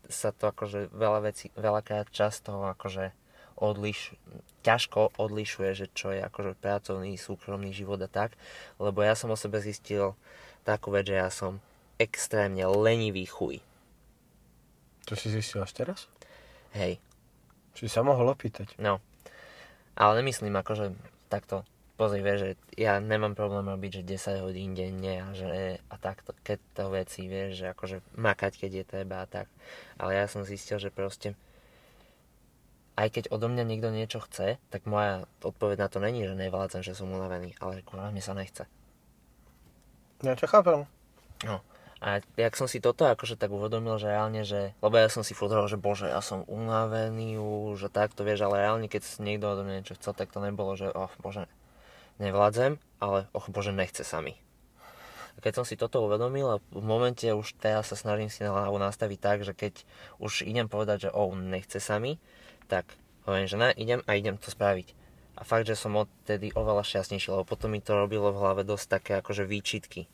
sa 0.09 0.33
to 0.33 0.49
akože 0.49 0.89
veľa 0.93 1.21
vecí, 1.29 1.53
veľakrát 1.57 2.09
často 2.09 2.65
akože 2.77 3.13
odliš, 3.61 4.17
ťažko 4.65 5.15
odlišuje, 5.21 5.71
že 5.77 5.87
čo 5.93 6.11
je 6.17 6.25
akože 6.25 6.57
pracovný, 6.59 7.15
súkromný 7.21 7.71
život 7.71 8.01
a 8.01 8.09
tak, 8.09 8.33
lebo 8.81 9.05
ja 9.05 9.15
som 9.15 9.31
o 9.31 9.39
sebe 9.39 9.61
zistil 9.61 10.17
takú 10.65 10.91
vec, 10.91 11.13
že 11.13 11.21
ja 11.21 11.29
som 11.29 11.61
extrémne 12.01 12.65
lenivý 12.67 13.29
chuj. 13.29 13.61
To 15.07 15.15
si 15.15 15.29
zistil 15.29 15.61
až 15.61 15.77
teraz? 15.77 16.09
Hej, 16.73 16.99
Či 17.77 17.87
sa 17.87 18.01
mohol 18.01 18.33
opýtať? 18.33 18.75
no. 18.81 18.99
Ale 19.95 20.23
nemyslím 20.23 20.55
akože 20.59 20.95
takto, 21.31 21.63
pozri, 21.95 22.21
vieš, 22.23 22.39
že 22.43 22.51
ja 22.75 22.99
nemám 22.99 23.39
problém 23.39 23.67
robiť, 23.71 24.03
že 24.03 24.19
10 24.19 24.45
hodín 24.45 24.75
denne 24.75 25.23
a 25.23 25.29
že 25.31 25.79
a 25.87 25.95
takto, 25.99 26.35
keď 26.43 26.59
to 26.75 26.85
veci, 26.91 27.31
vieš, 27.31 27.63
že 27.63 27.67
akože 27.71 27.97
makať, 28.19 28.53
keď 28.59 28.71
je 28.75 28.85
treba 28.85 29.23
a 29.23 29.31
tak. 29.31 29.47
Ale 29.99 30.19
ja 30.19 30.27
som 30.27 30.43
zistil, 30.43 30.83
že 30.83 30.91
proste 30.91 31.39
aj 32.95 33.11
keď 33.11 33.25
odo 33.35 33.51
mňa 33.51 33.65
niekto 33.67 33.91
niečo 33.91 34.23
chce, 34.23 34.59
tak 34.71 34.87
moja 34.87 35.27
odpoveď 35.43 35.87
na 35.87 35.89
to 35.91 35.99
není, 35.99 36.23
že 36.23 36.39
nevládzem, 36.39 36.83
že 36.83 36.95
som 36.95 37.11
unavený, 37.11 37.59
ale 37.59 37.83
kurva, 37.83 38.15
mne 38.15 38.23
sa 38.23 38.39
nechce. 38.39 38.71
Ja 40.23 40.39
čo 40.39 40.47
chápem. 40.47 40.87
No. 41.43 41.59
A 42.05 42.21
jak 42.37 42.53
som 42.53 42.69
si 42.69 42.85
toto 42.85 43.09
akože 43.09 43.41
tak 43.41 43.49
uvedomil, 43.49 43.97
že 43.97 44.13
reálne, 44.13 44.45
že, 44.45 44.77
lebo 44.85 45.01
ja 45.01 45.09
som 45.09 45.25
si 45.25 45.33
furt 45.33 45.49
že 45.49 45.81
bože, 45.81 46.05
ja 46.05 46.21
som 46.21 46.45
unavený 46.45 47.41
už, 47.41 47.81
že 47.81 47.89
takto 47.89 48.29
vieš, 48.29 48.45
ale 48.45 48.61
reálne, 48.61 48.93
keď 48.93 49.25
niekto 49.25 49.49
odo 49.49 49.65
mňa 49.65 49.75
niečo 49.81 49.97
chcel, 49.97 50.13
tak 50.13 50.29
to 50.29 50.45
nebolo, 50.45 50.77
že 50.77 50.93
oh 50.93 51.09
bože, 51.25 51.49
nevládzem, 52.21 52.77
ale 53.01 53.25
oh 53.33 53.49
bože, 53.49 53.73
nechce 53.73 54.05
sa 54.05 54.21
mi. 54.21 54.37
A 55.35 55.39
keď 55.41 55.53
som 55.57 55.65
si 55.65 55.81
toto 55.81 56.05
uvedomil 56.05 56.45
a 56.45 56.63
v 56.77 56.85
momente 56.85 57.25
už 57.25 57.57
teraz 57.57 57.89
sa 57.89 57.97
snažím 57.97 58.29
si 58.29 58.45
hlavu 58.45 58.77
nastaviť 58.77 59.19
tak, 59.25 59.39
že 59.41 59.57
keď 59.57 59.89
už 60.21 60.45
idem 60.45 60.69
povedať, 60.69 61.09
že 61.09 61.11
oh, 61.17 61.33
nechce 61.33 61.81
sa 61.81 61.97
mi, 61.97 62.21
tak 62.69 62.85
hovorím, 63.25 63.49
že 63.49 63.57
ne, 63.57 63.73
idem 63.81 64.05
a 64.05 64.13
idem 64.13 64.37
to 64.37 64.53
spraviť. 64.53 64.93
A 65.41 65.43
fakt, 65.49 65.65
že 65.65 65.73
som 65.73 65.97
odtedy 65.97 66.53
oveľa 66.53 66.85
šťastnejší, 66.85 67.33
lebo 67.33 67.49
potom 67.49 67.73
mi 67.73 67.81
to 67.81 67.97
robilo 67.97 68.29
v 68.29 68.45
hlave 68.45 68.63
dosť 68.69 68.87
také 68.93 69.13
akože 69.25 69.49
výčitky 69.49 70.05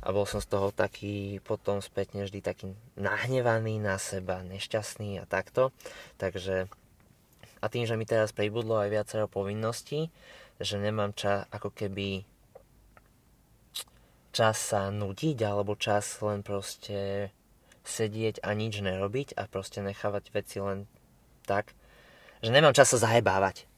a 0.00 0.08
bol 0.16 0.24
som 0.24 0.40
z 0.40 0.48
toho 0.48 0.72
taký 0.72 1.44
potom 1.44 1.84
spätne 1.84 2.24
vždy 2.24 2.40
taký 2.40 2.72
nahnevaný 2.96 3.76
na 3.76 4.00
seba, 4.00 4.40
nešťastný 4.40 5.20
a 5.20 5.28
takto. 5.28 5.76
Takže 6.16 6.72
a 7.60 7.66
tým, 7.68 7.84
že 7.84 8.00
mi 8.00 8.08
teraz 8.08 8.32
pribudlo 8.32 8.80
aj 8.80 8.88
viacero 8.88 9.28
povinností, 9.28 10.08
že 10.56 10.80
nemám 10.80 11.12
čas 11.12 11.44
ako 11.52 11.68
keby 11.76 12.24
čas 14.32 14.56
sa 14.56 14.88
nudiť 14.88 15.38
alebo 15.44 15.76
čas 15.76 16.08
len 16.24 16.40
proste 16.40 17.28
sedieť 17.84 18.40
a 18.40 18.56
nič 18.56 18.80
nerobiť 18.80 19.36
a 19.36 19.44
proste 19.50 19.84
nechávať 19.84 20.32
veci 20.32 20.62
len 20.62 20.88
tak, 21.44 21.76
že 22.40 22.48
nemám 22.48 22.72
čas 22.72 22.88
sa 22.88 23.02
zahebávať. 23.04 23.68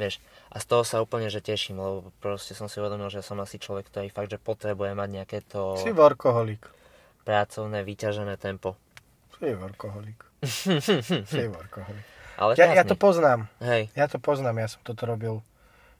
Vieš, 0.00 0.18
a 0.50 0.56
z 0.58 0.64
toho 0.66 0.82
sa 0.82 0.98
úplne 0.98 1.26
že 1.26 1.38
teším, 1.38 1.76
lebo 1.76 2.10
proste 2.18 2.52
som 2.52 2.66
si 2.66 2.76
uvedomil, 2.76 3.06
že 3.06 3.22
som 3.22 3.38
asi 3.38 3.56
človek, 3.56 3.86
ktorý 3.86 4.08
fakt, 4.08 4.28
že 4.28 4.36
potrebuje 4.36 4.92
mať 4.92 5.08
nejaké 5.08 5.38
to 5.42 5.78
Si 5.78 5.90
workoholik. 5.90 6.66
pracovné, 7.22 7.80
vyťažené 7.80 8.34
tempo. 8.34 8.74
Si 9.36 9.46
workoholik. 9.48 10.18
si 11.30 11.44
workoholik. 11.46 12.04
Ale 12.34 12.56
Ja, 12.56 12.72
ja 12.72 12.82
to 12.82 12.94
poznám. 12.94 13.46
Hej, 13.60 13.92
Ja 13.92 14.08
to 14.08 14.16
poznám. 14.16 14.58
Ja 14.58 14.68
som 14.68 14.80
toto 14.82 15.04
robil 15.04 15.44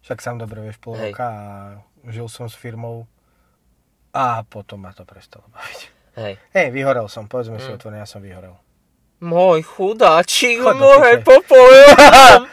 však 0.00 0.18
sám 0.18 0.36
dobre 0.36 0.60
vieš 0.62 0.80
pol 0.80 0.96
Hej. 0.96 1.12
roka 1.12 1.26
a 1.26 1.44
žil 2.08 2.24
som 2.26 2.48
s 2.48 2.56
firmou 2.56 3.04
a 4.10 4.42
potom 4.42 4.80
ma 4.80 4.90
to 4.90 5.04
prestalo 5.04 5.44
baviť. 5.52 5.80
hej. 6.16 6.34
Hej, 6.50 6.66
vyhorel 6.72 7.06
som, 7.06 7.28
povedzme 7.28 7.60
si 7.60 7.68
Mm. 7.68 7.76
otvorene, 7.76 8.00
ja 8.00 8.08
som 8.08 8.18
vyhorel. 8.18 8.56
Môj 9.20 9.60
chudáčik, 9.68 10.64
môj 10.64 11.20
piče. 11.20 11.28
popojom, 11.28 12.48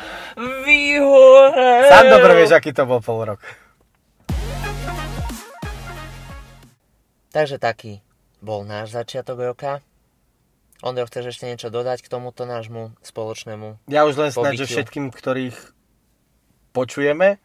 vyhorel. 0.68 1.88
Sám 1.88 2.06
dobre 2.12 2.32
vieš, 2.44 2.60
aký 2.60 2.76
to 2.76 2.84
bol 2.84 3.00
pol 3.00 3.24
rok. 3.24 3.40
Takže 7.32 7.56
taký 7.56 8.04
bol 8.44 8.68
náš 8.68 8.92
začiatok 8.92 9.48
roka. 9.48 9.80
Ondro, 10.84 11.08
chceš 11.08 11.32
ešte 11.32 11.48
niečo 11.48 11.72
dodať 11.72 12.04
k 12.04 12.12
tomuto 12.12 12.44
nášmu 12.44 13.00
spoločnému? 13.00 13.88
Ja 13.88 14.04
už 14.04 14.20
len 14.20 14.30
snáď, 14.36 14.68
že 14.68 14.70
všetkým, 14.70 15.16
ktorých 15.16 15.56
počujeme 16.76 17.40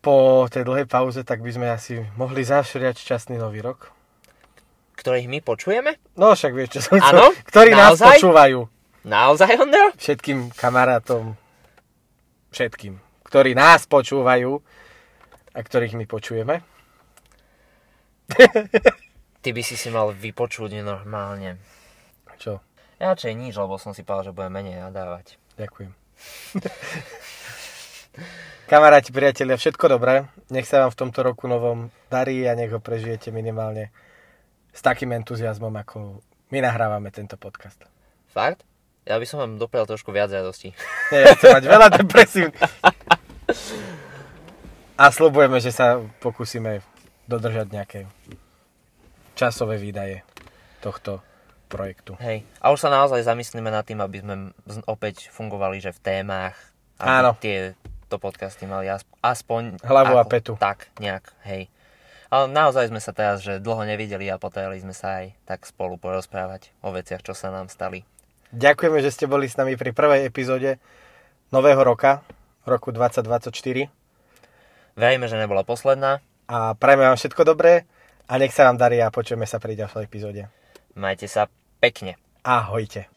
po 0.00 0.48
tej 0.48 0.64
dlhej 0.64 0.88
pauze, 0.88 1.22
tak 1.28 1.44
by 1.44 1.50
sme 1.52 1.68
asi 1.68 2.08
mohli 2.16 2.40
zašriať 2.40 3.04
šťastný 3.04 3.36
nový 3.36 3.60
rok. 3.60 3.95
Ktorých 4.96 5.28
my 5.28 5.38
počujeme? 5.44 6.00
No 6.16 6.32
však 6.32 6.52
vieš, 6.56 6.68
čo 6.76 6.80
som 6.88 6.96
chcel. 6.98 7.36
Ktorí 7.52 7.70
nás 7.76 8.00
Naozaj? 8.00 8.18
počúvajú. 8.18 8.60
Naozaj, 9.06 9.52
Ondro? 9.60 9.86
Všetkým 9.94 10.50
kamarátom. 10.56 11.36
Všetkým. 12.50 12.98
Ktorí 13.28 13.54
nás 13.54 13.86
počúvajú 13.86 14.58
a 15.54 15.58
ktorých 15.62 15.94
my 15.94 16.06
počujeme. 16.10 16.64
Ty 19.42 19.48
by 19.54 19.62
si 19.62 19.78
si 19.78 19.94
mal 19.94 20.10
vypočuť 20.10 20.82
normálne. 20.82 21.62
Čo? 22.40 22.58
Radšej 22.98 23.32
nič, 23.36 23.54
lebo 23.54 23.78
som 23.78 23.94
si 23.94 24.02
povedal, 24.02 24.32
že 24.32 24.34
budem 24.34 24.58
menej 24.58 24.82
nadávať. 24.82 25.38
Ďakujem. 25.60 25.92
Kamaráti, 28.72 29.14
priatelia, 29.14 29.54
všetko 29.54 29.86
dobré. 29.86 30.26
Nech 30.50 30.66
sa 30.66 30.82
vám 30.82 30.90
v 30.90 30.98
tomto 30.98 31.22
roku 31.22 31.46
novom 31.46 31.94
darí 32.10 32.42
a 32.48 32.58
nech 32.58 32.74
ho 32.74 32.82
prežijete 32.82 33.30
minimálne 33.30 33.94
s 34.76 34.84
takým 34.84 35.16
entuziasmom, 35.16 35.72
ako 35.72 36.20
my 36.52 36.58
nahrávame 36.60 37.08
tento 37.08 37.40
podcast. 37.40 37.80
Fakt? 38.28 38.60
Ja 39.08 39.16
by 39.16 39.24
som 39.24 39.40
vám 39.40 39.56
doprial 39.56 39.88
trošku 39.88 40.12
viac 40.12 40.28
radosti. 40.28 40.76
Nie, 41.14 41.24
ja 41.24 41.32
chcem 41.32 41.56
mať 41.56 41.64
veľa 41.64 41.88
depresív. 41.96 42.52
A 45.00 45.12
slubujeme, 45.12 45.60
že 45.60 45.72
sa 45.72 46.00
pokúsime 46.20 46.80
dodržať 47.28 47.66
nejaké 47.68 48.00
časové 49.36 49.76
výdaje 49.76 50.24
tohto 50.80 51.20
projektu. 51.68 52.16
Hej. 52.16 52.48
A 52.64 52.72
už 52.72 52.80
sa 52.80 52.88
naozaj 52.88 53.20
zamyslíme 53.20 53.68
nad 53.68 53.84
tým, 53.84 54.00
aby 54.00 54.24
sme 54.24 54.56
opäť 54.88 55.28
fungovali, 55.28 55.80
že 55.84 55.92
v 55.92 56.00
témach. 56.00 56.56
Aby 56.96 57.12
Áno. 57.12 57.30
tie 57.36 57.76
to 58.08 58.16
podcasty 58.16 58.64
mali 58.64 58.88
aspoň... 59.20 59.84
Hlavu 59.84 60.16
a 60.16 60.24
petu. 60.24 60.56
Tak, 60.56 60.88
nejak, 60.96 61.28
hej. 61.44 61.68
Ale 62.26 62.50
naozaj 62.50 62.90
sme 62.90 62.98
sa 62.98 63.14
teraz, 63.14 63.42
že 63.42 63.62
dlho 63.62 63.86
nevideli 63.86 64.26
a 64.26 64.40
potrebovali 64.40 64.82
sme 64.82 64.94
sa 64.94 65.22
aj 65.22 65.34
tak 65.46 65.62
spolu 65.62 65.94
porozprávať 65.94 66.74
o 66.82 66.90
veciach, 66.90 67.22
čo 67.22 67.38
sa 67.38 67.54
nám 67.54 67.70
stali. 67.70 68.02
Ďakujeme, 68.50 68.98
že 69.02 69.14
ste 69.14 69.30
boli 69.30 69.46
s 69.46 69.58
nami 69.58 69.78
pri 69.78 69.94
prvej 69.94 70.26
epizóde 70.26 70.78
nového 71.54 71.82
roka, 71.82 72.26
roku 72.66 72.90
2024. 72.90 73.54
Veríme, 74.98 75.26
že 75.30 75.38
nebola 75.38 75.62
posledná. 75.62 76.24
A 76.46 76.78
prajeme 76.78 77.10
vám 77.10 77.18
všetko 77.18 77.42
dobré 77.42 77.86
a 78.30 78.38
nech 78.38 78.54
sa 78.54 78.70
vám 78.70 78.78
darí 78.78 79.02
a 79.02 79.10
počujeme 79.10 79.46
sa 79.46 79.58
pri 79.58 79.74
ďalšej 79.78 80.06
epizóde. 80.06 80.46
Majte 80.94 81.26
sa 81.26 81.50
pekne. 81.82 82.18
Ahojte. 82.46 83.15